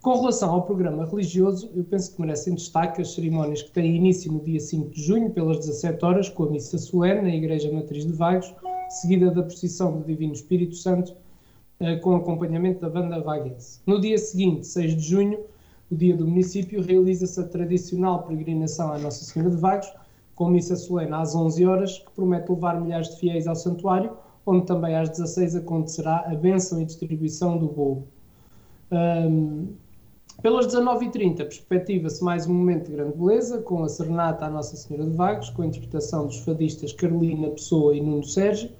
Com 0.02 0.18
relação 0.18 0.50
ao 0.50 0.62
programa 0.62 1.06
religioso, 1.06 1.70
eu 1.76 1.84
penso 1.84 2.12
que 2.12 2.20
merecem 2.20 2.56
destaque 2.56 3.00
as 3.00 3.14
cerimónias 3.14 3.62
que 3.62 3.70
têm 3.70 3.94
início 3.94 4.32
no 4.32 4.40
dia 4.40 4.58
5 4.58 4.90
de 4.90 5.00
junho, 5.00 5.30
pelas 5.30 5.60
17 5.60 6.04
horas, 6.04 6.28
com 6.28 6.42
a 6.42 6.50
missa 6.50 6.76
solene 6.76 7.22
na 7.22 7.32
Igreja 7.32 7.70
Matriz 7.72 8.04
de 8.04 8.12
Vagos, 8.12 8.52
seguida 8.88 9.30
da 9.30 9.44
procissão 9.44 9.96
do 9.96 10.04
Divino 10.04 10.32
Espírito 10.32 10.74
Santo, 10.74 11.14
eh, 11.78 11.94
com 11.98 12.16
acompanhamento 12.16 12.80
da 12.80 12.90
banda 12.90 13.20
vaguense. 13.20 13.80
No 13.86 14.00
dia 14.00 14.18
seguinte, 14.18 14.66
6 14.66 14.96
de 14.96 15.02
junho, 15.02 15.38
o 15.88 15.94
dia 15.94 16.16
do 16.16 16.26
município, 16.26 16.82
realiza-se 16.82 17.38
a 17.38 17.44
tradicional 17.44 18.24
peregrinação 18.24 18.92
à 18.92 18.98
Nossa 18.98 19.24
Senhora 19.24 19.52
de 19.52 19.56
Vagos, 19.56 19.86
com 20.34 20.48
missa 20.48 20.74
solene 20.74 21.12
às 21.12 21.36
11 21.36 21.64
horas, 21.64 21.98
que 22.00 22.10
promete 22.10 22.50
levar 22.50 22.80
milhares 22.80 23.08
de 23.08 23.20
fiéis 23.20 23.46
ao 23.46 23.54
santuário, 23.54 24.10
onde 24.44 24.66
também 24.66 24.96
às 24.96 25.10
16 25.10 25.54
acontecerá 25.54 26.24
a 26.26 26.34
bênção 26.34 26.82
e 26.82 26.84
distribuição 26.84 27.56
do 27.56 27.68
bolo. 27.68 28.08
Um, 28.90 29.68
pelas 30.40 30.66
19h30, 30.66 31.36
perspectiva-se 31.36 32.24
mais 32.24 32.46
um 32.46 32.54
momento 32.54 32.86
de 32.86 32.92
grande 32.92 33.16
beleza, 33.16 33.60
com 33.60 33.84
a 33.84 33.88
serenata 33.88 34.46
à 34.46 34.50
Nossa 34.50 34.76
Senhora 34.76 35.08
de 35.08 35.14
Vagos, 35.16 35.50
com 35.50 35.62
a 35.62 35.66
interpretação 35.66 36.26
dos 36.26 36.38
fadistas 36.38 36.92
Carolina 36.92 37.50
Pessoa 37.50 37.94
e 37.94 38.00
Nuno 38.00 38.24
Sérgio, 38.24 38.70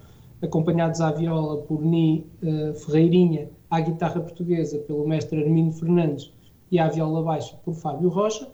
acompanhados 0.41 1.01
à 1.01 1.11
viola 1.13 1.59
por 1.63 1.83
Ni 1.83 2.27
uh, 2.43 2.75
Ferreirinha, 2.75 3.51
à 3.71 3.81
guitarra 3.81 4.21
portuguesa 4.21 4.79
pelo 4.79 5.07
mestre 5.07 5.43
Armindo 5.43 5.73
Fernandes 5.73 6.33
e 6.71 6.79
à 6.79 6.89
viola 6.89 7.23
baixa 7.23 7.57
por 7.65 7.75
Fábio 7.75 8.09
Rocha, 8.09 8.49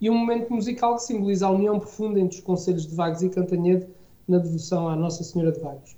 e 0.00 0.08
um 0.08 0.16
momento 0.16 0.52
musical 0.52 0.96
que 0.96 1.02
simboliza 1.02 1.46
a 1.46 1.50
união 1.50 1.78
profunda 1.78 2.20
entre 2.20 2.38
os 2.38 2.44
conselhos 2.44 2.86
de 2.86 2.94
Vagos 2.94 3.22
e 3.22 3.28
Cantanhede 3.28 3.86
na 4.28 4.38
devoção 4.38 4.88
à 4.88 4.96
Nossa 4.96 5.24
Senhora 5.24 5.52
de 5.52 5.60
Vagos. 5.60 5.96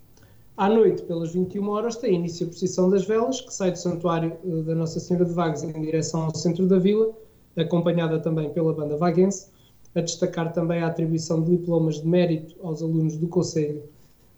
À 0.58 0.68
noite, 0.68 1.04
pelas 1.04 1.34
21 1.34 1.68
horas, 1.68 1.94
tem 1.94 2.16
início 2.16 2.44
a 2.44 2.48
procissão 2.48 2.90
das 2.90 3.06
velas, 3.06 3.40
que 3.40 3.54
sai 3.54 3.70
do 3.70 3.78
Santuário 3.78 4.36
eh, 4.44 4.62
da 4.62 4.74
Nossa 4.74 4.98
Senhora 4.98 5.24
de 5.24 5.32
Vagos 5.32 5.62
em 5.62 5.70
direção 5.80 6.22
ao 6.22 6.34
centro 6.34 6.66
da 6.66 6.80
vila, 6.80 7.16
acompanhada 7.56 8.18
também 8.18 8.50
pela 8.50 8.72
banda 8.72 8.96
vaguense, 8.96 9.52
a 9.94 10.00
destacar 10.00 10.52
também 10.52 10.82
a 10.82 10.88
atribuição 10.88 11.44
de 11.44 11.52
diplomas 11.52 12.00
de 12.00 12.08
mérito 12.08 12.56
aos 12.60 12.82
alunos 12.82 13.16
do 13.16 13.28
Conselho, 13.28 13.84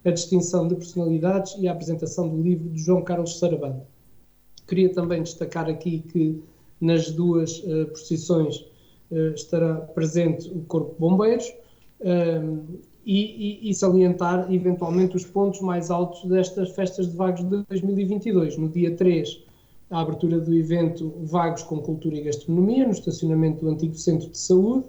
a 0.04 0.10
distinção 0.10 0.68
de 0.68 0.74
personalidades 0.74 1.56
e 1.58 1.66
a 1.66 1.72
apresentação 1.72 2.28
do 2.28 2.42
livro 2.42 2.68
de 2.68 2.82
João 2.82 3.00
Carlos 3.00 3.38
Sarabanda. 3.38 3.86
Queria 4.68 4.92
também 4.92 5.22
destacar 5.22 5.70
aqui 5.70 6.00
que 6.00 6.38
nas 6.82 7.10
duas 7.10 7.60
uh, 7.60 7.86
procissões 7.86 8.58
uh, 9.10 9.32
estará 9.34 9.76
presente 9.76 10.50
o 10.50 10.60
Corpo 10.66 10.92
de 10.92 11.00
Bombeiros 11.00 11.50
e, 13.04 13.60
e, 13.64 13.70
e, 13.70 13.74
salientar 13.74 14.52
eventualmente 14.52 15.16
os 15.16 15.24
pontos 15.24 15.60
mais 15.60 15.90
altos 15.90 16.24
destas 16.24 16.70
festas 16.70 17.10
de 17.10 17.16
Vagos 17.16 17.42
de 17.48 17.64
2022. 17.64 18.58
No 18.58 18.68
dia 18.68 18.94
3, 18.94 19.42
a 19.90 20.00
abertura 20.00 20.38
do 20.38 20.54
evento 20.54 21.12
Vagos 21.22 21.62
com 21.62 21.80
Cultura 21.80 22.16
e 22.16 22.22
Gastronomia, 22.22 22.84
no 22.84 22.92
estacionamento 22.92 23.64
do 23.64 23.70
antigo 23.70 23.94
Centro 23.94 24.28
de 24.28 24.38
Saúde. 24.38 24.84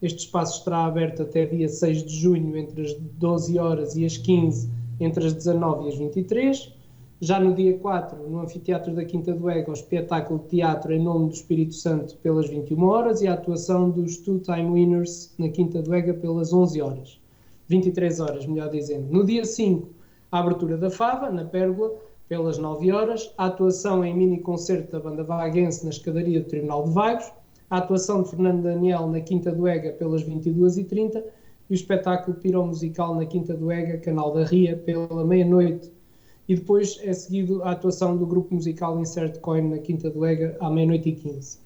Este 0.00 0.20
espaço 0.20 0.58
estará 0.58 0.84
aberto 0.84 1.22
até 1.22 1.46
dia 1.46 1.68
6 1.68 2.04
de 2.04 2.16
junho, 2.16 2.56
entre 2.56 2.82
as 2.82 2.94
12 2.94 3.58
horas 3.58 3.96
e 3.96 4.04
as 4.04 4.16
15, 4.16 4.68
entre 5.00 5.26
as 5.26 5.32
19 5.32 5.86
e 5.86 5.88
as 5.88 5.98
23. 5.98 6.72
Já 7.18 7.40
no 7.40 7.54
dia 7.54 7.76
4, 7.78 8.28
no 8.28 8.40
Anfiteatro 8.40 8.94
da 8.94 9.04
Quinta 9.04 9.32
do 9.32 9.48
Ego, 9.48 9.70
o 9.70 9.74
espetáculo 9.74 10.38
de 10.40 10.48
teatro 10.48 10.92
em 10.92 11.02
nome 11.02 11.28
do 11.28 11.34
Espírito 11.34 11.74
Santo 11.74 12.14
pelas 12.18 12.48
21 12.48 12.84
horas 12.84 13.22
e 13.22 13.26
a 13.26 13.32
atuação 13.32 13.88
dos 13.90 14.18
Two 14.18 14.38
Time 14.40 14.70
Winners 14.70 15.32
na 15.38 15.48
Quinta 15.48 15.80
do 15.80 15.94
Ega 15.94 16.12
pelas 16.12 16.52
11 16.52 16.82
horas. 16.82 17.18
23 17.68 18.20
horas, 18.20 18.46
melhor 18.46 18.70
dizendo. 18.70 19.06
No 19.10 19.24
dia 19.24 19.44
5, 19.44 19.88
a 20.30 20.40
abertura 20.40 20.76
da 20.76 20.90
Fava, 20.90 21.30
na 21.30 21.44
Pérgola, 21.44 21.94
pelas 22.28 22.58
9 22.58 22.90
horas, 22.92 23.32
a 23.38 23.46
atuação 23.46 24.04
em 24.04 24.14
mini 24.14 24.40
concerto 24.40 24.92
da 24.92 25.00
banda 25.00 25.22
vaguense 25.22 25.84
na 25.84 25.90
escadaria 25.90 26.40
do 26.40 26.46
Tribunal 26.46 26.84
de 26.84 26.90
Vagos, 26.90 27.32
a 27.70 27.78
atuação 27.78 28.22
de 28.22 28.30
Fernando 28.30 28.62
Daniel 28.62 29.06
na 29.08 29.20
Quinta 29.20 29.52
do 29.52 29.66
Ega 29.66 29.92
pelas 29.92 30.24
22h30 30.24 31.22
e 31.68 31.72
o 31.72 31.74
espetáculo 31.74 32.36
Musical 32.66 33.14
na 33.14 33.26
Quinta 33.26 33.54
do 33.54 33.70
Ega, 33.70 33.98
Canal 33.98 34.32
da 34.32 34.44
Ria, 34.44 34.76
pela 34.76 35.24
meia-noite. 35.24 35.92
E 36.48 36.54
depois 36.54 37.00
é 37.02 37.12
seguido 37.12 37.62
a 37.64 37.72
atuação 37.72 38.16
do 38.16 38.24
grupo 38.24 38.54
musical 38.54 39.00
Insert 39.00 39.40
Coin 39.40 39.68
na 39.68 39.78
Quinta 39.78 40.08
do 40.08 40.24
Ega, 40.24 40.56
à 40.60 40.70
meia-noite 40.70 41.08
e 41.08 41.12
15. 41.12 41.65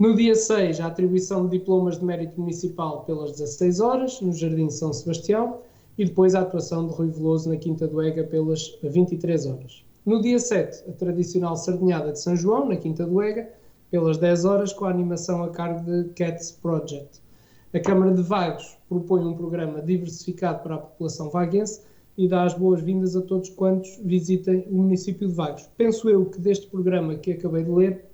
No 0.00 0.14
dia 0.14 0.34
6, 0.34 0.80
a 0.80 0.86
atribuição 0.86 1.44
de 1.46 1.58
diplomas 1.58 1.98
de 1.98 2.04
mérito 2.06 2.40
municipal 2.40 3.04
pelas 3.04 3.32
16 3.32 3.80
horas, 3.80 4.18
no 4.22 4.32
Jardim 4.32 4.70
São 4.70 4.94
Sebastião, 4.94 5.58
e 5.98 6.06
depois 6.06 6.34
a 6.34 6.40
atuação 6.40 6.86
de 6.86 6.94
Rui 6.94 7.10
Veloso 7.10 7.50
na 7.50 7.58
Quinta 7.58 7.86
do 7.86 8.00
Ega 8.00 8.24
pelas 8.24 8.78
23 8.82 9.44
horas. 9.44 9.84
No 10.06 10.22
dia 10.22 10.38
7, 10.38 10.88
a 10.88 10.92
tradicional 10.92 11.54
sardinhada 11.54 12.12
de 12.12 12.18
São 12.18 12.34
João, 12.34 12.66
na 12.66 12.76
Quinta 12.76 13.04
do 13.04 13.20
Ega, 13.20 13.50
pelas 13.90 14.16
10 14.16 14.46
horas, 14.46 14.72
com 14.72 14.86
a 14.86 14.90
animação 14.90 15.42
a 15.44 15.50
cargo 15.50 15.84
de 15.84 16.08
Cats 16.14 16.50
Project. 16.50 17.20
A 17.74 17.78
Câmara 17.78 18.14
de 18.14 18.22
Vagos 18.22 18.78
propõe 18.88 19.22
um 19.26 19.34
programa 19.34 19.82
diversificado 19.82 20.62
para 20.62 20.76
a 20.76 20.78
população 20.78 21.28
vaguense 21.28 21.82
e 22.16 22.26
dá 22.26 22.44
as 22.44 22.54
boas-vindas 22.54 23.14
a 23.16 23.20
todos 23.20 23.50
quantos 23.50 24.00
visitem 24.02 24.66
o 24.70 24.76
município 24.76 25.28
de 25.28 25.34
Vagos. 25.34 25.68
Penso 25.76 26.08
eu 26.08 26.24
que 26.24 26.40
deste 26.40 26.68
programa 26.68 27.16
que 27.16 27.32
acabei 27.32 27.64
de 27.64 27.70
ler, 27.70 28.09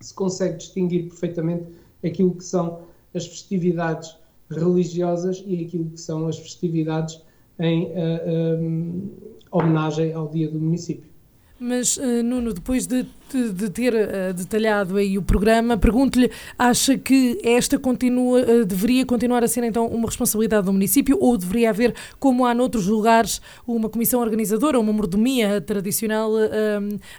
se 0.00 0.14
consegue 0.14 0.58
distinguir 0.58 1.08
perfeitamente 1.08 1.64
aquilo 2.04 2.34
que 2.34 2.44
são 2.44 2.80
as 3.14 3.26
festividades 3.26 4.16
religiosas 4.50 5.42
e 5.46 5.64
aquilo 5.64 5.90
que 5.90 6.00
são 6.00 6.28
as 6.28 6.38
festividades 6.38 7.20
em 7.58 7.84
uh, 7.84 7.92
eh, 7.96 8.58
um, 8.60 9.10
eh, 9.22 9.46
homenagem 9.50 10.12
ao 10.12 10.28
dia 10.28 10.48
do 10.48 10.58
município. 10.58 11.10
Mas, 11.58 11.96
uh, 11.96 12.22
Nuno, 12.22 12.52
depois 12.52 12.86
de, 12.86 13.06
de, 13.32 13.50
de 13.50 13.70
ter 13.70 13.94
uh, 13.94 14.34
detalhado 14.34 14.98
aí 14.98 15.16
o 15.16 15.22
programa, 15.22 15.78
pergunto-lhe, 15.78 16.30
acha 16.58 16.98
que 16.98 17.40
esta 17.42 17.78
continua, 17.78 18.66
deveria 18.66 19.06
continuar 19.06 19.42
a 19.42 19.48
ser 19.48 19.64
então 19.64 19.86
uma 19.86 20.06
responsabilidade 20.06 20.66
do 20.66 20.72
município 20.72 21.16
ou 21.18 21.38
deveria 21.38 21.70
haver, 21.70 21.94
como 22.20 22.44
há 22.44 22.54
noutros 22.54 22.86
lugares, 22.86 23.40
uma 23.66 23.88
comissão 23.88 24.20
organizadora, 24.20 24.78
uma 24.78 24.92
mordomia 24.92 25.58
tradicional 25.62 26.30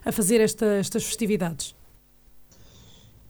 a 0.05 0.11
fazer 0.11 0.39
esta, 0.39 0.65
estas 0.65 1.03
festividades? 1.03 1.75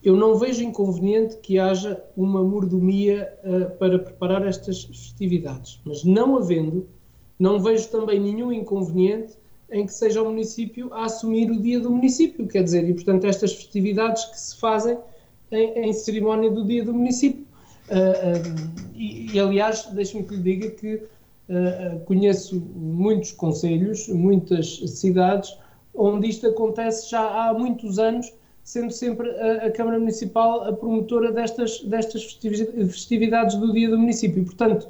Eu 0.07 0.15
não 0.15 0.35
vejo 0.35 0.63
inconveniente 0.63 1.35
que 1.39 1.59
haja 1.59 2.01
uma 2.15 2.41
mordomia 2.41 3.29
uh, 3.43 3.77
para 3.77 3.99
preparar 3.99 4.47
estas 4.47 4.85
festividades, 4.85 5.81
mas 5.83 6.05
não 6.05 6.37
havendo, 6.37 6.87
não 7.37 7.59
vejo 7.59 7.89
também 7.89 8.17
nenhum 8.17 8.53
inconveniente 8.53 9.33
em 9.69 9.85
que 9.85 9.93
seja 9.93 10.21
o 10.21 10.25
município 10.27 10.93
a 10.93 11.03
assumir 11.03 11.51
o 11.51 11.59
dia 11.59 11.81
do 11.81 11.91
município, 11.91 12.47
quer 12.47 12.63
dizer, 12.63 12.87
e 12.87 12.93
portanto 12.93 13.25
estas 13.25 13.53
festividades 13.53 14.23
que 14.23 14.39
se 14.39 14.55
fazem 14.55 14.97
em, 15.51 15.89
em 15.89 15.91
cerimónia 15.91 16.49
do 16.49 16.63
dia 16.63 16.85
do 16.85 16.93
município. 16.93 17.45
Uh, 17.89 17.93
uh, 17.93 18.81
e, 18.95 19.33
e, 19.33 19.39
aliás, 19.41 19.87
deixe-me 19.91 20.23
que 20.23 20.35
lhe 20.35 20.41
diga 20.41 20.69
que 20.71 21.03
conheço 22.05 22.61
muitos 22.75 23.31
conselhos, 23.31 24.09
muitas 24.09 24.79
cidades, 24.99 25.57
onde 25.93 26.27
isto 26.27 26.45
acontece 26.47 27.09
já 27.09 27.21
há 27.21 27.53
muitos 27.53 27.99
anos 27.99 28.33
sendo 28.67 28.91
sempre 28.91 29.29
a, 29.29 29.67
a, 29.67 29.71
Câmara 29.71 29.97
Municipal 29.97 30.67
a 30.67 30.73
promotora 30.73 31.31
destas, 31.31 31.79
destas 31.83 32.33
festividades 32.33 33.55
do 33.55 33.71
dia 33.71 33.89
do 33.89 33.97
município. 33.97 34.43
Portanto, 34.43 34.89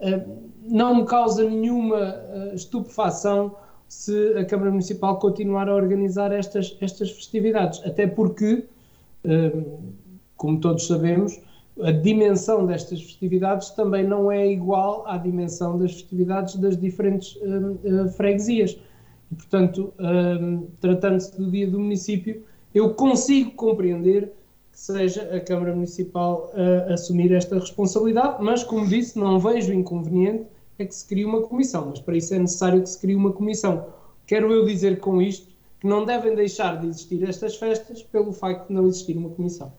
eh, 0.00 0.22
não 0.60 0.96
me 0.96 1.06
causa 1.06 1.42
nenhuma 1.42 2.00
eh, 2.00 2.52
estupefação 2.54 3.56
se 3.88 4.34
a 4.36 4.44
Câmara 4.44 4.70
Municipal 4.70 5.18
continuar 5.18 5.70
a 5.70 5.74
organizar 5.74 6.32
estas, 6.32 6.76
estas 6.82 7.12
festividades, 7.12 7.80
até 7.86 8.06
porque, 8.06 8.66
eh, 9.24 9.52
como 10.36 10.60
todos 10.60 10.86
sabemos, 10.86 11.40
a 11.80 11.92
dimensão 11.92 12.66
destas 12.66 13.00
festividades 13.00 13.70
também 13.70 14.06
não 14.06 14.30
é 14.30 14.46
igual 14.46 15.02
à 15.06 15.16
dimensão 15.16 15.78
das 15.78 15.94
festividades 15.94 16.56
das 16.56 16.76
diferentes 16.76 17.38
freguesias. 18.16 18.78
E, 19.32 19.34
portanto, 19.34 19.92
tratando-se 20.80 21.36
do 21.36 21.50
dia 21.50 21.68
do 21.68 21.80
município, 21.80 22.44
eu 22.74 22.92
consigo 22.94 23.52
compreender 23.52 24.32
que 24.72 24.80
seja 24.80 25.22
a 25.34 25.40
Câmara 25.40 25.72
Municipal 25.72 26.50
a 26.88 26.94
assumir 26.94 27.32
esta 27.32 27.58
responsabilidade, 27.58 28.42
mas, 28.42 28.64
como 28.64 28.86
disse, 28.86 29.18
não 29.18 29.38
vejo 29.38 29.72
inconveniente 29.72 30.46
é 30.78 30.84
que 30.84 30.94
se 30.94 31.06
crie 31.06 31.24
uma 31.24 31.42
comissão, 31.42 31.86
mas 31.90 32.00
para 32.00 32.16
isso 32.16 32.34
é 32.34 32.38
necessário 32.38 32.82
que 32.82 32.88
se 32.88 32.98
crie 32.98 33.14
uma 33.14 33.32
comissão. 33.32 33.86
Quero 34.26 34.52
eu 34.52 34.64
dizer 34.64 34.98
com 34.98 35.22
isto 35.22 35.46
que 35.78 35.86
não 35.86 36.04
devem 36.04 36.34
deixar 36.34 36.80
de 36.80 36.88
existir 36.88 37.22
estas 37.28 37.56
festas 37.56 38.02
pelo 38.02 38.32
facto 38.32 38.68
de 38.68 38.74
não 38.74 38.86
existir 38.86 39.16
uma 39.16 39.30
comissão. 39.30 39.72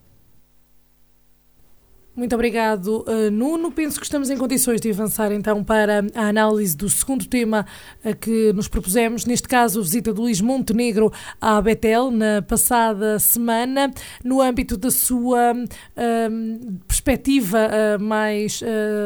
Muito 2.15 2.33
obrigado, 2.33 3.03
uh, 3.05 3.29
Nuno. 3.29 3.69
Penso 3.69 3.99
que 3.99 4.05
estamos 4.05 4.29
em 4.29 4.37
condições 4.37 4.79
de 4.79 4.89
avançar 4.89 5.33
então 5.33 5.61
para 5.61 6.05
a 6.15 6.29
análise 6.29 6.75
do 6.75 6.87
segundo 6.87 7.25
tema 7.25 7.65
uh, 8.05 8.15
que 8.15 8.53
nos 8.53 8.69
propusemos, 8.69 9.25
neste 9.25 9.49
caso, 9.49 9.81
a 9.81 9.83
visita 9.83 10.13
do 10.13 10.21
Luís 10.21 10.39
Montenegro 10.39 11.11
à 11.41 11.61
Betel 11.61 12.09
na 12.11 12.41
passada 12.41 13.19
semana, 13.19 13.91
no 14.23 14.41
âmbito 14.41 14.77
da 14.77 14.89
sua 14.91 15.51
uh, 15.51 16.79
perspectiva 16.87 17.67
mais 17.99 18.61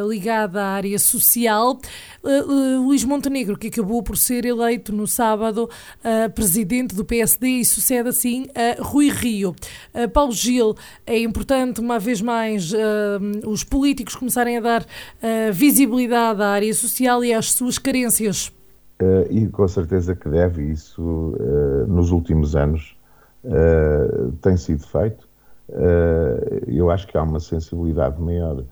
ligada 0.07 0.62
à 0.62 0.68
área 0.68 0.99
social. 0.99 1.80
Luís 2.24 3.03
Montenegro, 3.03 3.57
que 3.57 3.67
acabou 3.67 4.03
por 4.03 4.17
ser 4.17 4.45
eleito 4.45 4.93
no 4.93 5.07
sábado 5.07 5.70
presidente 6.36 6.95
do 6.95 7.05
PSD 7.05 7.47
e 7.47 7.65
sucede 7.65 8.09
assim 8.09 8.47
a 8.55 8.82
Rui 8.82 9.09
Rio. 9.09 9.55
Paulo 10.13 10.32
Gil, 10.32 10.76
é 11.05 11.20
importante 11.20 11.80
uma 11.80 11.99
vez 11.99 12.22
mais 12.22 12.72
uh, 12.74 12.78
os 13.47 13.63
políticos 13.63 14.15
começarem 14.15 14.57
a 14.57 14.61
dar 14.61 14.82
uh, 14.82 15.53
visibilidade 15.53 16.41
à 16.41 16.47
área 16.47 16.74
social 16.74 17.24
e 17.24 17.34
às 17.34 17.51
suas 17.51 17.78
carências? 17.78 18.49
Uh, 19.01 19.26
e 19.30 19.47
com 19.47 19.67
certeza 19.67 20.15
que 20.15 20.30
deve, 20.30 20.63
isso 20.72 21.36
nos 21.88 22.11
últimos 22.11 22.55
anos 22.55 22.95
tem 24.41 24.57
sido 24.57 24.86
feito. 24.86 25.28
eu 26.67 26.91
acho 26.91 27.07
que 27.07 27.17
há 27.17 27.24
uma 27.24 27.39
sensibilidade 27.39 28.22
maior 28.22 28.65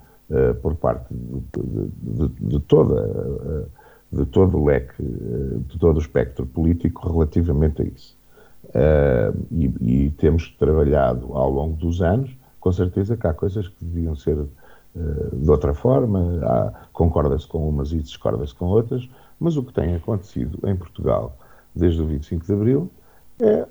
por 0.61 0.75
parte 0.75 1.07
de, 1.13 1.87
de, 1.97 2.27
de, 2.27 2.59
toda 2.59 3.67
de 4.11 4.25
todo 4.25 4.57
o 4.57 4.65
leque, 4.65 5.01
de 5.01 5.79
todo 5.79 5.97
o 5.97 5.99
espectro 5.99 6.45
político 6.45 7.09
relativamente 7.09 7.81
a 7.81 7.85
isso. 7.85 8.17
E, 9.51 9.65
e, 9.81 10.09
temos 10.11 10.49
trabalhado 10.57 11.33
ao 11.33 11.49
longo 11.49 11.77
dos 11.77 12.01
anos 12.01 12.35
com 12.59 12.71
certeza 12.71 13.15
que 13.15 13.25
há 13.25 13.33
coisas 13.33 13.69
que 13.69 13.85
deviam 13.85 14.15
ser 14.15 14.37
de 15.33 15.49
outra 15.49 15.73
forma, 15.73 16.73
concorda-se 16.91 17.47
com 17.47 17.67
umas 17.67 17.91
e 17.91 17.99
discorda-se 17.99 18.53
com 18.53 18.65
outras, 18.65 19.07
mas 19.39 19.55
o 19.55 19.63
que 19.63 19.73
tem 19.73 19.95
acontecido 19.95 20.59
em 20.67 20.75
Portugal 20.75 21.37
desde 21.75 22.01
o 22.01 22.05
25 22.05 22.45
de 22.45 22.53
Abril 22.53 22.89
é 23.39 23.67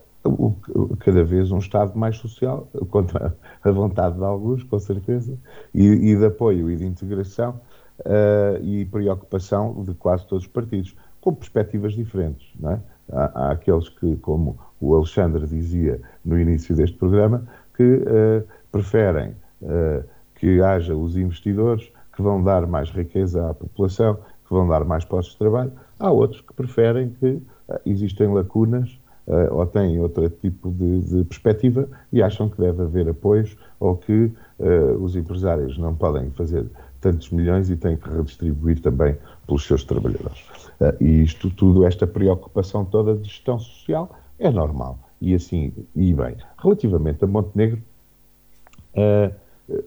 cada 1.00 1.24
vez 1.24 1.50
um 1.50 1.58
Estado 1.58 1.96
mais 1.98 2.16
social, 2.16 2.68
contra 2.90 3.36
a 3.62 3.70
vontade 3.70 4.16
de 4.16 4.24
alguns, 4.24 4.62
com 4.62 4.78
certeza, 4.78 5.38
e, 5.74 5.86
e 5.86 6.16
de 6.16 6.24
apoio 6.26 6.70
e 6.70 6.76
de 6.76 6.86
integração 6.86 7.60
uh, 8.00 8.62
e 8.62 8.84
preocupação 8.86 9.82
de 9.84 9.94
quase 9.94 10.26
todos 10.26 10.44
os 10.44 10.50
partidos, 10.50 10.94
com 11.20 11.34
perspectivas 11.34 11.94
diferentes. 11.94 12.48
Não 12.58 12.72
é? 12.72 12.80
há, 13.12 13.48
há 13.48 13.50
aqueles 13.52 13.88
que, 13.88 14.16
como 14.16 14.58
o 14.80 14.94
Alexandre 14.94 15.46
dizia 15.46 16.00
no 16.24 16.38
início 16.38 16.74
deste 16.74 16.96
programa, 16.96 17.46
que 17.76 17.82
uh, 17.82 18.46
preferem 18.70 19.34
uh, 19.62 20.04
que 20.34 20.60
haja 20.60 20.94
os 20.94 21.16
investidores 21.16 21.90
que 22.14 22.22
vão 22.22 22.42
dar 22.42 22.66
mais 22.66 22.90
riqueza 22.90 23.50
à 23.50 23.54
população, 23.54 24.14
que 24.14 24.52
vão 24.52 24.68
dar 24.68 24.84
mais 24.84 25.04
postos 25.04 25.32
de 25.32 25.38
trabalho. 25.38 25.72
Há 25.98 26.10
outros 26.10 26.40
que 26.40 26.52
preferem 26.52 27.10
que 27.10 27.42
existem 27.84 28.32
lacunas 28.32 28.98
uh, 29.26 29.54
ou 29.54 29.66
têm 29.66 29.98
outro 30.00 30.28
tipo 30.28 30.70
de, 30.70 31.00
de, 31.00 31.24
perspectiva 31.24 31.88
e 32.12 32.22
acham 32.22 32.48
que 32.48 32.58
deve 32.58 32.82
haver 32.82 33.08
apoios 33.08 33.56
ou 33.78 33.96
que 33.96 34.30
uh, 34.58 35.02
os 35.02 35.16
empresários 35.16 35.76
não 35.78 35.94
podem 35.94 36.30
fazer 36.30 36.66
tantos 37.00 37.30
milhões 37.30 37.70
e 37.70 37.76
têm 37.76 37.96
que 37.96 38.08
redistribuir 38.08 38.80
também 38.80 39.16
pelos 39.46 39.66
seus 39.66 39.84
trabalhadores. 39.84 40.40
Uh, 40.80 41.02
e 41.02 41.22
isto 41.22 41.50
tudo, 41.50 41.84
esta 41.84 42.06
preocupação 42.06 42.84
toda 42.84 43.14
de 43.14 43.24
gestão 43.24 43.58
social, 43.58 44.10
é 44.38 44.50
normal. 44.50 44.98
E 45.20 45.34
assim, 45.34 45.72
e 45.94 46.12
bem, 46.12 46.36
relativamente 46.58 47.24
a 47.24 47.26
Montenegro 47.26 47.80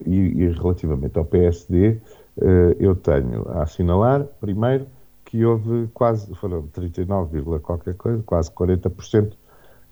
e, 0.06 0.14
e, 0.14 0.48
relativamente 0.50 1.16
ao 1.18 1.24
PSD, 1.24 1.98
eu 2.78 2.96
tenho 2.96 3.48
a 3.48 3.62
assinalar, 3.62 4.24
primeiro, 4.40 4.86
que 5.30 5.44
houve 5.44 5.88
quase, 5.94 6.34
foram 6.34 6.66
39, 6.66 7.60
qualquer 7.60 7.94
coisa, 7.94 8.20
quase 8.24 8.50
40% 8.50 9.32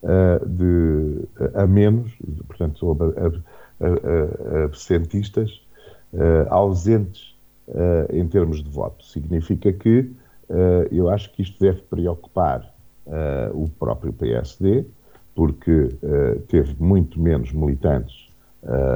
uh, 0.02 0.48
de, 0.48 1.28
a 1.54 1.64
menos, 1.64 2.12
portanto, 2.48 2.84
houve 2.84 3.04
absentistas 4.64 5.62
uh, 6.12 6.52
ausentes 6.52 7.36
uh, 7.68 8.12
em 8.12 8.26
termos 8.26 8.64
de 8.64 8.68
voto. 8.68 9.04
Significa 9.04 9.72
que 9.72 10.10
eu 10.90 11.10
acho 11.10 11.30
que 11.34 11.42
isto 11.42 11.60
deve 11.60 11.82
preocupar 11.82 12.74
o 13.52 13.68
próprio 13.68 14.14
PSD, 14.14 14.86
porque 15.34 15.90
teve 16.48 16.74
muito 16.82 17.20
menos 17.20 17.52
militantes 17.52 18.30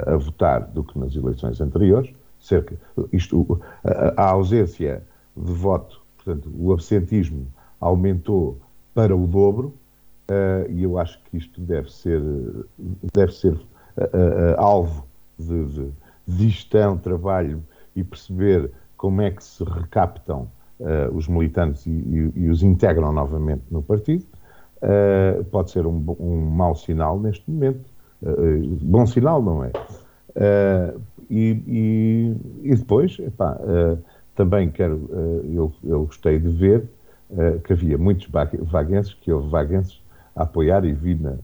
a 0.06 0.16
votar 0.16 0.66
do 0.68 0.82
que 0.82 0.98
nas 0.98 1.14
eleições 1.14 1.60
anteriores. 1.60 2.10
Cerca, 2.40 2.74
isto, 3.12 3.60
a 4.16 4.30
ausência 4.30 5.02
de 5.36 5.52
voto 5.52 6.01
Portanto, 6.24 6.50
o 6.56 6.72
absentismo 6.72 7.46
aumentou 7.80 8.58
para 8.94 9.14
o 9.16 9.26
dobro 9.26 9.74
uh, 10.30 10.70
e 10.70 10.82
eu 10.82 10.98
acho 10.98 11.20
que 11.24 11.36
isto 11.36 11.60
deve 11.60 11.92
ser, 11.92 12.22
deve 13.12 13.32
ser 13.32 13.54
uh, 13.54 13.56
uh, 13.56 14.58
alvo 14.58 15.04
de, 15.38 15.64
de, 15.66 15.90
de 16.26 16.48
gestão, 16.48 16.96
trabalho 16.96 17.62
e 17.96 18.04
perceber 18.04 18.70
como 18.96 19.20
é 19.20 19.30
que 19.30 19.42
se 19.42 19.64
recaptam 19.64 20.48
os 21.14 21.28
militantes 21.28 21.86
e, 21.86 21.90
e, 21.90 22.32
e, 22.34 22.48
os 22.48 22.60
integram 22.64 23.12
novamente 23.12 23.62
no 23.70 23.80
partido. 23.80 24.24
pode 25.52 25.70
ser 25.70 25.86
um, 25.86 26.04
um 26.18 26.40
mau 26.40 26.74
sinal 26.74 27.20
neste 27.20 27.48
momento. 27.48 27.88
bom 28.80 29.06
sinal, 29.06 29.40
não 29.40 29.62
é? 29.62 29.70
E, 31.30 32.34
e, 32.64 32.74
depois, 32.74 33.16
epá, 33.20 33.60
também 34.34 34.70
quero, 34.70 35.08
eh, 35.12 35.46
eu, 35.54 35.72
eu 35.84 36.04
gostei 36.04 36.38
de 36.38 36.48
ver 36.48 36.88
eh, 37.36 37.58
que 37.64 37.72
havia 37.72 37.98
muitos 37.98 38.28
vaguenses, 38.62 39.14
que 39.14 39.32
houve 39.32 39.48
vaguenses 39.48 40.00
a 40.34 40.42
apoiar 40.42 40.84
e 40.84 40.92
vi 40.92 41.14
na, 41.14 41.34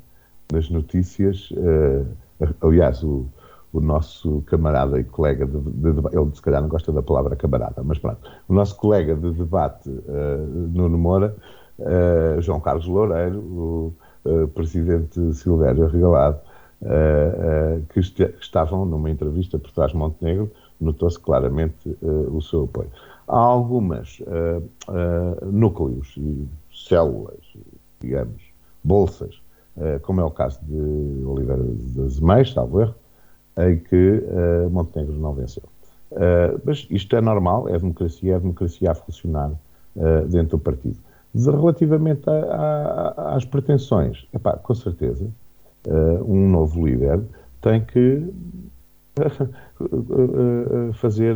nas 0.53 0.71
notícias, 0.71 1.51
eh, 1.57 2.05
aliás, 2.63 3.03
o, 3.03 3.27
o 3.73 3.81
nosso 3.81 4.43
camarada 4.47 4.99
e 4.99 5.05
colega 5.05 5.47
de, 5.47 5.61
de, 5.61 5.93
de, 5.93 6.17
ele 6.17 6.35
se 6.35 6.41
calhar 6.41 6.63
não 6.63 6.69
gosta 6.69 6.91
da 6.93 7.03
palavra 7.03 7.37
camarada, 7.37 7.83
mas 7.85 7.99
pronto, 7.99 8.19
o 8.49 8.55
nosso 8.55 8.77
colega 8.77 9.15
de 9.15 9.31
debate, 9.33 9.91
Nuno 10.73 10.97
Moura, 10.97 11.37
João 12.41 12.61
Carlos 12.61 12.87
Loureiro, 12.87 13.39
o 13.39 13.95
presidente 14.55 15.35
Silvério 15.35 15.87
Regalado, 15.87 16.41
que, 17.91 18.01
que, 18.01 18.35
estavam 18.41 18.87
numa 18.87 19.11
entrevista 19.11 19.59
por 19.59 19.71
trás 19.73 19.93
Montenegro, 19.93 20.51
notou-se 20.81 21.19
claramente 21.19 21.97
uh, 22.03 22.37
o 22.37 22.41
seu 22.41 22.65
apoio. 22.65 22.91
Há 23.27 23.39
algumas 23.39 24.21
uh, 24.21 24.63
uh, 24.89 25.47
núcleos 25.47 26.15
e 26.17 26.47
células, 26.73 27.41
digamos, 28.01 28.41
bolsas, 28.83 29.43
como 30.03 30.21
é 30.21 30.25
o 30.25 30.31
caso 30.31 30.59
de 30.65 31.25
Oliveira 31.25 31.63
das 31.95 32.19
Meias, 32.19 32.53
salvo 32.53 32.81
erro, 32.81 32.95
em 33.59 33.79
que 33.79 34.25
Montenegro 34.71 35.15
não 35.15 35.35
venceu. 35.35 35.63
mas 36.65 36.87
isto 36.91 37.15
é 37.15 37.21
normal, 37.21 37.69
é 37.69 37.79
democracia, 37.79 38.37
é 38.37 38.41
democracia 38.41 38.91
a 38.91 38.95
funcionar 38.95 39.53
dentro 40.29 40.57
do 40.57 40.59
partido. 40.59 40.97
Relativamente 41.35 42.29
a, 42.29 43.15
a, 43.17 43.37
às 43.37 43.45
pretensões, 43.45 44.27
epá, 44.33 44.57
com 44.57 44.75
certeza, 44.75 45.29
um 46.27 46.49
novo 46.49 46.85
líder 46.85 47.21
tem 47.61 47.81
que 47.85 48.33
fazer 50.95 51.35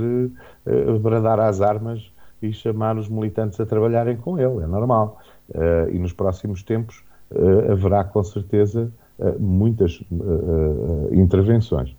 bradar 1.00 1.40
as 1.40 1.60
armas 1.60 2.12
e 2.42 2.52
chamar 2.52 2.96
os 2.96 3.08
militantes 3.08 3.60
a 3.60 3.66
trabalharem 3.66 4.16
com 4.16 4.38
ele, 4.38 4.64
é 4.64 4.66
normal. 4.66 5.20
Eh, 5.54 5.90
e 5.92 5.98
nos 5.98 6.12
próximos 6.12 6.62
tempos 6.62 7.02
eh, 7.30 7.72
haverá 7.72 8.04
com 8.04 8.22
certeza 8.24 8.92
eh, 9.18 9.34
muitas 9.38 10.02
intervenções. 11.12 11.94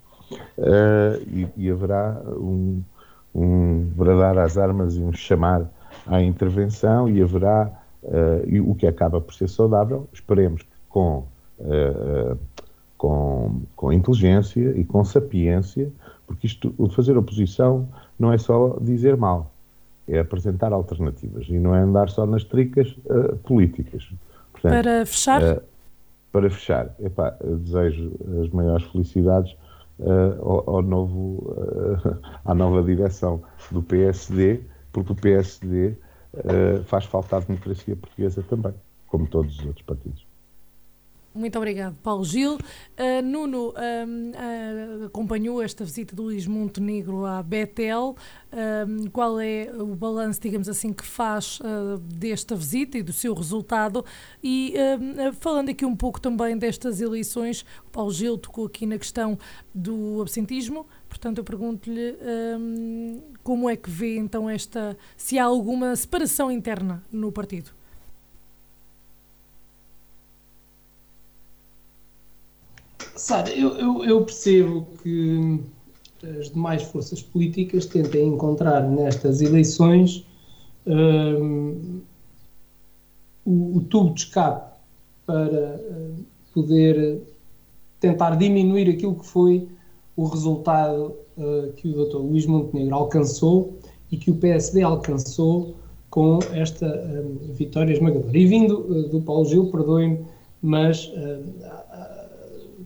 E, 1.57 1.69
haverá 1.69 2.19
um, 2.25 2.81
um 3.35 3.85
bradar 3.95 4.37
às 4.37 4.57
armas 4.57 4.95
e 4.95 5.01
um 5.01 5.13
chamar 5.13 5.69
à 6.07 6.21
intervenção 6.21 7.07
e 7.07 7.21
haverá 7.21 7.71
o 8.65 8.73
que 8.73 8.87
acaba 8.87 9.21
por 9.21 9.33
ser 9.33 9.47
saudável, 9.47 10.07
esperemos 10.11 10.63
que 10.63 10.69
com 10.89 11.25
com, 13.03 13.63
com 13.75 13.91
inteligência 13.91 14.61
e 14.77 14.85
com 14.85 15.03
sapiência, 15.03 15.91
porque 16.25 16.47
isto, 16.47 16.73
o 16.77 16.87
fazer 16.87 17.17
oposição 17.17 17.85
não 18.17 18.31
é 18.31 18.37
só 18.37 18.77
dizer 18.79 19.17
mal, 19.17 19.51
é 20.07 20.19
apresentar 20.19 20.71
alternativas 20.71 21.45
e 21.49 21.59
não 21.59 21.75
é 21.75 21.81
andar 21.81 22.09
só 22.09 22.25
nas 22.25 22.45
tricas 22.45 22.95
uh, 23.07 23.35
políticas. 23.43 24.09
Portanto, 24.53 24.71
para 24.71 25.05
fechar? 25.05 25.43
Uh, 25.43 25.61
para 26.31 26.49
fechar, 26.49 26.95
epá, 27.01 27.35
desejo 27.43 28.09
as 28.41 28.49
maiores 28.51 28.85
felicidades 28.85 29.51
uh, 29.99 30.41
ao, 30.41 30.75
ao, 30.77 30.81
novo, 30.81 31.57
à 32.45 32.55
nova 32.55 32.81
direção 32.83 33.43
do 33.69 33.83
PSD, 33.83 34.61
porque 34.93 35.11
o 35.11 35.15
PSD 35.15 35.93
faz 36.85 37.03
falta 37.03 37.35
à 37.35 37.39
democracia 37.41 37.97
portuguesa 37.97 38.41
também, 38.49 38.73
como 39.07 39.27
todos 39.27 39.59
os 39.59 39.65
outros 39.65 39.85
partidos. 39.85 40.25
Muito 41.35 41.57
obrigado, 41.57 41.95
Paulo 42.03 42.23
Gil. 42.23 42.53
Uh, 42.53 43.21
Nuno 43.23 43.69
uh, 43.69 45.05
acompanhou 45.05 45.63
esta 45.63 45.83
visita 45.83 46.15
do 46.15 46.23
Luís 46.23 46.45
Montenegro 46.45 47.25
à 47.25 47.41
Betel. 47.41 48.15
qual 49.11 49.39
é 49.39 49.71
o 49.73 49.95
balanço, 49.95 50.39
digamos 50.39 50.69
assim, 50.69 50.93
que 50.93 51.03
faz 51.03 51.59
uh, 51.59 51.97
desta 51.97 52.55
visita 52.55 52.99
e 52.99 53.01
do 53.01 53.11
seu 53.11 53.33
resultado? 53.33 54.05
E 54.43 54.75
falando 55.39 55.69
aqui 55.69 55.83
um 55.83 55.95
pouco 55.95 56.21
também 56.21 56.55
destas 56.55 57.01
eleições, 57.01 57.65
o 57.87 57.89
Paulo 57.89 58.11
Gil 58.11 58.37
tocou 58.37 58.67
aqui 58.67 58.85
na 58.85 58.99
questão 58.99 59.35
do 59.73 60.21
absentismo. 60.21 60.85
Portanto, 61.09 61.39
eu 61.39 61.43
pergunto-lhe 61.43 62.15
como 63.43 63.67
é 63.67 63.75
que 63.75 63.89
vê 63.89 64.17
então 64.17 64.47
esta, 64.47 64.95
se 65.17 65.39
há 65.39 65.45
alguma 65.45 65.95
separação 65.95 66.51
interna 66.51 67.03
no 67.11 67.31
partido. 67.31 67.71
Sara, 73.15 73.49
eu, 73.51 73.77
eu, 73.77 74.03
eu, 74.05 74.25
percebo 74.25 74.87
que 75.01 75.59
as 76.39 76.49
demais 76.49 76.81
forças 76.83 77.21
políticas 77.21 77.85
tentem 77.85 78.27
encontrar 78.27 78.81
nestas 78.89 79.41
eleições 79.41 80.25
um, 80.85 82.01
o, 83.45 83.77
o, 83.77 83.81
tubo 83.81 84.13
de 84.13 84.21
escape 84.21 84.73
para 85.25 85.75
uh, 85.75 86.25
poder 86.53 87.21
tentar 87.99 88.35
diminuir 88.35 88.89
aquilo 88.89 89.15
que 89.15 89.25
foi 89.25 89.67
o 90.15 90.25
resultado 90.25 91.15
uh, 91.37 91.71
que 91.73 91.87
o 91.87 92.05
Dr. 92.05 92.17
Luís 92.17 92.45
Montenegro 92.45 92.95
alcançou 92.95 93.77
e 94.11 94.17
que 94.17 94.31
o 94.31 94.35
PSD 94.35 94.81
alcançou 94.81 95.75
com 96.09 96.39
esta 96.51 96.85
um, 96.85 97.53
vitória 97.53 97.93
esmagadora. 97.93 98.37
E 98.37 98.45
vindo 98.45 98.79
uh, 98.79 99.09
do 99.09 99.21
Paulo 99.21 99.45
Gil, 99.45 99.69
perdoe-me, 99.71 100.19
mas 100.61 101.11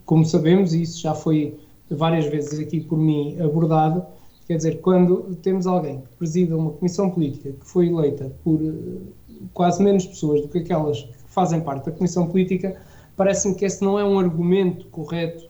como 0.07 0.25
sabemos, 0.25 0.73
e 0.73 0.81
isso 0.81 0.99
já 1.01 1.13
foi 1.13 1.59
várias 1.91 2.25
vezes 2.27 2.59
aqui 2.59 2.79
por 2.79 2.97
mim 2.97 3.37
abordado, 3.41 4.03
quer 4.47 4.55
dizer, 4.55 4.79
quando 4.79 5.35
temos 5.41 5.67
alguém 5.67 5.99
que 5.99 6.07
presida 6.17 6.55
uma 6.55 6.71
comissão 6.71 7.09
política 7.09 7.51
que 7.51 7.65
foi 7.65 7.89
eleita 7.89 8.33
por 8.41 8.61
eh, 8.63 9.01
quase 9.53 9.83
menos 9.83 10.07
pessoas 10.07 10.39
do 10.41 10.47
que 10.47 10.59
aquelas 10.59 11.03
que 11.03 11.13
fazem 11.27 11.59
parte 11.59 11.87
da 11.87 11.91
comissão 11.91 12.25
política, 12.27 12.81
parece-me 13.17 13.53
que 13.53 13.65
esse 13.65 13.83
não 13.83 13.99
é 13.99 14.05
um 14.05 14.17
argumento 14.17 14.87
correto 14.87 15.45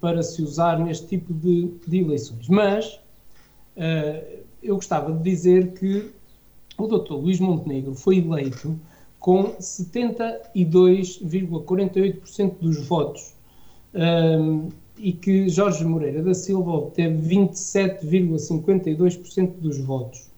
para 0.00 0.24
se 0.24 0.42
usar 0.42 0.80
neste 0.80 1.06
tipo 1.06 1.32
de, 1.32 1.72
de 1.86 2.00
eleições. 2.00 2.48
Mas 2.48 2.94
uh, 3.76 4.40
eu 4.60 4.74
gostava 4.74 5.12
de 5.12 5.22
dizer 5.22 5.74
que 5.74 6.10
o 6.76 6.88
Dr. 6.88 7.12
Luís 7.12 7.38
Montenegro 7.38 7.94
foi 7.94 8.18
eleito 8.18 8.76
com 9.20 9.54
72,48% 9.54 12.54
dos 12.60 12.88
votos 12.88 13.38
um, 13.94 14.68
e 14.98 15.12
que 15.12 15.48
Jorge 15.48 15.84
Moreira 15.84 16.20
da 16.22 16.34
Silva 16.34 16.72
obteve 16.72 17.36
27,52% 17.36 19.52
dos 19.58 19.78
votos. 19.78 20.28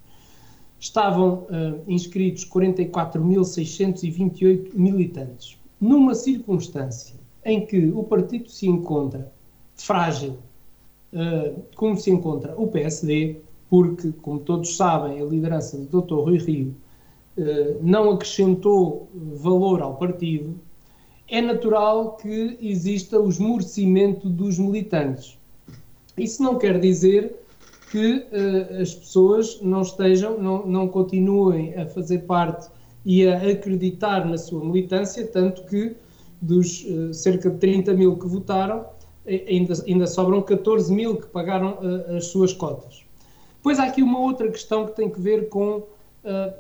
Estavam 0.79 1.45
uh, 1.45 1.81
inscritos 1.87 2.45
44.628 2.49 4.75
militantes. 4.75 5.57
numa 5.81 6.15
circunstância 6.15 7.17
em 7.45 7.67
que 7.67 7.89
o 7.89 8.05
partido 8.05 8.49
se 8.49 8.69
encontra 8.69 9.33
frágil, 9.75 10.37
uh, 11.13 11.61
como 11.75 11.97
se 11.97 12.09
encontra 12.11 12.55
o 12.57 12.69
PSD, 12.69 13.41
porque, 13.69 14.13
como 14.23 14.39
todos 14.39 14.77
sabem, 14.77 15.21
a 15.21 15.25
liderança 15.25 15.77
do 15.77 16.03
Dr. 16.03 16.15
Rui 16.15 16.39
Rio 16.39 16.73
uh, 17.37 17.79
não 17.83 18.13
acrescentou 18.13 19.09
valor 19.15 19.83
ao 19.83 19.97
partido, 19.97 20.55
é 21.29 21.41
natural 21.41 22.17
que 22.17 22.59
exista 22.61 23.19
o 23.19 23.29
esmorecimento 23.29 24.29
dos 24.29 24.59
militantes. 24.59 25.39
Isso 26.17 26.43
não 26.43 26.59
quer 26.59 26.79
dizer 26.79 27.35
que 27.91 28.17
uh, 28.17 28.81
as 28.81 28.95
pessoas 28.95 29.61
não 29.61 29.83
estejam, 29.83 30.39
não, 30.39 30.67
não 30.67 30.89
continuem 30.89 31.75
a 31.75 31.87
fazer 31.87 32.21
parte 32.21 32.71
e 33.05 33.27
a 33.27 33.37
acreditar 33.37 34.27
na 34.27 34.39
sua 34.39 34.65
militância, 34.65 35.27
tanto 35.27 35.65
que 35.65 35.95
dos 36.41 36.85
uh, 36.85 37.13
cerca 37.13 37.51
de 37.51 37.59
30 37.59 37.95
mil 37.95 38.17
que 38.17 38.27
votaram, 38.27 38.87
ainda, 39.27 39.75
ainda 39.87 40.07
sobram 40.07 40.43
14 40.43 40.93
mil 40.93 41.17
que 41.17 41.27
pagaram 41.27 41.79
uh, 41.81 42.17
as 42.17 42.27
suas 42.27 42.53
cotas. 42.53 43.05
Depois 43.57 43.79
há 43.79 43.85
aqui 43.85 44.03
uma 44.03 44.19
outra 44.19 44.51
questão 44.51 44.87
que 44.87 44.97
tem 44.97 45.09
que 45.09 45.21
ver 45.21 45.49
com 45.49 45.85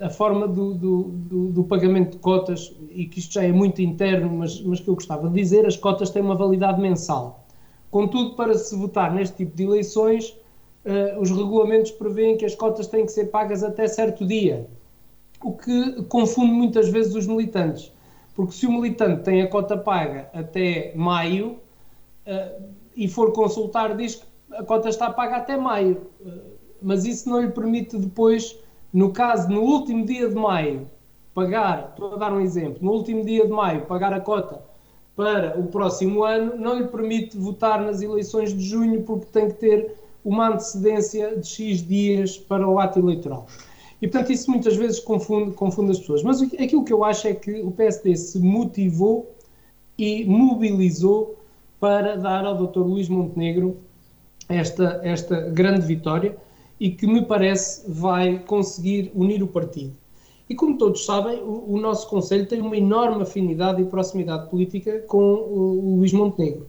a 0.00 0.10
forma 0.10 0.48
do, 0.48 0.74
do, 0.74 1.02
do, 1.02 1.48
do, 1.52 1.64
pagamento 1.64 2.12
de 2.12 2.18
cotas, 2.18 2.74
e 2.90 3.06
que 3.06 3.20
isto 3.20 3.34
já 3.34 3.44
é 3.44 3.52
muito 3.52 3.80
interno, 3.80 4.28
mas, 4.28 4.60
mas 4.60 4.80
que 4.80 4.88
eu 4.88 4.94
gostava 4.94 5.28
de 5.28 5.34
dizer, 5.34 5.64
as 5.64 5.76
cotas 5.76 6.10
têm 6.10 6.20
uma 6.20 6.34
validade 6.34 6.80
mensal. 6.80 7.46
Contudo, 7.90 8.34
para 8.34 8.54
se 8.54 8.74
votar 8.74 9.14
neste 9.14 9.36
tipo 9.36 9.56
de 9.56 9.62
eleições, 9.62 10.30
uh, 10.84 11.20
os 11.20 11.30
regulamentos 11.30 11.92
prevêem 11.92 12.36
que 12.36 12.44
as 12.44 12.54
cotas 12.56 12.88
têm 12.88 13.06
que 13.06 13.12
ser 13.12 13.26
pagas 13.26 13.62
até 13.62 13.86
certo 13.86 14.26
dia, 14.26 14.66
o 15.44 15.52
que 15.52 16.02
confunde 16.04 16.52
muitas 16.52 16.88
vezes 16.88 17.14
os 17.14 17.26
militantes. 17.26 17.92
Porque 18.34 18.52
se 18.52 18.66
o 18.66 18.72
militante 18.72 19.22
tem 19.22 19.42
a 19.42 19.48
cota 19.48 19.76
paga 19.76 20.28
até 20.32 20.92
maio 20.96 21.58
uh, 22.26 22.64
e 22.96 23.06
for 23.06 23.32
consultar, 23.32 23.96
diz 23.96 24.16
que 24.16 24.26
a 24.54 24.64
cota 24.64 24.88
está 24.88 25.10
paga 25.10 25.36
até 25.36 25.56
maio, 25.56 26.00
uh, 26.20 26.40
mas 26.80 27.04
isso 27.04 27.28
não 27.28 27.40
lhe 27.40 27.50
permite 27.50 27.96
depois 27.96 28.58
no 28.92 29.10
caso, 29.10 29.48
no 29.48 29.62
último 29.62 30.04
dia 30.04 30.28
de 30.28 30.34
maio, 30.34 30.88
pagar, 31.34 31.90
estou 31.90 32.14
a 32.14 32.16
dar 32.16 32.32
um 32.32 32.40
exemplo, 32.40 32.78
no 32.82 32.92
último 32.92 33.24
dia 33.24 33.46
de 33.46 33.52
maio, 33.52 33.86
pagar 33.86 34.12
a 34.12 34.20
cota 34.20 34.60
para 35.16 35.58
o 35.58 35.66
próximo 35.66 36.24
ano, 36.24 36.56
não 36.56 36.78
lhe 36.78 36.88
permite 36.88 37.36
votar 37.36 37.80
nas 37.80 38.02
eleições 38.02 38.54
de 38.54 38.62
junho, 38.62 39.02
porque 39.02 39.26
tem 39.26 39.48
que 39.48 39.54
ter 39.54 39.94
uma 40.24 40.50
antecedência 40.50 41.36
de 41.36 41.46
X 41.46 41.86
dias 41.86 42.38
para 42.38 42.66
o 42.66 42.78
ato 42.78 42.98
eleitoral. 42.98 43.46
E, 44.00 44.08
portanto, 44.08 44.32
isso 44.32 44.50
muitas 44.50 44.76
vezes 44.76 44.98
confunde, 45.00 45.52
confunde 45.52 45.92
as 45.92 45.98
pessoas. 45.98 46.22
Mas 46.22 46.42
aquilo 46.42 46.84
que 46.84 46.92
eu 46.92 47.04
acho 47.04 47.28
é 47.28 47.34
que 47.34 47.60
o 47.60 47.70
PSD 47.70 48.16
se 48.16 48.38
motivou 48.38 49.30
e 49.96 50.24
mobilizou 50.24 51.36
para 51.78 52.16
dar 52.16 52.44
ao 52.44 52.66
Dr. 52.66 52.80
Luís 52.80 53.08
Montenegro 53.08 53.76
esta, 54.48 55.00
esta 55.04 55.40
grande 55.42 55.86
vitória 55.86 56.36
e 56.82 56.90
que 56.90 57.06
me 57.06 57.24
parece 57.24 57.88
vai 57.88 58.40
conseguir 58.40 59.12
unir 59.14 59.40
o 59.40 59.46
partido. 59.46 59.92
E 60.50 60.54
como 60.56 60.76
todos 60.76 61.04
sabem, 61.04 61.40
o, 61.40 61.74
o 61.74 61.80
nosso 61.80 62.08
Conselho 62.08 62.44
tem 62.44 62.60
uma 62.60 62.76
enorme 62.76 63.22
afinidade 63.22 63.80
e 63.80 63.84
proximidade 63.84 64.50
política 64.50 64.98
com 65.06 65.22
o, 65.22 65.78
o 65.78 65.96
Luís 65.98 66.12
Montenegro. 66.12 66.66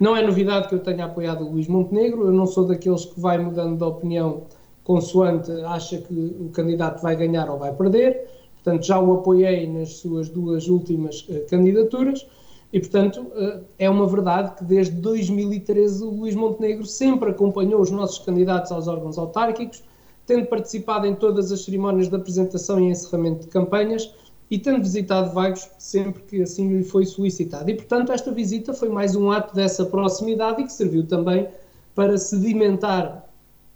Não 0.00 0.16
é 0.16 0.26
novidade 0.26 0.66
que 0.66 0.74
eu 0.74 0.78
tenha 0.78 1.04
apoiado 1.04 1.44
o 1.44 1.50
Luís 1.52 1.68
Montenegro, 1.68 2.24
eu 2.24 2.32
não 2.32 2.46
sou 2.46 2.64
daqueles 2.66 3.04
que 3.04 3.20
vai 3.20 3.36
mudando 3.36 3.76
de 3.76 3.84
opinião 3.84 4.44
consoante 4.82 5.52
acha 5.66 5.98
que 5.98 6.14
o 6.40 6.48
candidato 6.48 7.02
vai 7.02 7.14
ganhar 7.14 7.50
ou 7.50 7.58
vai 7.58 7.74
perder, 7.74 8.30
portanto 8.54 8.86
já 8.86 8.98
o 8.98 9.12
apoiei 9.12 9.66
nas 9.66 9.98
suas 9.98 10.30
duas 10.30 10.68
últimas 10.68 11.20
uh, 11.28 11.44
candidaturas 11.50 12.26
e, 12.72 12.78
portanto, 12.78 13.26
eh, 13.34 13.60
é 13.80 13.90
uma 13.90 14.06
verdade 14.06 14.56
que 14.56 14.64
desde 14.64 14.94
2013 14.94 16.04
o 16.04 16.10
Luís 16.10 16.34
Montenegro 16.34 16.86
sempre 16.86 17.30
acompanhou 17.30 17.80
os 17.80 17.90
nossos 17.90 18.18
candidatos 18.18 18.70
aos 18.70 18.86
órgãos 18.86 19.18
autárquicos, 19.18 19.82
tendo 20.24 20.46
participado 20.46 21.06
em 21.06 21.14
todas 21.14 21.50
as 21.50 21.62
cerimónias 21.62 22.08
de 22.08 22.14
apresentação 22.14 22.78
e 22.78 22.84
encerramento 22.84 23.40
de 23.42 23.48
campanhas 23.48 24.14
e 24.48 24.58
tendo 24.58 24.80
visitado 24.80 25.32
Vagos 25.32 25.68
sempre 25.78 26.22
que 26.22 26.42
assim 26.42 26.68
lhe 26.68 26.84
foi 26.84 27.06
solicitado. 27.06 27.68
E, 27.70 27.74
portanto, 27.74 28.12
esta 28.12 28.30
visita 28.30 28.72
foi 28.72 28.88
mais 28.88 29.16
um 29.16 29.30
ato 29.30 29.54
dessa 29.54 29.84
proximidade 29.84 30.62
e 30.62 30.64
que 30.64 30.72
serviu 30.72 31.06
também 31.06 31.48
para 31.94 32.16
sedimentar 32.18 33.28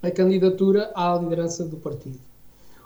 a 0.02 0.10
candidatura 0.10 0.92
à 0.94 1.16
liderança 1.16 1.64
do 1.64 1.76
partido. 1.76 2.18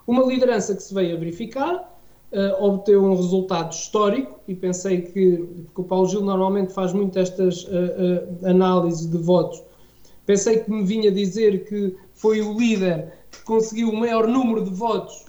Uma 0.07 0.25
liderança 0.25 0.75
que 0.75 0.83
se 0.83 0.95
veio 0.95 1.17
a 1.17 1.19
verificar, 1.19 1.98
uh, 2.33 2.65
obteve 2.65 2.99
um 2.99 3.15
resultado 3.15 3.73
histórico 3.73 4.41
e 4.47 4.55
pensei 4.55 5.03
que, 5.03 5.37
porque 5.67 5.81
o 5.81 5.85
Paulo 5.85 6.09
Gil 6.09 6.21
normalmente 6.23 6.73
faz 6.73 6.93
muito 6.93 7.19
estas 7.19 7.65
uh, 7.65 7.69
uh, 7.69 8.47
análises 8.47 9.07
de 9.07 9.19
votos, 9.19 9.63
pensei 10.27 10.59
que 10.61 10.71
me 10.71 10.85
vinha 10.85 11.11
dizer 11.11 11.65
que 11.65 11.97
foi 12.15 12.41
o 12.41 12.59
líder 12.59 13.13
que 13.31 13.43
conseguiu 13.43 13.91
o 13.91 13.97
maior 13.97 14.27
número 14.27 14.65
de 14.65 14.71
votos 14.71 15.27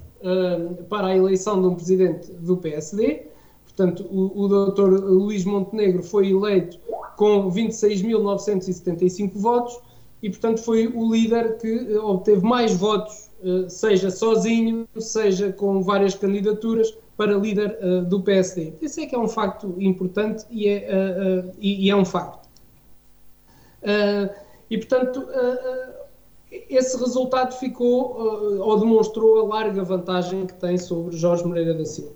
para 0.90 1.08
a 1.08 1.16
eleição 1.16 1.62
de 1.62 1.68
um 1.68 1.76
presidente 1.76 2.30
do 2.30 2.58
PSD. 2.58 3.28
Portanto, 3.64 4.06
o, 4.12 4.44
o 4.44 4.48
doutor 4.50 4.90
Luís 4.90 5.46
Montenegro 5.46 6.04
foi 6.04 6.32
eleito 6.32 6.78
com 7.16 7.50
26.975 7.50 9.32
votos 9.36 9.80
e, 10.22 10.30
portanto, 10.30 10.62
foi 10.62 10.88
o 10.88 11.10
líder 11.14 11.58
que 11.58 11.96
obteve 11.98 12.46
mais 12.46 12.74
votos 12.76 13.14
eh, 13.14 13.29
seja 13.68 14.10
sozinho, 14.10 14.88
seja 14.98 15.52
com 15.52 15.82
várias 15.82 16.14
candidaturas 16.16 16.94
para 17.20 17.34
líder 17.34 17.78
uh, 17.82 18.02
do 18.06 18.22
PSD. 18.22 18.74
Esse 18.82 19.02
é 19.02 19.06
que 19.06 19.14
é 19.14 19.20
um 19.20 19.28
facto 19.28 19.76
importante 19.78 20.46
e 20.50 20.70
é, 20.70 20.88
uh, 20.88 21.52
e, 21.60 21.86
e, 21.86 21.90
é 21.90 21.96
um 21.96 22.06
facto. 22.06 22.48
e, 24.70 24.78
portanto, 24.78 25.28
esse 26.50 26.98
resultado 26.98 27.54
ficou 27.56 28.18
ou 28.62 28.80
demonstrou 28.80 29.42
a 29.42 29.56
larga 29.56 29.84
vantagem 29.84 30.46
que 30.46 30.54
tem 30.54 30.78
sobre 30.78 31.18
Jorge 31.18 31.44
Moreira 31.46 31.74
da 31.74 31.86
Silva. 31.86 32.14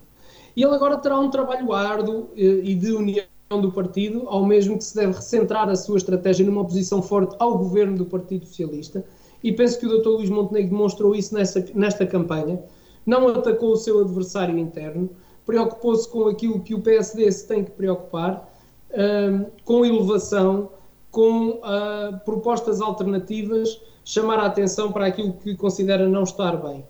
E 0.56 0.62
ele 0.62 0.74
agora 0.74 0.96
terá 0.96 1.18
um 1.18 1.30
trabalho 1.30 1.72
árduo 1.72 2.30
e 2.34 2.74
de 2.74 2.92
união 2.92 3.26
do 3.50 3.70
partido, 3.72 4.24
ao 4.26 4.44
mesmo 4.44 4.78
que 4.78 4.84
se 4.84 4.94
deve 4.94 5.12
recentrar 5.12 5.68
a 5.68 5.76
sua 5.76 5.98
estratégia 5.98 6.46
numa 6.46 6.62
oposição 6.62 7.02
forte 7.02 7.36
ao 7.38 7.58
governo 7.58 7.96
do 7.96 8.06
Partido 8.06 8.46
Socialista, 8.46 9.04
e 9.44 9.52
penso 9.52 9.78
que 9.78 9.86
o 9.86 9.98
Dr. 9.98 10.08
Luís 10.08 10.30
Montenegro 10.30 10.70
demonstrou 10.70 11.14
isso 11.14 11.34
nessa, 11.34 11.62
nesta 11.74 12.06
campanha. 12.06 12.62
Não 13.04 13.28
atacou 13.28 13.72
o 13.72 13.76
seu 13.76 14.00
adversário 14.00 14.58
interno, 14.58 15.10
preocupou-se 15.44 16.08
com 16.08 16.26
aquilo 16.28 16.60
que 16.60 16.74
o 16.74 16.80
PSD 16.80 17.30
se 17.30 17.46
tem 17.46 17.62
que 17.62 17.70
preocupar, 17.72 18.50
um, 18.90 19.44
com 19.62 19.84
elevação, 19.84 20.70
com 21.10 21.50
uh, 21.50 22.18
propostas 22.24 22.80
alternativas, 22.80 23.78
chamar 24.02 24.38
a 24.38 24.46
atenção 24.46 24.90
para 24.90 25.06
aquilo 25.06 25.34
que 25.34 25.54
considera 25.54 26.08
não 26.08 26.22
estar 26.22 26.56
bem. 26.56 26.82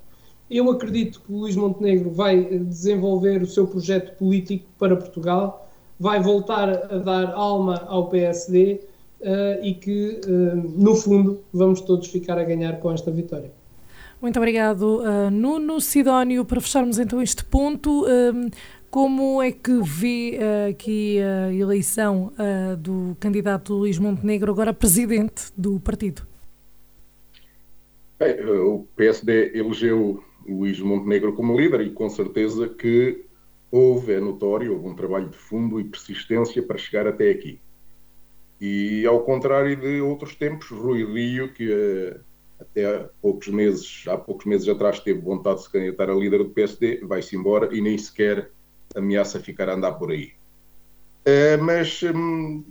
Eu 0.49 0.71
acredito 0.71 1.23
que 1.23 1.33
o 1.33 1.39
Luís 1.39 1.57
Montenegro 1.57 2.11
vai 2.11 2.45
desenvolver 2.61 3.43
o 3.43 3.47
seu 3.47 3.67
projeto 3.67 4.17
político 4.17 4.69
para 4.79 4.95
Portugal, 4.95 5.69
vai 5.99 6.23
voltar 6.23 6.69
a 6.69 6.99
dar 6.99 7.33
alma 7.33 7.83
ao 7.89 8.09
PSD 8.09 8.81
uh, 9.21 9.65
e 9.65 9.75
que, 9.75 10.21
uh, 10.27 10.81
no 10.81 10.95
fundo, 10.95 11.43
vamos 11.53 11.81
todos 11.81 12.09
ficar 12.09 12.39
a 12.39 12.45
ganhar 12.45 12.79
com 12.81 12.93
esta 12.93 13.11
vitória. 13.11 13.51
Muito 14.21 14.37
obrigado, 14.39 15.01
uh, 15.01 15.31
Nuno. 15.31 15.81
Sidónio, 15.81 16.45
para 16.45 16.61
fecharmos 16.61 16.99
então 16.99 17.21
este 17.21 17.45
ponto, 17.45 18.05
como 18.91 19.43
é 19.43 19.51
que 19.51 19.81
vê 19.83 20.39
aqui 20.71 21.19
a 21.21 21.53
eleição 21.53 22.33
do 22.79 23.17
candidato 23.19 23.75
Luís 23.75 23.99
Montenegro, 23.99 24.53
agora 24.53 24.73
presidente 24.73 25.53
do 25.57 25.81
partido? 25.81 26.23
Bem, 28.19 28.37
o 28.47 28.87
PSD 28.97 29.51
elegeu 29.59 30.23
Luís 30.47 30.79
Montenegro 30.81 31.35
como 31.35 31.59
líder 31.59 31.81
e 31.81 31.91
com 31.91 32.09
certeza 32.09 32.69
que 32.69 33.27
houve, 33.71 34.13
é 34.13 34.21
notório, 34.21 34.73
houve 34.73 34.87
um 34.87 34.95
trabalho 34.95 35.29
de 35.29 35.37
fundo 35.37 35.81
e 35.81 35.85
persistência 35.85 36.63
para 36.63 36.79
chegar 36.79 37.09
até 37.09 37.31
aqui. 37.31 37.61
E 38.67 39.05
ao 39.05 39.23
contrário 39.23 39.77
de 39.77 40.01
outros 40.01 40.35
tempos, 40.37 40.71
Rui 40.71 41.05
Rio, 41.05 41.53
que 41.53 41.69
uh, 41.69 42.19
até 42.59 42.97
há 42.97 43.11
poucos 43.21 43.49
meses, 43.49 44.05
há 44.09 44.17
poucos 44.17 44.47
meses 44.47 44.67
atrás 44.67 44.99
teve 45.01 45.21
vontade 45.21 45.57
de 45.57 45.65
se 45.65 45.71
candidatar 45.71 46.09
a 46.09 46.15
líder 46.15 46.39
do 46.39 46.49
PSD, 46.49 47.05
vai-se 47.05 47.37
embora 47.37 47.77
e 47.77 47.83
nem 47.83 47.99
sequer 47.99 48.51
ameaça 48.95 49.39
ficar 49.39 49.69
a 49.69 49.75
andar 49.75 49.93
por 49.93 50.13
aí. 50.13 50.33
Uh, 51.27 51.63
mas 51.63 52.03
um, 52.05 52.65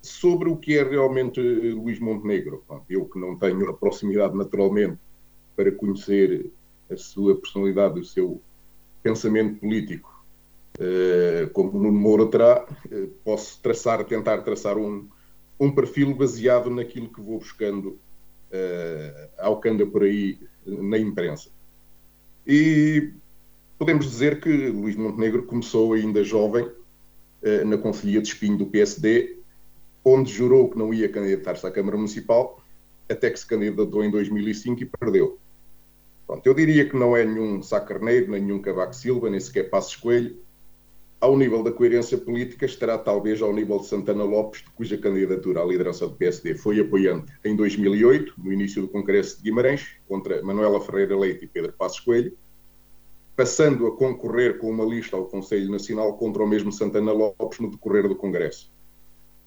sobre 0.00 0.48
o 0.48 0.56
que 0.56 0.78
é 0.78 0.82
realmente 0.82 1.38
Luís 1.42 2.00
Montenegro, 2.00 2.64
eu 2.88 3.04
que 3.04 3.18
não 3.18 3.36
tenho 3.36 3.68
a 3.68 3.74
proximidade 3.74 4.34
naturalmente 4.34 4.96
para 5.54 5.70
conhecer 5.70 6.50
a 6.90 6.96
sua 6.96 7.36
personalidade, 7.36 8.00
o 8.00 8.04
seu 8.04 8.40
pensamento 9.02 9.60
político, 9.60 10.24
como 11.52 11.72
Nuno 11.72 11.98
Moura 11.98 12.26
terá, 12.28 12.66
posso 13.24 13.60
traçar, 13.60 14.04
tentar 14.04 14.38
traçar 14.42 14.78
um, 14.78 15.06
um 15.58 15.70
perfil 15.72 16.14
baseado 16.14 16.70
naquilo 16.70 17.08
que 17.08 17.20
vou 17.20 17.38
buscando 17.38 17.98
uh, 18.50 19.28
ao 19.38 19.60
que 19.60 19.68
anda 19.68 19.86
por 19.86 20.02
aí 20.02 20.38
na 20.64 20.98
imprensa. 20.98 21.50
E 22.46 23.12
podemos 23.78 24.08
dizer 24.08 24.40
que 24.40 24.48
Luís 24.68 24.96
Montenegro 24.96 25.44
começou 25.44 25.92
ainda 25.92 26.22
jovem 26.22 26.64
uh, 26.64 27.64
na 27.66 27.76
Conselhia 27.76 28.20
de 28.20 28.28
Espinho 28.28 28.56
do 28.56 28.66
PSD, 28.66 29.38
onde 30.04 30.32
jurou 30.32 30.70
que 30.70 30.78
não 30.78 30.94
ia 30.94 31.08
candidatar-se 31.08 31.66
à 31.66 31.70
Câmara 31.70 31.96
Municipal, 31.96 32.62
até 33.08 33.30
que 33.30 33.38
se 33.38 33.46
candidatou 33.46 34.04
em 34.04 34.10
2005 34.10 34.82
e 34.82 34.86
perdeu. 34.86 35.38
Pronto, 36.26 36.46
eu 36.46 36.54
diria 36.54 36.86
que 36.88 36.96
não 36.96 37.16
é 37.16 37.24
nenhum 37.24 37.62
Sá 37.62 37.80
Carneiro, 37.80 38.30
nem 38.30 38.42
nenhum 38.42 38.60
Cavaco 38.60 38.94
Silva, 38.94 39.30
nem 39.30 39.40
sequer 39.40 39.70
Passos 39.70 39.96
Coelho. 39.96 40.36
Ao 41.20 41.36
nível 41.36 41.64
da 41.64 41.72
coerência 41.72 42.16
política, 42.16 42.64
estará 42.64 42.96
talvez 42.96 43.42
ao 43.42 43.52
nível 43.52 43.80
de 43.80 43.86
Santana 43.86 44.22
Lopes, 44.22 44.62
de 44.62 44.70
cuja 44.70 44.96
candidatura 44.96 45.60
à 45.60 45.64
liderança 45.64 46.06
do 46.06 46.14
PSD 46.14 46.54
foi 46.54 46.78
apoiante 46.78 47.32
em 47.44 47.56
2008, 47.56 48.34
no 48.38 48.52
início 48.52 48.82
do 48.82 48.88
Congresso 48.88 49.36
de 49.38 49.42
Guimarães, 49.42 49.96
contra 50.06 50.40
Manuela 50.44 50.80
Ferreira 50.80 51.18
Leite 51.18 51.44
e 51.44 51.48
Pedro 51.48 51.72
Passos 51.72 51.98
Coelho, 51.98 52.38
passando 53.34 53.88
a 53.88 53.96
concorrer 53.96 54.58
com 54.58 54.70
uma 54.70 54.84
lista 54.84 55.16
ao 55.16 55.26
Conselho 55.26 55.68
Nacional 55.72 56.16
contra 56.16 56.40
o 56.40 56.46
mesmo 56.46 56.70
Santana 56.70 57.10
Lopes 57.10 57.58
no 57.58 57.68
decorrer 57.68 58.06
do 58.06 58.14
Congresso. 58.14 58.70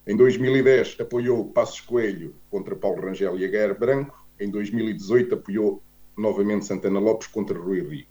Em 0.05 0.17
2010 0.17 0.97
apoiou 0.99 1.53
Passos 1.53 1.79
Coelho 1.79 2.35
contra 2.49 2.75
Paulo 2.75 3.01
Rangel 3.01 3.39
e 3.39 3.45
Aguirre 3.45 3.75
Branco. 3.75 4.27
Em 4.37 4.51
2018 4.51 5.35
apoiou 5.35 5.81
novamente 6.17 6.65
Santana 6.65 6.99
Lopes 6.99 7.27
contra 7.27 7.57
Rui 7.57 7.79
Rio. 7.79 8.05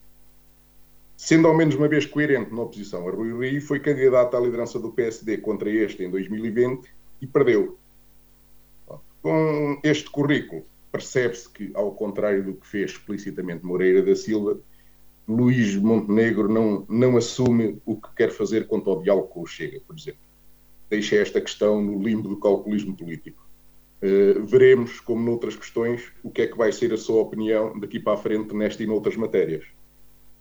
Sendo 1.23 1.49
ao 1.49 1.55
menos 1.55 1.75
uma 1.75 1.87
vez 1.87 2.07
coerente 2.07 2.51
na 2.51 2.63
oposição 2.63 3.07
a 3.07 3.11
Rui 3.11 3.39
Rio, 3.39 3.61
foi 3.61 3.79
candidato 3.79 4.35
à 4.37 4.41
liderança 4.41 4.79
do 4.79 4.91
PSD 4.91 5.37
contra 5.37 5.69
este 5.71 6.03
em 6.03 6.11
2020 6.11 6.89
e 7.21 7.27
perdeu. 7.27 7.79
Com 9.21 9.79
este 9.85 10.09
currículo, 10.09 10.65
percebe-se 10.91 11.47
que, 11.51 11.71
ao 11.75 11.93
contrário 11.93 12.43
do 12.43 12.55
que 12.55 12.67
fez 12.67 12.93
explicitamente 12.93 13.67
Moreira 13.67 14.03
da 14.03 14.17
Silva, 14.17 14.59
Luís 15.29 15.77
Montenegro 15.77 16.49
não, 16.49 16.87
não 16.89 17.19
assume 17.19 17.79
o 17.85 18.01
que 18.01 18.09
quer 18.17 18.31
fazer 18.31 18.67
quanto 18.67 18.89
ao 18.89 19.03
diálogo 19.03 19.29
com 19.29 19.43
o 19.43 19.47
Chega, 19.47 19.79
por 19.87 19.95
exemplo 19.95 20.31
deixa 20.91 21.15
esta 21.17 21.41
questão 21.41 21.81
no 21.81 22.03
limbo 22.03 22.29
do 22.29 22.37
calculismo 22.37 22.97
político. 22.97 23.41
Uh, 24.03 24.45
veremos, 24.45 24.99
como 24.99 25.23
noutras 25.23 25.55
questões, 25.55 26.11
o 26.25 26.31
que 26.31 26.43
é 26.43 26.47
que 26.49 26.59
vai 26.59 26.73
ser 26.73 26.93
a 26.93 26.97
sua 26.97 27.23
opinião 27.23 27.79
daqui 27.79 28.01
para 28.01 28.15
a 28.15 28.17
frente 28.17 28.53
nesta 28.55 28.83
e 28.83 28.87
noutras 28.87 29.15
matérias. 29.15 29.65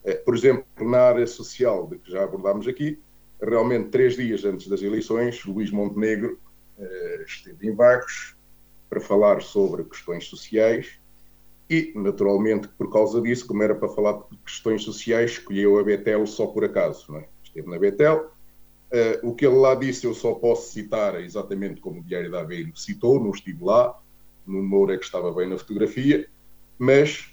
Uh, 0.04 0.24
por 0.24 0.36
exemplo, 0.36 0.66
na 0.80 1.00
área 1.00 1.28
social, 1.28 1.88
de 1.88 1.98
que 1.98 2.12
já 2.12 2.24
abordámos 2.24 2.68
aqui, 2.68 3.00
realmente 3.42 3.90
três 3.90 4.16
dias 4.16 4.44
antes 4.46 4.68
das 4.68 4.82
eleições, 4.82 5.44
Luís 5.46 5.72
Montenegro 5.72 6.40
uh, 6.78 7.22
esteve 7.24 7.68
em 7.68 7.76
Vagos 7.76 8.36
para 8.90 9.00
falar 9.00 9.42
sobre 9.42 9.84
questões 9.84 10.26
sociais 10.26 11.00
e, 11.70 11.92
naturalmente, 11.96 12.68
por 12.70 12.92
causa 12.92 13.22
disso, 13.22 13.46
como 13.46 13.62
era 13.62 13.76
para 13.76 13.90
falar 13.90 14.24
de 14.32 14.38
questões 14.38 14.84
sociais, 14.84 15.32
escolheu 15.32 15.78
a 15.78 15.84
Betel 15.84 16.26
só 16.26 16.48
por 16.48 16.64
acaso. 16.64 17.16
É? 17.16 17.28
Esteve 17.44 17.70
na 17.70 17.78
Betel, 17.78 18.32
Uh, 18.92 19.30
o 19.30 19.36
que 19.36 19.46
ele 19.46 19.56
lá 19.56 19.76
disse 19.76 20.08
eu 20.08 20.16
só 20.16 20.34
posso 20.34 20.72
citar 20.72 21.22
exatamente 21.22 21.80
como 21.80 22.00
o 22.00 22.04
Diário 22.04 22.32
da 22.32 22.40
Aveiro 22.40 22.76
citou, 22.76 23.24
não 23.24 23.30
estive 23.30 23.64
lá, 23.64 23.96
no 24.48 24.64
Moura 24.64 24.98
que 24.98 25.06
estava 25.06 25.32
bem 25.32 25.48
na 25.48 25.60
fotografia, 25.60 26.28
mas 26.80 27.29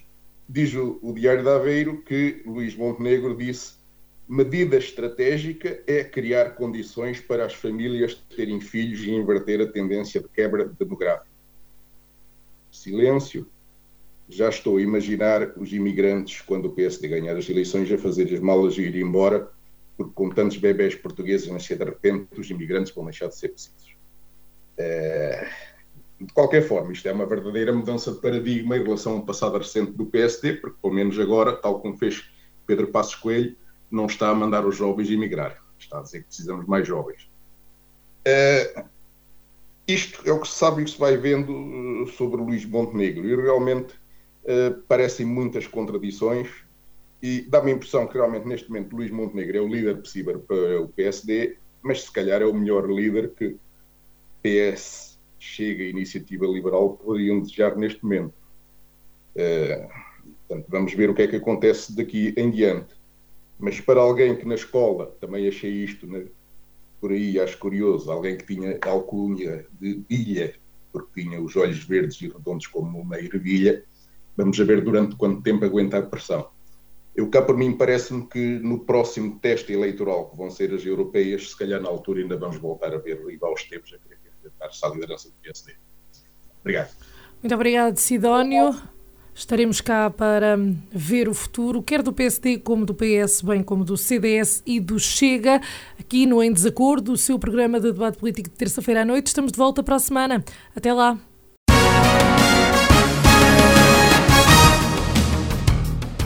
diz 0.47 0.73
o, 0.73 0.99
o 1.01 1.13
Diário 1.13 1.43
da 1.43 1.55
Aveiro 1.55 2.01
que 2.03 2.41
Luís 2.45 2.75
Montenegro 2.75 3.35
disse 3.35 3.75
medida 4.27 4.77
estratégica 4.77 5.81
é 5.87 6.03
criar 6.03 6.55
condições 6.55 7.19
para 7.19 7.45
as 7.45 7.53
famílias 7.53 8.15
terem 8.35 8.59
filhos 8.59 9.01
e 9.01 9.11
inverter 9.11 9.61
a 9.61 9.67
tendência 9.67 10.19
de 10.19 10.27
quebra 10.27 10.65
demográfica. 10.65 11.31
Silêncio. 12.71 13.47
Já 14.29 14.49
estou 14.49 14.75
a 14.75 14.81
imaginar 14.81 15.53
os 15.57 15.71
imigrantes, 15.71 16.41
quando 16.41 16.65
o 16.65 16.73
PSD 16.73 17.07
ganhar 17.07 17.37
as 17.37 17.49
eleições, 17.49 17.89
a 17.89 17.97
fazer 17.97 18.33
as 18.33 18.41
malas 18.41 18.77
e 18.77 18.81
ir 18.81 18.97
embora 18.97 19.49
porque 19.97 20.13
com 20.13 20.29
tantos 20.29 20.57
bebés 20.57 20.93
portugueses 20.93 21.47
nascer 21.47 21.77
de 21.77 21.83
repente, 21.83 22.39
os 22.39 22.49
imigrantes 22.51 22.93
vão 22.93 23.05
deixar 23.05 23.27
de 23.27 23.35
ser 23.35 23.49
precisos. 23.49 23.95
É... 24.77 25.49
De 26.19 26.33
qualquer 26.33 26.63
forma, 26.67 26.91
isto 26.91 27.07
é 27.07 27.11
uma 27.11 27.25
verdadeira 27.25 27.71
mudança 27.71 28.11
de 28.11 28.19
paradigma 28.19 28.75
em 28.75 28.83
relação 28.83 29.17
ao 29.17 29.25
passado 29.25 29.57
recente 29.57 29.91
do 29.91 30.05
PSD, 30.05 30.53
porque 30.53 30.77
pelo 30.81 30.93
menos 30.93 31.19
agora, 31.19 31.55
tal 31.55 31.79
como 31.79 31.95
fez 31.95 32.29
Pedro 32.65 32.87
Passos 32.87 33.15
Coelho, 33.15 33.55
não 33.91 34.07
está 34.07 34.29
a 34.29 34.35
mandar 34.35 34.65
os 34.65 34.75
jovens 34.75 35.09
emigrar, 35.09 35.61
está 35.77 35.99
a 35.99 36.01
dizer 36.01 36.21
que 36.21 36.27
precisamos 36.27 36.65
mais 36.65 36.87
jovens. 36.87 37.29
É... 38.25 38.85
Isto 39.87 40.27
é 40.27 40.33
o 40.33 40.41
que 40.41 40.47
se 40.47 40.55
sabe 40.55 40.81
e 40.81 40.85
que 40.85 40.91
se 40.91 40.99
vai 40.99 41.15
vendo 41.15 41.53
eh, 42.03 42.11
sobre 42.11 42.41
Luís 42.41 42.65
Montenegro, 42.65 43.25
e 43.25 43.35
realmente 43.37 43.93
uh, 44.43 44.81
parecem 44.85 45.25
muitas 45.25 45.65
contradições, 45.65 46.49
e 47.21 47.41
dá-me 47.41 47.71
a 47.71 47.75
impressão 47.75 48.05
que 48.05 48.15
realmente 48.15 48.45
neste 48.45 48.67
momento 48.67 48.95
Luís 48.95 49.11
Montenegro 49.11 49.57
é 49.57 49.61
o 49.61 49.67
líder 49.67 49.97
possível 49.97 50.39
para 50.39 50.81
o 50.81 50.89
PSD, 50.89 51.57
mas 51.81 52.03
se 52.03 52.11
calhar 52.11 52.41
é 52.41 52.45
o 52.45 52.53
melhor 52.53 52.89
líder 52.89 53.29
que 53.29 53.55
PS, 54.43 55.16
Chega 55.39 55.83
e 55.83 55.89
Iniciativa 55.89 56.45
Liberal 56.45 56.97
poderiam 56.97 57.39
desejar 57.39 57.75
neste 57.75 58.03
momento. 58.03 58.33
Uh, 59.35 59.87
portanto, 60.47 60.65
vamos 60.69 60.93
ver 60.93 61.09
o 61.09 61.13
que 61.13 61.21
é 61.23 61.27
que 61.27 61.35
acontece 61.35 61.95
daqui 61.95 62.33
em 62.35 62.49
diante. 62.49 62.95
Mas 63.59 63.79
para 63.79 63.99
alguém 63.99 64.35
que 64.35 64.45
na 64.45 64.55
escola, 64.55 65.15
também 65.19 65.47
achei 65.47 65.71
isto 65.71 66.05
né, 66.07 66.25
por 66.99 67.11
aí, 67.11 67.39
acho 67.39 67.57
curioso, 67.57 68.11
alguém 68.11 68.37
que 68.37 68.45
tinha 68.45 68.77
alcunha 68.81 69.65
de 69.79 70.03
ilha, 70.09 70.53
porque 70.91 71.21
tinha 71.21 71.41
os 71.41 71.55
olhos 71.55 71.83
verdes 71.83 72.21
e 72.21 72.27
redondos 72.27 72.67
como 72.67 72.99
uma 72.99 73.17
ervilha, 73.17 73.83
vamos 74.35 74.57
ver 74.57 74.83
durante 74.83 75.15
quanto 75.15 75.41
tempo 75.41 75.65
aguenta 75.65 75.97
a 75.97 76.01
pressão. 76.01 76.49
Eu 77.15 77.29
cá 77.29 77.41
por 77.41 77.57
mim 77.57 77.75
parece-me 77.75 78.27
que 78.27 78.59
no 78.59 78.85
próximo 78.85 79.39
teste 79.39 79.73
eleitoral, 79.73 80.29
que 80.29 80.37
vão 80.37 80.51
ser 80.51 80.71
as 80.73 80.85
europeias, 80.85 81.49
se 81.49 81.57
calhar 81.57 81.81
na 81.81 81.89
altura 81.89 82.21
ainda 82.21 82.37
vamos 82.37 82.57
voltar 82.57 82.93
a 82.93 82.99
ver 82.99 83.25
Riva 83.25 83.47
aos 83.47 83.63
tempos 83.63 83.91
a 83.93 83.97
querer 83.97 84.16
candidatar-se 84.49 84.85
à 84.85 84.89
liderança 84.89 85.29
do 85.29 85.35
PSD. 85.41 85.75
Obrigado. 86.61 86.89
Muito 87.41 87.55
obrigado, 87.55 87.97
Sidónio. 87.97 88.75
Estaremos 89.33 89.81
cá 89.81 90.09
para 90.09 90.57
ver 90.91 91.29
o 91.29 91.33
futuro, 91.33 91.83
quer 91.83 92.01
do 92.01 92.11
PSD 92.11 92.57
como 92.57 92.85
do 92.85 92.95
PS, 92.95 93.43
bem 93.43 93.61
como 93.61 93.85
do 93.85 93.95
CDS 93.95 94.63
e 94.65 94.79
do 94.79 94.99
Chega, 94.99 95.61
aqui 95.99 96.25
no 96.25 96.41
Em 96.41 96.51
Desacordo, 96.51 97.11
o 97.11 97.17
seu 97.17 97.37
programa 97.37 97.79
de 97.79 97.91
debate 97.91 98.17
político 98.17 98.49
de 98.49 98.55
terça-feira 98.55 99.03
à 99.03 99.05
noite. 99.05 99.27
Estamos 99.27 99.51
de 99.51 99.57
volta 99.57 99.83
para 99.83 99.95
a 99.95 99.99
semana. 99.99 100.43
Até 100.75 100.91
lá. 100.91 101.19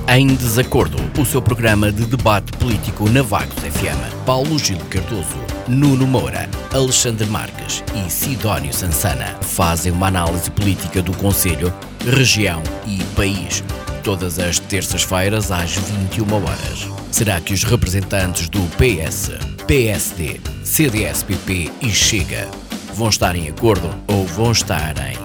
Em 0.08 0.28
Desacordo, 0.28 0.98
o 1.22 1.26
seu 1.26 1.42
programa 1.42 1.92
de 1.92 2.06
debate 2.06 2.52
político 2.58 3.10
na 3.10 3.22
Vagos 3.22 3.56
FM. 3.56 4.26
Paulo 4.26 4.58
Gil 4.58 4.80
Cardoso, 4.90 5.38
Nuno 5.72 6.06
Moura, 6.06 6.50
Alexandre 6.74 7.26
Marques 7.28 7.82
e 7.96 8.12
Sidónio 8.12 8.74
Sansana 8.74 9.38
fazem 9.42 9.94
uma 9.94 10.08
análise 10.08 10.52
política 10.52 11.02
do 11.02 11.16
Conselho, 11.16 11.74
região 12.06 12.62
e 12.86 13.02
país. 13.16 13.64
Todas 14.04 14.38
as 14.38 14.60
terças-feiras 14.60 15.50
às 15.50 15.72
21 15.72 16.34
horas. 16.44 16.90
Será 17.10 17.40
que 17.40 17.54
os 17.54 17.64
representantes 17.64 18.50
do 18.50 18.60
PS, 18.76 19.32
PSD, 19.66 20.42
CDS-PP 20.66 21.72
e 21.82 21.90
Chega 21.90 22.50
vão 22.94 23.08
estar 23.08 23.34
em 23.34 23.48
acordo 23.48 23.90
ou 24.08 24.26
vão 24.26 24.52
estar 24.52 24.94
em 24.98 25.18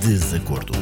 desacordo? 0.00 0.72